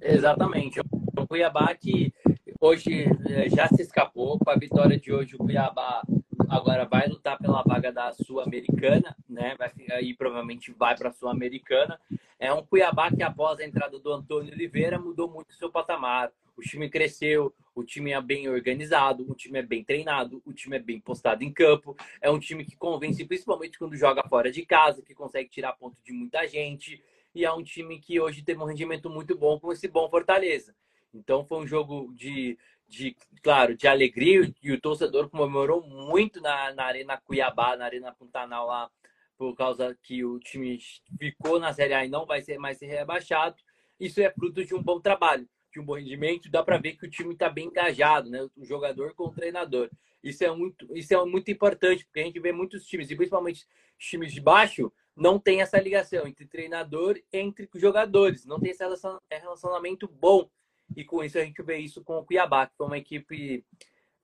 Exatamente. 0.01 0.79
O 0.79 1.27
Cuiabá 1.27 1.73
que 1.75 2.11
hoje 2.59 3.05
é, 3.27 3.49
já 3.49 3.67
se 3.67 3.81
escapou 3.81 4.39
com 4.39 4.49
a 4.49 4.55
vitória 4.55 4.99
de 4.99 5.13
hoje, 5.13 5.35
o 5.35 5.37
Cuiabá 5.37 6.01
agora 6.49 6.85
vai 6.85 7.07
lutar 7.07 7.37
pela 7.37 7.63
vaga 7.63 7.91
da 7.91 8.11
Sul-Americana, 8.11 9.15
né? 9.29 9.55
Vai 9.57 9.71
aí 9.91 10.15
provavelmente 10.15 10.73
vai 10.77 10.95
para 10.95 11.09
a 11.09 11.13
Sul-Americana. 11.13 11.99
É 12.43 12.51
um 12.51 12.61
Cuiabá 12.61 13.09
que 13.09 13.23
após 13.23 13.57
a 13.57 13.63
entrada 13.63 13.97
do 13.97 14.11
Antônio 14.11 14.51
Oliveira 14.51 14.99
mudou 14.99 15.29
muito 15.29 15.53
seu 15.53 15.71
patamar. 15.71 16.29
O 16.57 16.61
time 16.61 16.89
cresceu, 16.89 17.55
o 17.73 17.85
time 17.85 18.11
é 18.11 18.21
bem 18.21 18.49
organizado, 18.49 19.25
o 19.31 19.33
time 19.33 19.59
é 19.59 19.61
bem 19.61 19.81
treinado, 19.81 20.41
o 20.45 20.51
time 20.51 20.75
é 20.75 20.79
bem 20.79 20.99
postado 20.99 21.41
em 21.41 21.53
campo. 21.53 21.95
É 22.21 22.29
um 22.29 22.37
time 22.37 22.65
que 22.65 22.75
convence 22.75 23.23
principalmente 23.23 23.79
quando 23.79 23.95
joga 23.95 24.27
fora 24.27 24.51
de 24.51 24.65
casa, 24.65 25.01
que 25.01 25.15
consegue 25.15 25.49
tirar 25.49 25.71
ponto 25.71 25.95
de 26.03 26.11
muita 26.11 26.45
gente. 26.45 27.01
E 27.33 27.45
é 27.45 27.53
um 27.53 27.63
time 27.63 27.97
que 28.01 28.19
hoje 28.19 28.43
teve 28.43 28.61
um 28.61 28.65
rendimento 28.65 29.09
muito 29.09 29.37
bom 29.37 29.57
com 29.57 29.71
esse 29.71 29.87
bom 29.87 30.09
Fortaleza. 30.09 30.75
Então 31.13 31.45
foi 31.45 31.59
um 31.59 31.65
jogo 31.65 32.11
de, 32.13 32.57
de 32.89 33.15
claro, 33.41 33.73
de 33.73 33.87
alegria 33.87 34.53
e 34.61 34.73
o 34.73 34.81
torcedor 34.81 35.29
comemorou 35.29 35.81
muito 35.81 36.41
na, 36.41 36.73
na 36.73 36.83
Arena 36.83 37.15
Cuiabá, 37.15 37.77
na 37.77 37.85
Arena 37.85 38.13
Pantanal 38.13 38.67
lá, 38.67 38.91
por 39.37 39.55
causa 39.55 39.97
que 40.03 40.23
o 40.23 40.39
time 40.39 40.79
ficou 41.19 41.59
na 41.59 41.73
Série 41.73 41.93
A 41.93 42.05
e 42.05 42.09
não 42.09 42.25
vai 42.25 42.41
ser 42.41 42.57
mais 42.57 42.77
ser 42.77 42.87
rebaixado. 42.87 43.55
Isso 43.99 44.21
é 44.21 44.31
fruto 44.31 44.63
de 44.63 44.73
um 44.73 44.81
bom 44.81 44.99
trabalho 44.99 45.47
de 45.73 45.79
um 45.79 45.85
bom 45.85 45.95
rendimento, 45.95 46.51
dá 46.51 46.63
para 46.63 46.77
ver 46.77 46.93
que 46.93 47.05
o 47.05 47.09
time 47.09 47.33
está 47.33 47.49
bem 47.49 47.65
engajado, 47.65 48.29
né? 48.29 48.47
O 48.55 48.63
jogador 48.63 49.15
com 49.15 49.23
o 49.23 49.33
treinador. 49.33 49.89
Isso 50.23 50.43
é 50.43 50.51
muito, 50.51 50.87
isso 50.95 51.13
é 51.13 51.25
muito 51.25 51.49
importante, 51.49 52.05
porque 52.05 52.19
a 52.19 52.23
gente 52.23 52.39
vê 52.39 52.51
muitos 52.51 52.85
times, 52.85 53.09
e 53.09 53.15
principalmente 53.15 53.65
times 53.97 54.31
de 54.31 54.39
baixo, 54.39 54.93
não 55.15 55.39
tem 55.39 55.61
essa 55.61 55.79
ligação 55.79 56.27
entre 56.27 56.45
treinador 56.45 57.17
e 57.17 57.25
entre 57.37 57.67
jogadores, 57.75 58.45
não 58.45 58.59
tem 58.59 58.71
esse 58.71 58.83
relacionamento 59.31 60.07
bom. 60.07 60.49
E 60.95 61.03
com 61.03 61.23
isso 61.23 61.39
a 61.39 61.43
gente 61.43 61.61
vê 61.63 61.77
isso 61.77 62.03
com 62.03 62.17
o 62.17 62.25
Cuiabá, 62.25 62.67
que 62.67 62.77
foi 62.77 62.85
uma 62.85 62.97
equipe 62.97 63.65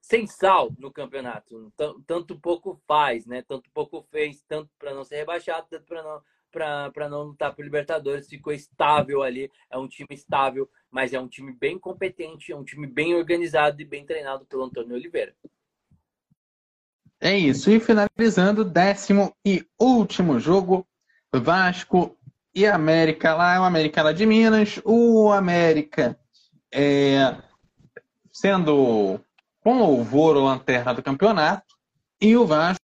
sem 0.00 0.26
sal 0.26 0.72
no 0.78 0.90
campeonato. 0.90 1.72
Tanto 2.06 2.38
pouco 2.38 2.80
faz, 2.86 3.26
né? 3.26 3.42
Tanto 3.42 3.70
pouco 3.72 4.06
fez, 4.10 4.42
tanto 4.48 4.70
para 4.78 4.94
não 4.94 5.04
ser 5.04 5.16
rebaixado, 5.16 5.66
tanto 5.70 5.86
para 5.86 6.02
não 6.02 6.22
para 6.50 7.08
não 7.08 7.22
lutar 7.22 7.54
por 7.54 7.64
Libertadores, 7.64 8.28
ficou 8.28 8.52
estável 8.52 9.22
ali. 9.22 9.50
É 9.70 9.78
um 9.78 9.86
time 9.86 10.08
estável, 10.10 10.68
mas 10.90 11.12
é 11.12 11.20
um 11.20 11.28
time 11.28 11.52
bem 11.52 11.78
competente, 11.78 12.50
é 12.50 12.56
um 12.56 12.64
time 12.64 12.86
bem 12.86 13.14
organizado 13.14 13.80
e 13.80 13.84
bem 13.84 14.04
treinado 14.04 14.44
pelo 14.46 14.64
Antônio 14.64 14.96
Oliveira. 14.96 15.32
É 17.20 17.36
isso. 17.36 17.70
E 17.70 17.78
finalizando, 17.78 18.64
décimo 18.64 19.32
e 19.46 19.64
último 19.78 20.40
jogo, 20.40 20.86
Vasco 21.32 22.16
e 22.54 22.66
América. 22.66 23.34
Lá 23.34 23.54
é 23.54 23.60
o 23.60 23.64
América 23.64 24.02
lá 24.02 24.12
de 24.12 24.26
Minas. 24.26 24.80
O 24.84 25.30
América 25.30 26.18
é, 26.72 27.36
sendo 28.32 29.20
com 29.60 29.78
louvor 29.78 30.36
o 30.36 30.44
lanterna 30.44 30.94
do 30.94 31.02
campeonato. 31.02 31.74
E 32.20 32.36
o 32.36 32.46
Vasco 32.46 32.80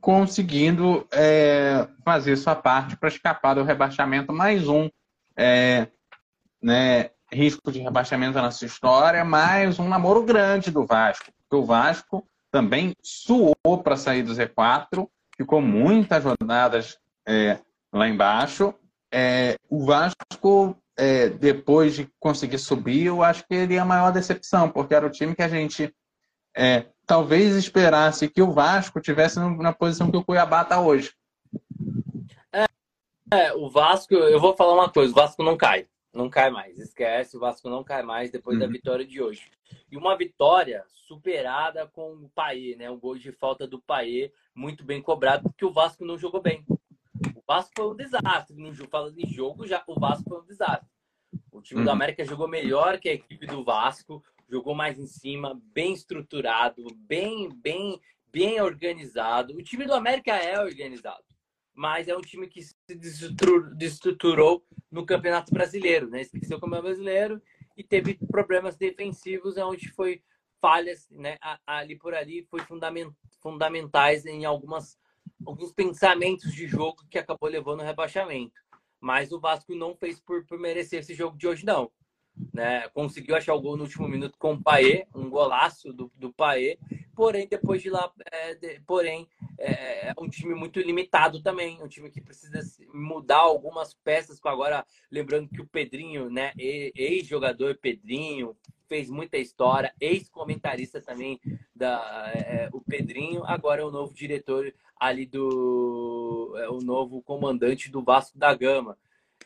conseguindo 0.00 1.06
é, 1.12 1.86
fazer 2.04 2.36
sua 2.36 2.54
parte 2.54 2.96
para 2.96 3.08
escapar 3.08 3.54
do 3.54 3.62
rebaixamento. 3.62 4.32
Mais 4.32 4.68
um 4.68 4.88
é, 5.36 5.88
né, 6.62 7.10
risco 7.32 7.70
de 7.70 7.80
rebaixamento 7.80 8.34
na 8.34 8.42
nossa 8.42 8.64
história, 8.64 9.24
mais 9.24 9.78
um 9.78 9.88
namoro 9.88 10.22
grande 10.22 10.70
do 10.70 10.84
Vasco. 10.84 11.32
Porque 11.42 11.56
o 11.56 11.64
Vasco 11.64 12.26
também 12.50 12.94
suou 13.02 13.54
para 13.82 13.96
sair 13.96 14.22
do 14.22 14.32
Z4, 14.32 15.08
ficou 15.36 15.60
muitas 15.60 16.24
rodadas 16.24 16.98
é, 17.26 17.58
lá 17.92 18.08
embaixo. 18.08 18.74
É, 19.12 19.56
o 19.68 19.84
Vasco, 19.84 20.76
é, 21.00 21.30
depois 21.30 21.94
de 21.94 22.06
conseguir 22.20 22.58
subir, 22.58 23.06
eu 23.06 23.22
acho 23.22 23.46
que 23.46 23.54
ele 23.54 23.74
é 23.74 23.78
a 23.78 23.86
maior 23.86 24.12
decepção, 24.12 24.68
porque 24.68 24.94
era 24.94 25.06
o 25.06 25.10
time 25.10 25.34
que 25.34 25.40
a 25.40 25.48
gente 25.48 25.90
é, 26.54 26.88
talvez 27.06 27.56
esperasse 27.56 28.28
que 28.28 28.42
o 28.42 28.52
Vasco 28.52 29.00
tivesse 29.00 29.40
na 29.40 29.72
posição 29.72 30.10
que 30.10 30.18
o 30.18 30.22
Cuiabá 30.22 30.60
está 30.60 30.78
hoje. 30.78 31.10
É, 32.52 32.66
é, 33.32 33.54
o 33.54 33.70
Vasco, 33.70 34.12
eu 34.12 34.38
vou 34.38 34.54
falar 34.54 34.74
uma 34.74 34.90
coisa, 34.90 35.10
o 35.10 35.14
Vasco 35.14 35.42
não 35.42 35.56
cai. 35.56 35.88
Não 36.12 36.28
cai 36.28 36.50
mais, 36.50 36.78
esquece, 36.78 37.34
o 37.34 37.40
Vasco 37.40 37.70
não 37.70 37.82
cai 37.82 38.02
mais 38.02 38.30
depois 38.30 38.58
uhum. 38.58 38.66
da 38.66 38.70
vitória 38.70 39.06
de 39.06 39.22
hoje. 39.22 39.50
E 39.90 39.96
uma 39.96 40.18
vitória 40.18 40.84
superada 40.86 41.86
com 41.86 42.12
o 42.12 42.28
Paê, 42.34 42.76
né? 42.76 42.90
Um 42.90 42.98
gol 42.98 43.16
de 43.16 43.32
falta 43.32 43.66
do 43.66 43.80
Paê, 43.80 44.30
muito 44.54 44.84
bem 44.84 45.00
cobrado, 45.00 45.44
porque 45.44 45.64
o 45.64 45.72
Vasco 45.72 46.04
não 46.04 46.18
jogou 46.18 46.42
bem. 46.42 46.62
O 47.34 47.42
Vasco 47.46 47.70
foi 47.74 47.86
um 47.86 47.96
desastre. 47.96 48.56
Falando 48.90 49.18
em 49.18 49.26
jogo, 49.26 49.66
já 49.66 49.82
o 49.86 49.98
Vasco 49.98 50.28
foi 50.28 50.40
um 50.40 50.44
desastre. 50.44 50.89
O 51.52 51.60
time 51.60 51.80
uhum. 51.80 51.84
do 51.84 51.90
América 51.90 52.24
jogou 52.24 52.48
melhor 52.48 52.98
que 52.98 53.08
a 53.08 53.14
equipe 53.14 53.46
do 53.46 53.64
Vasco 53.64 54.22
jogou 54.48 54.74
mais 54.74 54.98
em 54.98 55.06
cima, 55.06 55.60
bem 55.72 55.92
estruturado, 55.92 56.84
bem, 57.06 57.48
bem, 57.62 58.00
bem 58.32 58.60
organizado. 58.60 59.54
O 59.54 59.62
time 59.62 59.86
do 59.86 59.94
América 59.94 60.32
é 60.36 60.60
organizado, 60.60 61.24
mas 61.72 62.08
é 62.08 62.16
um 62.16 62.20
time 62.20 62.48
que 62.48 62.62
se 62.62 62.74
destruturou 63.76 64.64
no 64.90 65.06
Campeonato 65.06 65.52
Brasileiro, 65.52 66.08
né? 66.10 66.22
Esqueceu 66.22 66.58
como 66.58 66.74
é 66.74 66.82
brasileiro 66.82 67.40
e 67.76 67.84
teve 67.84 68.18
problemas 68.30 68.76
defensivos, 68.76 69.56
onde 69.56 69.88
foi 69.92 70.22
falhas, 70.60 71.08
né? 71.10 71.38
Ali 71.66 71.96
por 71.96 72.14
ali 72.14 72.44
foi 72.50 72.60
fundamentais 73.40 74.26
em 74.26 74.44
algumas 74.44 74.98
alguns 75.46 75.72
pensamentos 75.72 76.52
de 76.52 76.66
jogo 76.66 77.02
que 77.10 77.18
acabou 77.18 77.48
levando 77.48 77.80
ao 77.80 77.86
rebaixamento. 77.86 78.60
Mas 79.00 79.32
o 79.32 79.40
Vasco 79.40 79.74
não 79.74 79.94
fez 79.96 80.20
por, 80.20 80.44
por 80.44 80.58
merecer 80.58 81.00
esse 81.00 81.14
jogo 81.14 81.36
de 81.36 81.48
hoje, 81.48 81.64
não 81.64 81.90
né? 82.52 82.88
Conseguiu 82.90 83.36
achar 83.36 83.54
o 83.54 83.60
gol 83.60 83.76
no 83.76 83.84
último 83.84 84.08
minuto 84.08 84.36
com 84.38 84.54
o 84.54 84.62
Paê, 84.62 85.06
um 85.14 85.28
golaço 85.28 85.92
do, 85.92 86.10
do 86.16 86.32
Paê. 86.32 86.78
Porém, 87.14 87.46
depois 87.46 87.82
de 87.82 87.90
lá, 87.90 88.10
é, 88.32 88.54
de, 88.54 88.80
porém, 88.80 89.28
é, 89.58 90.08
é, 90.08 90.14
um 90.18 90.28
time 90.28 90.54
muito 90.54 90.80
limitado 90.80 91.42
também, 91.42 91.82
um 91.82 91.88
time 91.88 92.10
que 92.10 92.20
precisa 92.20 92.60
mudar 92.94 93.38
algumas 93.38 93.94
peças. 93.94 94.40
Agora, 94.44 94.86
lembrando 95.10 95.48
que 95.48 95.60
o 95.60 95.66
Pedrinho, 95.66 96.30
né, 96.30 96.52
ex-jogador 96.56 97.76
Pedrinho, 97.76 98.56
fez 98.88 99.08
muita 99.08 99.38
história, 99.38 99.94
ex-comentarista 100.00 101.00
também 101.00 101.38
da 101.74 102.32
é, 102.34 102.68
o 102.72 102.80
Pedrinho, 102.80 103.44
agora 103.44 103.82
é 103.82 103.84
o 103.84 103.90
novo 103.90 104.12
diretor 104.12 104.74
ali 105.00 105.24
do 105.24 106.54
é, 106.58 106.68
o 106.68 106.78
novo 106.78 107.22
comandante 107.22 107.90
do 107.90 108.02
Vasco 108.02 108.38
da 108.38 108.54
Gama 108.54 108.96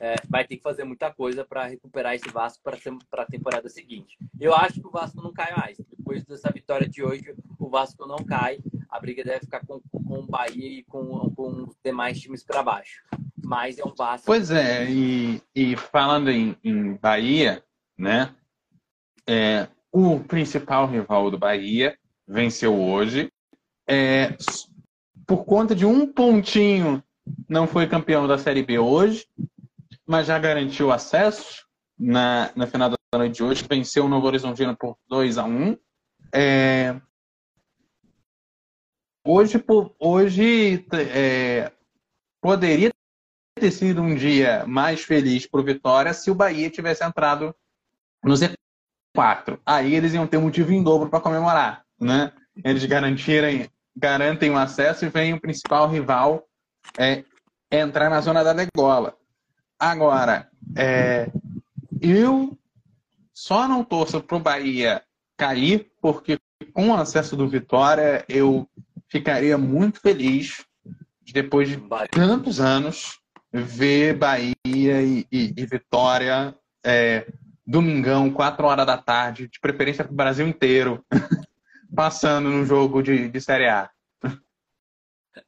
é, 0.01 0.17
vai 0.29 0.45
ter 0.45 0.57
que 0.57 0.63
fazer 0.63 0.83
muita 0.83 1.13
coisa 1.13 1.45
para 1.45 1.67
recuperar 1.67 2.15
esse 2.15 2.29
Vasco 2.29 2.63
para 2.65 3.23
a 3.23 3.27
temporada 3.27 3.69
seguinte. 3.69 4.19
Eu 4.41 4.53
acho 4.53 4.81
que 4.81 4.87
o 4.87 4.91
Vasco 4.91 5.23
não 5.23 5.33
cai 5.33 5.55
mais. 5.57 5.79
depois 5.97 6.25
dessa 6.25 6.51
vitória 6.51 6.89
de 6.89 7.03
hoje, 7.03 7.35
o 7.59 7.69
Vasco 7.69 8.05
não 8.07 8.17
cai. 8.17 8.59
A 8.89 8.99
briga 8.99 9.23
deve 9.23 9.41
ficar 9.41 9.65
com, 9.65 9.81
com 9.81 10.19
o 10.19 10.27
Bahia 10.27 10.81
e 10.81 10.83
com, 10.85 11.31
com 11.35 11.65
os 11.65 11.77
demais 11.85 12.21
times 12.21 12.43
para 12.43 12.63
baixo. 12.63 13.03
Mas 13.45 13.79
é 13.79 13.85
um 13.85 13.95
Vasco. 13.95 14.27
Pois 14.27 14.51
é, 14.51 14.91
e, 14.91 15.41
e 15.55 15.77
falando 15.77 16.31
em, 16.31 16.57
em 16.65 16.95
Bahia, 16.95 17.63
né? 17.97 18.35
É, 19.27 19.69
o 19.93 20.19
principal 20.21 20.87
rival 20.87 21.31
do 21.31 21.39
Bahia 21.39 21.97
venceu 22.27 22.75
hoje. 22.75 23.31
É, 23.87 24.37
por 25.27 25.45
conta 25.45 25.75
de 25.75 25.87
um 25.87 26.07
pontinho, 26.07 27.03
não 27.49 27.67
foi 27.67 27.87
campeão 27.87 28.27
da 28.27 28.39
Série 28.39 28.63
B 28.63 28.79
hoje, 28.79 29.27
mas 30.07 30.27
já 30.27 30.39
garantiu 30.39 30.93
acesso 30.93 31.65
na, 31.99 32.51
na 32.55 32.67
final 32.67 32.91
da 32.91 32.97
noite 33.17 33.37
de 33.37 33.43
hoje. 33.43 33.65
Venceu 33.69 34.05
o 34.05 34.09
Novo 34.09 34.27
Horizontino 34.27 34.77
por 34.77 34.99
2 35.09 35.39
a 35.39 35.45
1 35.45 35.77
é, 36.33 37.01
Hoje, 39.27 39.65
hoje 39.99 40.87
é, 40.93 41.73
poderia 42.43 42.91
ter 43.59 43.71
sido 43.71 44.03
um 44.03 44.15
dia 44.15 44.67
mais 44.67 45.01
feliz 45.01 45.47
para 45.47 45.61
o 45.61 45.65
Vitória 45.65 46.13
se 46.13 46.31
o 46.31 46.35
Bahia 46.35 46.69
tivesse 46.69 47.03
entrado 47.03 47.55
no 48.23 48.35
Z4. 48.35 49.59
Aí 49.65 49.95
eles 49.95 50.13
iam 50.13 50.27
ter 50.27 50.37
motivo 50.37 50.73
em 50.73 50.83
dobro 50.83 51.09
para 51.09 51.23
comemorar, 51.23 51.87
né? 51.99 52.33
Eles 52.63 52.85
garantirem, 52.85 53.71
garantem 53.97 54.51
o 54.51 54.57
acesso 54.57 55.05
e 55.05 55.09
vem 55.09 55.35
o 55.35 55.41
principal 55.41 55.89
rival 55.89 56.45
é, 56.99 57.25
entrar 57.71 58.11
na 58.11 58.21
zona 58.21 58.43
da 58.43 58.53
degola. 58.53 59.17
Agora, 59.79 60.49
é, 60.77 61.31
eu 62.01 62.57
só 63.33 63.67
não 63.67 63.85
torço 63.85 64.21
para 64.21 64.37
o 64.37 64.41
Bahia 64.41 65.03
cair, 65.37 65.91
porque 66.01 66.39
com 66.73 66.91
o 66.91 66.95
acesso 66.95 67.37
do 67.37 67.49
Vitória, 67.49 68.25
eu 68.29 68.69
ficaria 69.09 69.59
muito 69.59 70.01
feliz 70.01 70.65
de, 71.23 71.33
depois 71.33 71.69
de 71.69 71.83
tantos 72.11 72.61
anos, 72.61 73.19
ver 73.53 74.17
Bahia 74.17 74.55
e, 74.65 75.27
e, 75.31 75.55
e 75.57 75.67
Vitória 75.67 76.55
é, 76.85 77.27
domingão, 77.67 78.31
4 78.31 78.67
horas 78.67 78.87
da 78.87 78.99
tarde, 78.99 79.49
de 79.49 79.59
preferência 79.59 80.05
para 80.05 80.13
o 80.13 80.17
Brasil 80.17 80.47
inteiro, 80.47 81.05
passando 81.95 82.51
no 82.51 82.65
jogo 82.65 83.03
de, 83.03 83.29
de 83.29 83.41
Série 83.41 83.69
A. 83.69 83.91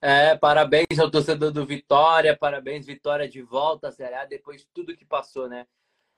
É, 0.00 0.36
parabéns 0.36 0.98
ao 0.98 1.10
torcedor 1.10 1.52
do 1.52 1.64
Vitória, 1.64 2.36
parabéns, 2.36 2.86
Vitória 2.86 3.28
de 3.28 3.40
volta 3.42 3.88
à 3.88 3.92
Série 3.92 4.14
A, 4.14 4.24
depois 4.24 4.60
de 4.60 4.68
tudo 4.74 4.96
que 4.96 5.04
passou, 5.04 5.48
né? 5.48 5.66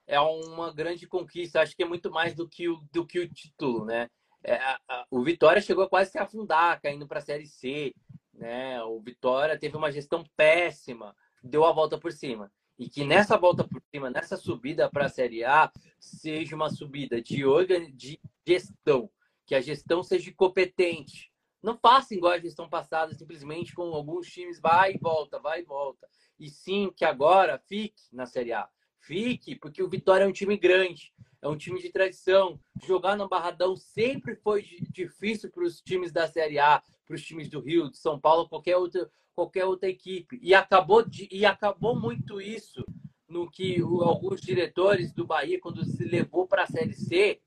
É 0.07 0.19
uma 0.19 0.73
grande 0.73 1.07
conquista, 1.07 1.61
acho 1.61 1.75
que 1.75 1.83
é 1.83 1.85
muito 1.85 2.09
mais 2.09 2.33
do 2.33 2.47
que 2.49 2.67
o, 2.67 2.81
do 2.91 3.05
que 3.05 3.19
o 3.19 3.29
título, 3.29 3.85
né? 3.85 4.09
É, 4.43 4.55
a, 4.55 4.79
a, 4.87 5.05
o 5.11 5.21
Vitória 5.21 5.61
chegou 5.61 5.83
a 5.83 5.89
quase 5.89 6.11
se 6.11 6.17
afundar, 6.17 6.81
caindo 6.81 7.07
para 7.07 7.19
a 7.19 7.21
Série 7.21 7.45
C, 7.45 7.93
né? 8.33 8.81
O 8.83 8.99
Vitória 8.99 9.57
teve 9.57 9.77
uma 9.77 9.91
gestão 9.91 10.23
péssima, 10.35 11.15
deu 11.43 11.63
a 11.63 11.71
volta 11.71 11.97
por 11.97 12.11
cima. 12.11 12.51
E 12.77 12.89
que 12.89 13.03
nessa 13.03 13.37
volta 13.37 13.63
por 13.63 13.81
cima, 13.93 14.09
nessa 14.09 14.37
subida 14.37 14.89
para 14.89 15.05
a 15.05 15.09
Série 15.09 15.43
A, 15.43 15.71
seja 15.99 16.55
uma 16.55 16.69
subida 16.69 17.21
de, 17.21 17.45
organ... 17.45 17.91
de 17.91 18.19
gestão, 18.47 19.11
que 19.49 19.55
a 19.55 19.61
gestão 19.61 20.03
seja 20.03 20.31
competente, 20.31 21.31
não 21.59 21.75
faça 21.75 22.13
igual 22.13 22.33
a 22.33 22.39
gestão 22.39 22.69
passada, 22.69 23.15
simplesmente 23.15 23.73
com 23.73 23.81
alguns 23.95 24.27
times 24.27 24.59
vai 24.59 24.93
e 24.93 24.99
volta, 24.99 25.39
vai 25.39 25.61
e 25.61 25.65
volta. 25.65 26.07
E 26.39 26.51
sim 26.51 26.93
que 26.95 27.03
agora 27.03 27.57
fique 27.57 27.99
na 28.13 28.27
Série 28.27 28.53
A. 28.53 28.69
Fique, 28.99 29.55
porque 29.55 29.81
o 29.81 29.89
Vitória 29.89 30.23
é 30.23 30.27
um 30.27 30.31
time 30.31 30.55
grande, 30.55 31.11
é 31.41 31.47
um 31.47 31.57
time 31.57 31.81
de 31.81 31.89
tradição. 31.89 32.59
Jogar 32.85 33.17
no 33.17 33.27
Barradão 33.27 33.75
sempre 33.75 34.35
foi 34.35 34.61
difícil 34.91 35.49
para 35.49 35.63
os 35.63 35.81
times 35.81 36.11
da 36.11 36.27
Série 36.27 36.59
A, 36.59 36.83
para 37.03 37.15
os 37.15 37.23
times 37.23 37.49
do 37.49 37.59
Rio, 37.59 37.89
de 37.89 37.97
São 37.97 38.19
Paulo, 38.19 38.47
qualquer 38.47 38.77
outra, 38.77 39.09
qualquer 39.33 39.65
outra 39.65 39.89
equipe. 39.89 40.39
E 40.43 40.53
acabou, 40.53 41.03
de, 41.03 41.27
e 41.31 41.43
acabou 41.43 41.99
muito 41.99 42.39
isso 42.39 42.85
no 43.27 43.49
que 43.49 43.81
alguns 43.81 44.41
diretores 44.41 45.11
do 45.11 45.25
Bahia, 45.25 45.59
quando 45.59 45.83
se 45.83 46.03
levou 46.03 46.47
para 46.47 46.63
a 46.63 46.67
Série 46.67 46.93
C, 46.93 47.41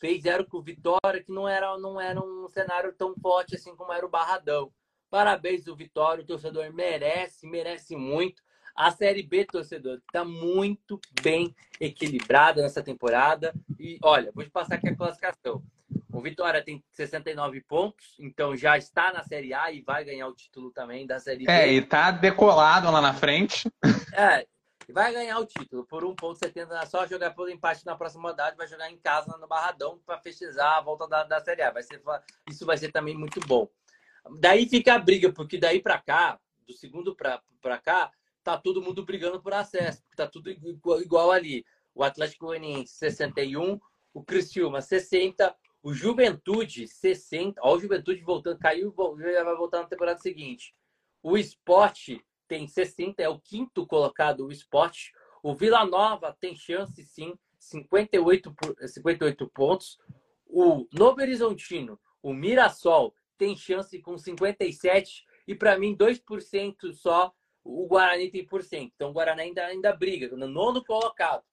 fizeram 0.00 0.44
com 0.44 0.58
o 0.58 0.62
Vitória, 0.62 1.22
que 1.22 1.30
não 1.30 1.46
era, 1.46 1.76
não 1.78 2.00
era 2.00 2.20
um 2.20 2.48
cenário 2.48 2.92
tão 2.94 3.14
forte 3.14 3.54
assim 3.54 3.76
como 3.76 3.92
era 3.92 4.04
o 4.04 4.08
Barradão. 4.10 4.72
Parabéns 5.10 5.64
do 5.64 5.76
Vitória, 5.76 6.22
o 6.22 6.26
torcedor 6.26 6.72
merece, 6.72 7.46
merece 7.46 7.96
muito. 7.96 8.42
A 8.74 8.90
Série 8.90 9.22
B, 9.22 9.44
torcedor, 9.44 9.98
está 9.98 10.24
muito 10.24 10.98
bem 11.22 11.54
equilibrada 11.80 12.62
nessa 12.62 12.82
temporada. 12.82 13.52
E 13.78 13.98
olha, 14.02 14.30
vou 14.32 14.44
te 14.44 14.50
passar 14.50 14.76
aqui 14.76 14.88
a 14.88 14.96
classificação. 14.96 15.62
O 16.12 16.20
Vitória 16.20 16.62
tem 16.62 16.82
69 16.92 17.60
pontos, 17.62 18.16
então 18.18 18.56
já 18.56 18.78
está 18.78 19.12
na 19.12 19.22
Série 19.22 19.52
A 19.52 19.70
e 19.72 19.82
vai 19.82 20.04
ganhar 20.04 20.28
o 20.28 20.34
título 20.34 20.70
também 20.70 21.06
da 21.06 21.18
Série 21.18 21.44
B. 21.44 21.52
É, 21.52 21.72
e 21.72 21.82
tá 21.82 22.10
decolado 22.10 22.90
lá 22.90 23.00
na 23.00 23.12
frente. 23.12 23.68
É, 24.14 24.46
vai 24.90 25.12
ganhar 25.12 25.38
o 25.38 25.46
título 25.46 25.84
por 25.86 26.04
1,70. 26.04 26.70
É 26.82 26.86
só 26.86 27.06
jogar 27.06 27.30
pelo 27.30 27.48
empate 27.48 27.84
na 27.86 27.96
próxima 27.96 28.28
rodada. 28.28 28.56
Vai 28.56 28.68
jogar 28.68 28.90
em 28.90 28.98
casa 28.98 29.36
no 29.36 29.46
Barradão 29.46 30.00
para 30.04 30.20
festejar 30.20 30.78
a 30.78 30.80
volta 30.80 31.06
da, 31.06 31.24
da 31.24 31.40
Série 31.40 31.62
A. 31.62 31.70
Vai 31.70 31.82
ser, 31.82 32.02
isso 32.48 32.66
vai 32.66 32.76
ser 32.76 32.90
também 32.92 33.16
muito 33.16 33.40
bom. 33.40 33.68
Daí 34.38 34.68
fica 34.68 34.94
a 34.94 34.98
briga, 34.98 35.32
porque 35.32 35.58
daí 35.58 35.80
para 35.80 35.98
cá, 35.98 36.38
do 36.66 36.72
segundo 36.74 37.16
para 37.16 37.78
cá, 37.78 38.10
tá 38.42 38.56
todo 38.56 38.82
mundo 38.82 39.04
brigando 39.04 39.40
por 39.40 39.52
acesso, 39.52 40.02
tá 40.16 40.26
tudo 40.26 40.50
igual, 40.50 41.00
igual 41.00 41.30
ali. 41.30 41.64
O 41.94 42.04
Atlético 42.04 42.46
Goianiense 42.46 42.94
61, 42.94 43.80
o 44.14 44.22
Cristiúma 44.22 44.80
60, 44.80 45.54
o 45.82 45.92
Juventude 45.92 46.86
60. 46.86 47.60
Ó, 47.62 47.74
o 47.74 47.80
Juventude 47.80 48.20
voltando, 48.22 48.58
caiu, 48.58 48.94
já 49.18 49.44
vai 49.44 49.56
voltar 49.56 49.80
na 49.80 49.88
temporada 49.88 50.20
seguinte. 50.20 50.74
O 51.22 51.36
Esporte 51.36 52.24
tem 52.50 52.66
60, 52.66 53.22
é 53.22 53.28
o 53.28 53.38
quinto 53.38 53.86
colocado 53.86 54.44
o 54.44 54.50
esporte. 54.50 55.12
O 55.40 55.54
Vila 55.54 55.86
Nova 55.86 56.36
tem 56.40 56.56
chance, 56.56 57.00
sim, 57.04 57.32
58, 57.60 58.52
58 58.88 59.48
pontos. 59.54 59.96
O 60.48 60.84
Novo 60.92 61.20
Horizontino, 61.20 61.96
o 62.20 62.34
Mirassol, 62.34 63.14
tem 63.38 63.56
chance 63.56 63.96
com 64.00 64.18
57. 64.18 65.24
E 65.46 65.54
para 65.54 65.78
mim, 65.78 65.96
2% 65.96 66.92
só. 66.92 67.32
O 67.62 67.86
Guarani 67.86 68.28
tem 68.30 68.44
por 68.44 68.64
cento. 68.64 68.90
Então 68.96 69.10
o 69.10 69.12
Guarani 69.12 69.42
ainda, 69.42 69.66
ainda 69.66 69.94
briga. 69.94 70.34
No 70.36 70.48
nono 70.48 70.84
colocado. 70.84 71.44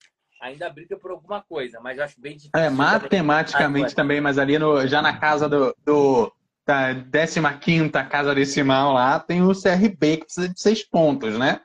Ainda 0.41 0.69
briga 0.69 0.97
por 0.97 1.11
alguma 1.11 1.41
coisa, 1.43 1.79
mas 1.79 1.97
eu 1.97 2.03
acho 2.03 2.19
bem 2.19 2.33
difícil. 2.33 2.51
É, 2.55 2.69
matematicamente 2.69 3.93
também, 3.93 4.21
mas 4.21 4.37
ali 4.37 4.57
no, 4.57 4.87
já 4.87 5.01
na 5.01 5.17
casa 5.17 5.49
do, 5.49 5.75
do 5.83 6.31
da 6.67 7.57
15 7.57 7.91
casa 8.09 8.35
decimal 8.35 8.93
lá, 8.93 9.19
tem 9.19 9.41
o 9.41 9.53
CRB, 9.53 10.17
que 10.17 10.25
precisa 10.25 10.49
de 10.49 10.59
seis 10.59 10.83
pontos, 10.83 11.37
né? 11.37 11.61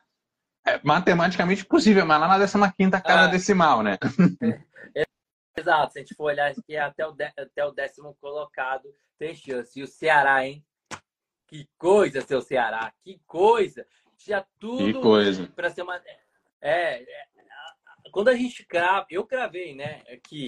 É 0.64 0.80
matematicamente 0.84 1.64
possível, 1.64 2.06
mas 2.06 2.20
lá 2.20 2.28
na 2.28 2.72
15 2.72 2.90
casa 3.02 3.24
ah, 3.24 3.26
decimal, 3.26 3.82
né? 3.82 3.98
É, 4.94 5.04
exato, 5.56 5.92
se 5.92 5.98
a 5.98 6.02
gente 6.02 6.14
for 6.14 6.24
olhar 6.24 6.50
aqui, 6.50 6.76
até 6.76 7.06
o, 7.06 7.12
de, 7.12 7.24
até 7.24 7.64
o 7.64 7.72
décimo 7.72 8.14
colocado 8.20 8.88
tem 9.18 9.34
chance. 9.34 9.78
E 9.78 9.82
o 9.82 9.86
Ceará, 9.86 10.46
hein? 10.46 10.64
Que 11.46 11.68
coisa, 11.78 12.20
seu 12.20 12.40
Ceará, 12.40 12.92
que 13.02 13.20
coisa! 13.26 13.86
Já 14.18 14.46
tudo 14.58 15.00
para 15.54 15.70
ser 15.70 15.82
uma. 15.82 15.96
É, 16.60 17.02
é, 17.02 17.26
quando 18.12 18.28
a 18.28 18.34
gente 18.34 18.64
crava, 18.66 19.06
eu 19.10 19.26
cravei, 19.26 19.74
né? 19.74 20.02
Que 20.24 20.46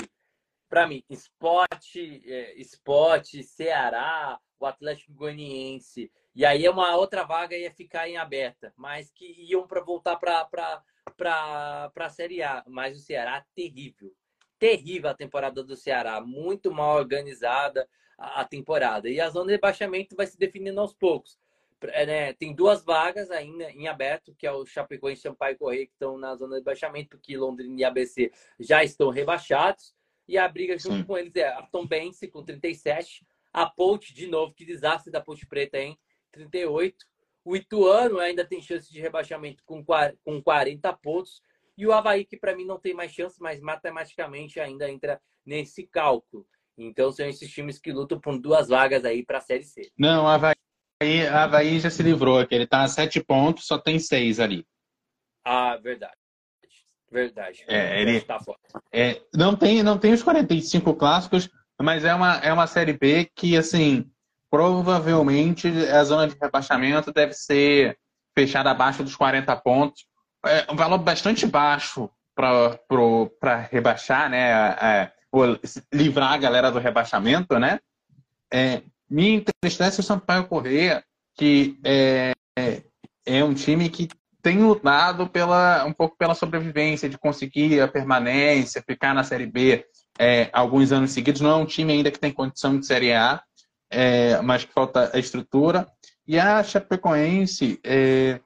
para 0.75 0.89
mim, 0.89 1.05
esporte, 1.09 2.21
é, 2.27 2.61
esporte, 2.61 3.45
Ceará, 3.45 4.41
o 4.59 4.67
Atlético 4.67 5.13
Goianiense. 5.13 6.11
E 6.35 6.45
aí 6.45 6.69
uma 6.69 6.97
outra 6.97 7.23
vaga 7.23 7.57
ia 7.57 7.71
ficar 7.71 8.09
em 8.09 8.17
aberta, 8.17 8.73
mas 8.77 9.09
que 9.13 9.25
iam 9.49 9.69
para 9.69 9.81
voltar 9.81 10.17
para 10.17 11.93
a 11.95 12.11
Série 12.11 12.43
A. 12.43 12.65
Mas 12.67 12.97
o 12.97 13.01
Ceará, 13.01 13.47
terrível. 13.55 14.13
Terrível 14.59 15.11
a 15.11 15.15
temporada 15.15 15.63
do 15.63 15.77
Ceará. 15.77 16.21
Muito 16.21 16.73
mal 16.73 16.97
organizada 16.97 17.89
a, 18.19 18.41
a 18.41 18.45
temporada. 18.45 19.09
E 19.09 19.21
a 19.21 19.31
zona 19.31 19.47
de 19.47 19.53
rebaixamento 19.53 20.17
vai 20.17 20.27
se 20.27 20.37
definindo 20.37 20.81
aos 20.81 20.93
poucos. 20.93 21.39
É, 21.83 22.05
né? 22.05 22.33
Tem 22.33 22.53
duas 22.53 22.85
vagas 22.85 23.31
ainda 23.31 23.71
em 23.71 23.87
aberto, 23.87 24.35
que 24.35 24.45
é 24.45 24.51
o 24.51 24.67
Chapecoense, 24.67 25.23
Sampaio 25.23 25.55
e 25.55 25.59
Correia, 25.59 25.87
que 25.87 25.93
estão 25.93 26.19
na 26.19 26.35
zona 26.35 26.55
de 26.55 26.63
rebaixamento, 26.63 27.11
porque 27.11 27.37
Londrina 27.37 27.81
e 27.81 27.85
ABC 27.85 28.33
já 28.59 28.83
estão 28.83 29.11
rebaixados. 29.11 29.95
E 30.27 30.39
a 30.39 30.49
briga 30.49 30.79
junto 30.79 30.97
Sim. 30.97 31.05
com 31.05 31.19
eles 31.19 31.35
é 31.37 31.49
a 31.49 31.63
Tom 31.63 31.87
Bense 31.87 32.29
com 32.29 32.43
37, 32.43 33.27
a 33.53 33.67
Ponte, 33.67 34.15
de 34.15 34.27
novo, 34.27 34.55
que 34.55 34.65
desastre 34.65 35.13
da 35.13 35.21
Ponte 35.21 35.47
Preta, 35.47 35.79
em 35.79 35.99
38. 36.33 36.97
O 37.45 37.55
Ituano 37.55 38.19
ainda 38.19 38.45
tem 38.45 38.61
chance 38.63 38.91
de 38.91 39.01
rebaixamento 39.01 39.63
com 39.65 39.85
40 40.43 40.93
pontos. 40.95 41.43
E 41.77 41.87
o 41.87 41.93
Havaí, 41.93 42.25
que 42.25 42.37
para 42.37 42.57
mim 42.57 42.65
não 42.65 42.79
tem 42.79 42.95
mais 42.95 43.13
chance, 43.13 43.41
mas 43.41 43.61
matematicamente 43.61 44.59
ainda 44.61 44.91
entra 44.91 45.21
nesse 45.45 45.87
cálculo. 45.87 46.47
Então 46.77 47.13
são 47.13 47.29
esses 47.29 47.51
times 47.51 47.79
que 47.79 47.93
lutam 47.93 48.19
por 48.19 48.39
duas 48.41 48.69
vagas 48.69 49.05
aí 49.05 49.25
para 49.25 49.39
a 49.39 49.43
Série 49.43 49.65
C. 49.65 49.91
Não, 49.99 50.25
o 50.25 50.27
Havaí, 50.27 50.55
Havaí 51.33 51.79
já 51.79 51.91
se 51.91 52.03
livrou, 52.03 52.45
que 52.47 52.55
ele 52.55 52.65
está 52.65 52.83
a 52.83 52.89
sete 52.89 53.23
pontos, 53.23 53.67
só 53.67 53.79
tem 53.79 53.99
seis 53.99 54.41
ali. 54.41 54.67
Ah, 55.45 55.77
verdade. 55.77 56.17
Verdade. 57.15 57.65
É, 57.69 58.03
ele 58.03 58.21
tá 58.21 58.41
é, 58.93 59.23
não 59.33 59.55
tem 59.55 59.85
não 59.85 59.97
tem 59.97 60.13
os 60.13 60.23
45 60.25 60.95
clássicos, 60.95 61.49
Mas 61.81 62.05
é 62.05 62.13
uma, 62.13 62.39
é 62.39 62.53
uma 62.53 62.67
Série 62.67 62.93
B 62.93 63.31
que, 63.37 63.57
assim, 63.57 64.11
provavelmente 64.51 65.69
a 65.89 66.03
zona 66.03 66.27
de 66.27 66.37
rebaixamento 66.41 67.13
deve 67.13 67.33
ser 67.33 67.97
fechada 68.37 68.73
abaixo 68.73 69.05
dos 69.05 69.15
40 69.15 69.55
pontos. 69.59 70.07
É 70.45 70.67
um 70.73 70.75
valor 70.75 70.99
bastante 70.99 71.47
baixo 71.47 72.11
para 72.35 73.69
rebaixar, 73.71 74.29
né? 74.29 74.51
É, 74.83 75.13
livrar 75.93 76.33
a 76.33 76.39
galera 76.39 76.73
do 76.73 76.81
rebaixamento, 76.81 77.61
né? 77.61 77.79
É, 78.53 78.83
me 79.09 79.37
entristece 79.37 80.01
o 80.01 80.03
Sampaio 80.03 80.49
Correia, 80.49 81.05
que 81.37 81.79
é, 81.85 82.33
é 83.25 83.45
um 83.45 83.55
time 83.55 83.89
que 83.89 84.09
tem 84.45 84.59
lutado 84.59 85.27
pela, 85.27 85.87
um 85.87 85.93
pouco 85.93 86.19
pela 86.19 86.35
sobrevivência, 86.35 87.09
de 87.09 87.17
conseguir 87.17 87.81
a 87.81 87.89
permanência, 87.89 88.85
ficar 88.87 89.15
na 89.15 89.25
Série 89.25 89.47
B 89.47 89.87
é, 90.19 90.51
alguns 90.53 90.93
anos 90.93 91.13
seguidos. 91.13 91.41
Não 91.41 91.51
é 91.51 91.57
um 91.57 91.65
time 91.65 91.95
ainda 91.95 92.11
que 92.11 92.21
tem 92.21 92.31
condição 92.31 92.79
de 92.79 92.85
Série 92.85 93.15
A, 93.15 93.43
é, 93.91 94.39
mas 94.43 94.63
que 94.63 94.73
falta 94.75 95.11
a 95.15 95.19
estrutura. 95.19 95.89
E 96.29 96.39
a 96.39 96.63
Chapecoense, 96.63 97.81
é, 97.83 98.39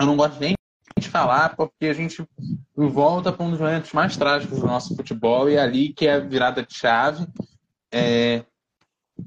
eu 0.00 0.06
não 0.06 0.16
gosto 0.16 0.40
nem 0.40 0.56
de 0.98 1.08
falar, 1.08 1.54
porque 1.54 1.86
a 1.86 1.92
gente 1.92 2.26
volta 2.74 3.32
para 3.32 3.46
um 3.46 3.50
dos 3.50 3.60
momentos 3.60 3.92
mais 3.92 4.16
trágicos 4.16 4.58
do 4.58 4.66
nosso 4.66 4.96
futebol, 4.96 5.48
e 5.48 5.54
é 5.54 5.60
ali 5.60 5.92
que 5.92 6.08
é 6.08 6.14
a 6.14 6.18
virada 6.18 6.64
de 6.64 6.74
chave. 6.74 7.24
É, 7.92 8.42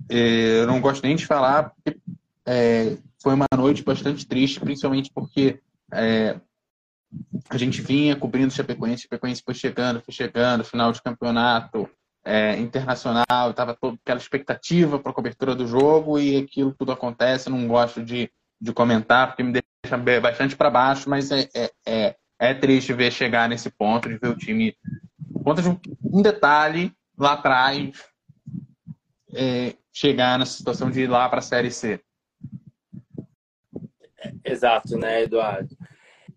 é, 0.09 0.59
eu 0.59 0.67
não 0.67 0.81
gosto 0.81 1.03
nem 1.03 1.15
de 1.15 1.25
falar, 1.25 1.69
porque 1.69 1.97
é, 2.45 2.97
foi 3.23 3.33
uma 3.33 3.47
noite 3.55 3.81
bastante 3.81 4.27
triste, 4.27 4.59
principalmente 4.59 5.09
porque 5.15 5.61
é, 5.91 6.39
a 7.49 7.57
gente 7.57 7.81
vinha 7.81 8.15
cobrindo 8.15 8.53
Chapecoense, 8.53 9.03
Chapecoense 9.03 9.43
foi 9.43 9.53
chegando, 9.53 10.01
foi 10.01 10.13
chegando, 10.13 10.63
final 10.63 10.91
de 10.91 11.01
campeonato 11.01 11.89
é, 12.23 12.57
internacional, 12.57 13.49
estava 13.49 13.75
toda 13.75 13.97
aquela 14.01 14.19
expectativa 14.19 14.99
para 14.99 15.11
a 15.11 15.15
cobertura 15.15 15.55
do 15.55 15.67
jogo 15.67 16.19
e 16.19 16.37
aquilo 16.37 16.73
tudo 16.73 16.91
acontece. 16.91 17.49
Não 17.49 17.67
gosto 17.67 18.03
de, 18.03 18.31
de 18.59 18.73
comentar 18.73 19.27
porque 19.27 19.43
me 19.43 19.51
deixa 19.51 20.21
bastante 20.21 20.55
para 20.55 20.69
baixo, 20.69 21.09
mas 21.09 21.31
é, 21.31 21.49
é, 21.53 21.71
é, 21.85 22.15
é, 22.39 22.53
triste 22.53 22.93
ver 22.93 23.11
chegar 23.11 23.49
nesse 23.49 23.69
ponto, 23.69 24.07
de 24.07 24.17
ver 24.17 24.29
o 24.29 24.37
time, 24.37 24.75
conta 25.43 25.61
de 25.61 25.69
um, 25.69 26.21
detalhe 26.21 26.93
lá 27.17 27.33
atrás, 27.33 27.91
é, 29.33 29.75
chegar 29.91 30.37
na 30.39 30.45
situação 30.45 30.89
de 30.89 31.01
ir 31.01 31.07
lá 31.07 31.27
para 31.27 31.39
a 31.39 31.43
Série 31.43 31.71
C. 31.71 31.99
Exato, 34.45 34.97
né, 34.97 35.23
Eduardo? 35.23 35.75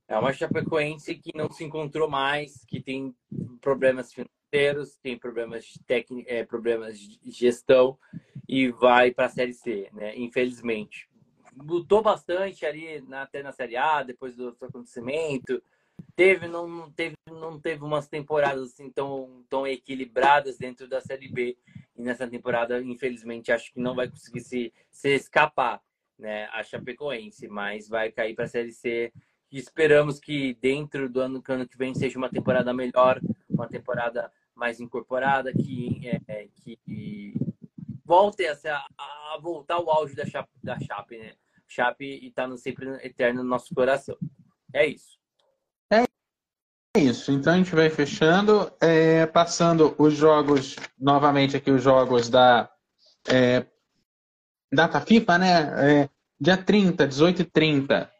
É 0.07 0.19
uma 0.19 0.33
Chapecoense 0.33 1.15
que 1.15 1.31
não 1.35 1.51
se 1.51 1.65
encontrou 1.65 2.09
mais, 2.09 2.65
que 2.67 2.81
tem 2.81 3.15
problemas 3.61 4.13
financeiros, 4.13 4.97
tem 5.03 5.19
problemas 5.19 5.65
de 5.65 5.81
técnica, 5.81 6.31
é, 6.31 6.45
problemas 6.45 6.99
de 6.99 7.19
gestão 7.31 7.99
e 8.49 8.71
vai 8.71 9.11
para 9.11 9.27
a 9.27 9.31
Série 9.31 9.55
C, 9.55 9.89
né? 9.93 10.17
Infelizmente. 10.17 11.09
Lutou 11.57 12.03
bastante 12.03 12.67
ali 12.67 13.01
na, 13.03 13.23
até 13.23 13.43
na 13.43 13.53
Série 13.53 13.77
A, 13.77 14.03
depois 14.03 14.37
do 14.37 14.49
acontecimento. 14.61 15.63
Teve, 16.15 16.49
não 16.49 16.91
teve, 16.93 17.17
não 17.31 17.59
teve 17.59 17.83
umas 17.83 18.07
temporadas 18.07 18.73
assim 18.73 18.91
tão, 18.91 19.45
tão 19.49 19.67
equilibradas 19.67 20.59
dentro 20.59 20.87
da 20.87 21.01
Série 21.01 21.29
B. 21.29 21.57
E 21.97 22.03
nessa 22.03 22.29
temporada, 22.29 22.81
infelizmente, 22.83 23.53
acho 23.53 23.73
que 23.73 23.81
não 23.81 23.95
vai 23.95 24.09
conseguir 24.09 24.41
se, 24.41 24.73
se 24.91 25.15
escapar 25.15 25.81
né, 26.19 26.47
a 26.53 26.63
Chapecoense, 26.63 27.49
mas 27.49 27.89
vai 27.89 28.11
cair 28.11 28.35
para 28.35 28.45
a 28.45 28.49
Série 28.49 28.73
C. 28.73 29.13
E 29.55 29.59
esperamos 29.59 30.19
que 30.19 30.55
dentro 30.55 31.09
do 31.09 31.21
ano, 31.21 31.41
ano 31.47 31.69
que 31.69 31.79
vem 31.79 31.95
seja 31.95 32.19
uma 32.19 32.29
temporada 32.29 32.75
melhor, 32.75 33.21
uma 33.49 33.69
temporada 33.69 34.29
mais 34.53 34.81
incorporada, 34.81 35.53
que, 35.53 36.01
é, 36.27 36.49
que 36.57 37.33
volte 38.05 38.45
a, 38.45 38.57
a, 38.99 39.39
voltar 39.41 39.75
ao 39.77 39.89
auge 39.89 40.17
da 40.17 40.27
Chape, 40.27 40.51
da 40.61 40.77
Chape 40.81 41.19
né? 41.19 41.35
Chape 41.69 42.27
está 42.27 42.57
sempre 42.57 42.97
eterno 43.07 43.45
no 43.45 43.49
nosso 43.49 43.73
coração. 43.73 44.17
É 44.73 44.89
isso. 44.89 45.21
É 45.93 46.03
isso. 46.99 47.31
Então 47.31 47.53
a 47.53 47.57
gente 47.57 47.77
vai 47.77 47.89
fechando, 47.91 48.73
é, 48.81 49.25
passando 49.25 49.95
os 49.97 50.15
jogos, 50.15 50.75
novamente 50.99 51.57
aqui 51.57 51.71
os 51.71 51.81
jogos 51.81 52.29
da 52.29 52.69
é, 53.31 53.65
data 54.73 55.01
FIFA, 55.01 55.39
né? 55.39 56.03
É, 56.03 56.11
dia 56.41 56.57
30, 56.57 57.07
18 57.07 57.43
e 57.43 57.45
30, 57.45 58.14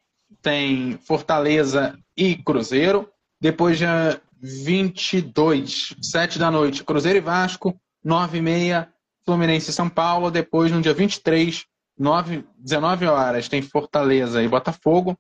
tem 0.45 0.99
Fortaleza 0.99 1.99
e 2.15 2.37
Cruzeiro. 2.37 3.09
Depois, 3.41 3.79
dia 3.79 4.21
22, 4.41 5.97
7 6.03 6.39
da 6.39 6.51
noite, 6.51 6.85
Cruzeiro 6.85 7.19
e 7.19 7.23
Vasco. 7.23 7.75
9 8.05 8.37
e 8.37 8.43
meia, 8.43 8.93
Fluminense 9.25 9.71
e 9.71 9.73
São 9.73 9.89
Paulo. 9.89 10.31
Depois, 10.31 10.71
no 10.71 10.83
dia 10.83 10.93
23, 10.93 11.65
9, 11.99 12.45
19 12.59 13.07
horas, 13.07 13.49
tem 13.49 13.63
Fortaleza 13.63 14.43
e 14.43 14.49
Botafogo. 14.49 15.19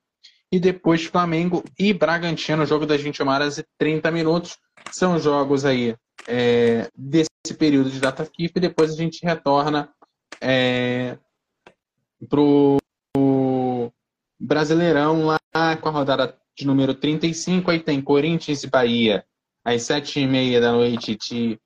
E 0.52 0.60
depois, 0.60 1.04
Flamengo 1.04 1.64
e 1.78 1.94
Bragantino, 1.94 2.66
jogo 2.66 2.84
das 2.84 3.00
21 3.00 3.26
horas 3.26 3.58
e 3.58 3.64
30 3.78 4.10
minutos. 4.10 4.58
São 4.92 5.18
jogos 5.18 5.64
aí 5.64 5.96
é, 6.28 6.90
desse 6.94 7.54
período 7.58 7.88
de 7.88 7.98
data 7.98 8.26
FIFA. 8.26 8.52
E 8.56 8.60
depois 8.60 8.92
a 8.92 8.96
gente 8.96 9.24
retorna 9.24 9.88
é, 10.38 11.16
pro 12.28 12.76
Brasileirão 14.44 15.24
lá 15.24 15.38
com 15.80 15.88
a 15.88 15.92
rodada 15.92 16.36
de 16.56 16.66
número 16.66 16.94
35. 16.94 17.70
Aí 17.70 17.80
tem 17.80 18.00
Corinthians 18.00 18.62
e 18.62 18.68
Bahia 18.68 19.24
às 19.64 19.82
sete 19.82 20.20
e 20.20 20.26
meia 20.26 20.60
da 20.60 20.72
noite 20.72 21.16
de, 21.16 21.58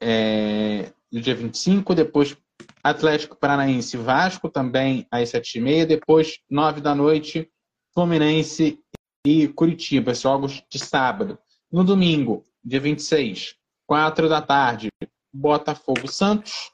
é, 0.00 0.92
do 1.10 1.20
dia 1.20 1.34
25. 1.34 1.94
Depois 1.94 2.36
Atlético 2.82 3.36
Paranaense 3.36 3.96
e 3.96 4.00
Vasco 4.00 4.48
também 4.48 5.06
às 5.10 5.28
sete 5.30 5.58
e 5.58 5.60
meia. 5.60 5.86
Depois, 5.86 6.38
nove 6.50 6.80
da 6.80 6.94
noite, 6.94 7.48
Fluminense 7.94 8.80
e 9.26 9.48
Curitiba, 9.48 10.14
jogos 10.14 10.62
de 10.70 10.78
sábado. 10.78 11.38
No 11.70 11.84
domingo, 11.84 12.44
dia 12.64 12.80
26, 12.80 13.54
quatro 13.86 14.28
da 14.28 14.42
tarde, 14.42 14.88
Botafogo 15.32 16.08
Santos 16.08 16.72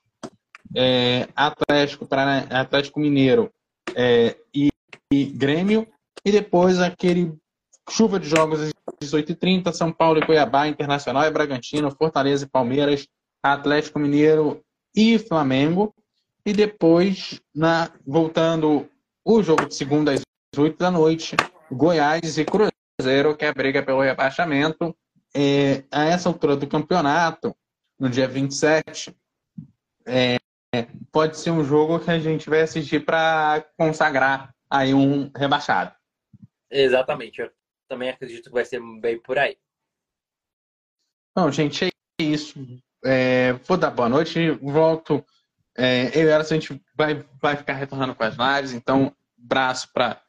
é, 0.74 1.28
Atlético, 1.34 2.06
Parana, 2.06 2.46
Atlético 2.50 3.00
Mineiro 3.00 3.52
é, 3.94 4.36
e, 4.54 4.68
e, 5.12 5.24
Grêmio. 5.26 5.86
E 6.24 6.32
depois 6.32 6.80
aquele 6.80 7.36
chuva 7.90 8.18
de 8.18 8.28
jogos 8.28 8.60
às 8.60 8.72
18h30, 9.02 9.72
São 9.72 9.92
Paulo 9.92 10.18
e 10.18 10.26
Cuiabá, 10.26 10.66
Internacional 10.66 11.24
e 11.24 11.30
Bragantino, 11.30 11.90
Fortaleza 11.90 12.44
e 12.44 12.48
Palmeiras, 12.48 13.06
Atlético 13.42 13.98
Mineiro 13.98 14.62
e 14.94 15.18
Flamengo. 15.18 15.94
E 16.46 16.52
depois, 16.52 17.40
na, 17.54 17.90
voltando 18.06 18.88
o 19.24 19.42
jogo 19.42 19.66
de 19.66 19.74
segunda 19.74 20.12
às 20.12 20.22
8 20.56 20.78
da 20.78 20.90
noite, 20.90 21.36
Goiás 21.70 22.38
e 22.38 22.44
Cruzeiro, 22.44 23.36
que 23.36 23.44
é 23.44 23.48
a 23.48 23.54
briga 23.54 23.82
pelo 23.82 24.02
rebaixamento. 24.02 24.94
É, 25.34 25.82
a 25.90 26.04
essa 26.04 26.28
altura 26.28 26.56
do 26.56 26.66
campeonato, 26.66 27.56
no 27.98 28.08
dia 28.08 28.28
27, 28.28 29.14
é, 30.06 30.36
pode 31.10 31.38
ser 31.38 31.50
um 31.50 31.64
jogo 31.64 31.98
que 31.98 32.10
a 32.10 32.18
gente 32.18 32.48
vai 32.48 32.62
assistir 32.62 33.04
para 33.04 33.64
consagrar 33.76 34.53
aí 34.70 34.94
um 34.94 35.30
rebaixado. 35.36 35.94
Exatamente, 36.70 37.40
eu 37.40 37.50
também 37.88 38.10
acredito 38.10 38.44
que 38.44 38.54
vai 38.54 38.64
ser 38.64 38.80
bem 39.00 39.20
por 39.20 39.38
aí. 39.38 39.56
Bom, 41.36 41.50
gente, 41.50 41.84
é 41.84 41.90
isso. 42.22 42.58
É, 43.04 43.52
vou 43.66 43.76
dar 43.76 43.90
boa 43.90 44.08
noite, 44.08 44.50
volto. 44.50 45.24
É, 45.76 46.10
eu 46.16 46.28
e 46.28 46.32
a 46.32 46.42
gente 46.42 46.80
vai, 46.96 47.24
vai 47.40 47.56
ficar 47.56 47.74
retornando 47.74 48.14
com 48.14 48.22
as 48.22 48.36
lives, 48.36 48.72
então, 48.72 49.14
braço 49.36 49.92
para 49.92 50.22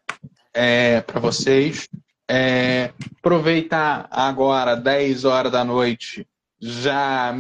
é, 0.54 1.02
vocês. 1.20 1.88
É, 2.30 2.92
aproveitar 3.18 4.08
agora, 4.10 4.76
10 4.76 5.26
horas 5.26 5.52
da 5.52 5.64
noite, 5.64 6.28
já 6.60 7.32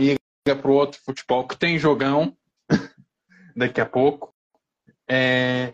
para 0.61 0.69
o 0.69 0.75
outro 0.75 1.01
futebol 1.03 1.47
que 1.47 1.57
tem 1.57 1.79
jogão 1.79 2.37
daqui 3.55 3.81
a 3.81 3.85
pouco. 3.85 4.33
É, 5.09 5.73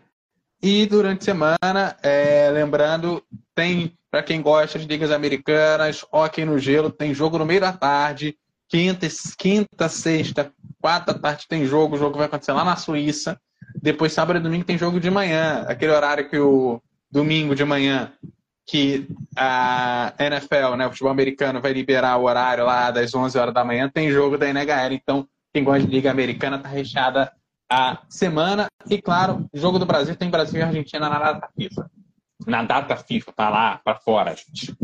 e 0.61 0.85
durante 0.85 1.21
a 1.21 1.25
semana, 1.25 1.97
é, 2.03 2.49
lembrando, 2.51 3.23
tem, 3.55 3.97
para 4.09 4.21
quem 4.21 4.41
gosta 4.41 4.77
de 4.77 4.85
ligas 4.85 5.11
americanas, 5.11 6.05
hockey 6.11 6.45
no 6.45 6.59
gelo, 6.59 6.91
tem 6.91 7.13
jogo 7.13 7.37
no 7.37 7.45
meio 7.45 7.61
da 7.61 7.73
tarde, 7.73 8.37
quinta, 8.69 9.07
quinta 9.37 9.89
sexta, 9.89 10.51
quarta 10.79 11.13
tarde 11.13 11.47
tem 11.47 11.65
jogo, 11.65 11.95
o 11.95 11.99
jogo 11.99 12.17
vai 12.17 12.27
acontecer 12.27 12.51
lá 12.51 12.63
na 12.63 12.75
Suíça. 12.75 13.39
Depois, 13.81 14.13
sábado 14.13 14.37
e 14.37 14.41
domingo, 14.41 14.63
tem 14.63 14.77
jogo 14.77 14.99
de 14.99 15.09
manhã, 15.09 15.65
aquele 15.67 15.91
horário 15.91 16.29
que 16.29 16.37
o 16.37 16.81
domingo 17.09 17.55
de 17.55 17.65
manhã, 17.65 18.11
que 18.65 19.07
a 19.35 20.13
NFL, 20.19 20.75
né, 20.77 20.87
o 20.87 20.91
futebol 20.91 21.11
americano, 21.11 21.59
vai 21.59 21.73
liberar 21.73 22.17
o 22.17 22.25
horário 22.25 22.65
lá 22.65 22.91
das 22.91 23.13
11 23.13 23.37
horas 23.37 23.53
da 23.53 23.65
manhã, 23.65 23.89
tem 23.89 24.11
jogo 24.11 24.37
da 24.37 24.47
NHL. 24.47 24.93
Então, 24.93 25.27
quem 25.53 25.63
gosta 25.63 25.85
de 25.85 25.93
liga 25.93 26.11
americana 26.11 26.59
tá 26.59 26.69
recheada 26.69 27.31
a 27.71 28.03
semana. 28.09 28.67
E 28.89 29.01
claro, 29.01 29.49
jogo 29.53 29.79
do 29.79 29.85
Brasil 29.85 30.13
tem 30.17 30.29
Brasil 30.29 30.59
e 30.59 30.63
Argentina 30.63 31.07
na 31.07 31.17
data 31.17 31.49
FIFA. 31.57 31.91
Na 32.45 32.63
data 32.63 32.97
FIFA, 32.97 33.31
tá 33.31 33.49
lá, 33.49 33.79
para 33.81 33.97
fora, 33.99 34.35
gente. 34.35 34.75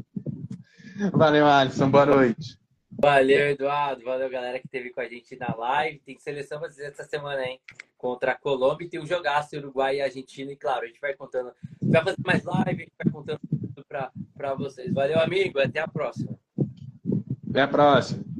Valeu, 1.12 1.46
Alisson. 1.46 1.90
Boa 1.90 2.06
noite. 2.06 2.56
Valeu, 2.90 3.50
Eduardo. 3.50 4.04
Valeu, 4.04 4.30
galera 4.30 4.58
que 4.58 4.66
esteve 4.66 4.90
com 4.90 5.00
a 5.00 5.08
gente 5.08 5.36
na 5.36 5.54
live. 5.54 5.98
Tem 5.98 6.18
seleção 6.18 6.60
brasileira 6.60 6.94
essa 6.94 7.04
semana, 7.04 7.44
hein? 7.44 7.60
Contra 7.98 8.32
a 8.32 8.38
Colômbia 8.38 8.86
e 8.86 8.88
tem 8.88 8.98
o 8.98 9.02
um 9.02 9.06
jogaço 9.06 9.56
Uruguai 9.56 9.96
e 9.96 10.00
Argentina. 10.00 10.50
E 10.50 10.56
claro, 10.56 10.84
a 10.84 10.86
gente 10.86 11.00
vai 11.00 11.12
contando. 11.14 11.52
Vai 11.82 12.02
fazer 12.04 12.16
mais 12.24 12.44
live, 12.44 12.70
a 12.70 12.84
gente 12.84 12.92
vai 13.04 13.12
contando 13.12 13.40
tudo 13.50 13.84
para 13.84 14.54
vocês. 14.54 14.94
Valeu, 14.94 15.20
amigo. 15.20 15.58
Até 15.58 15.80
a 15.80 15.88
próxima. 15.88 16.38
Até 17.50 17.62
a 17.62 17.68
próxima. 17.68 18.31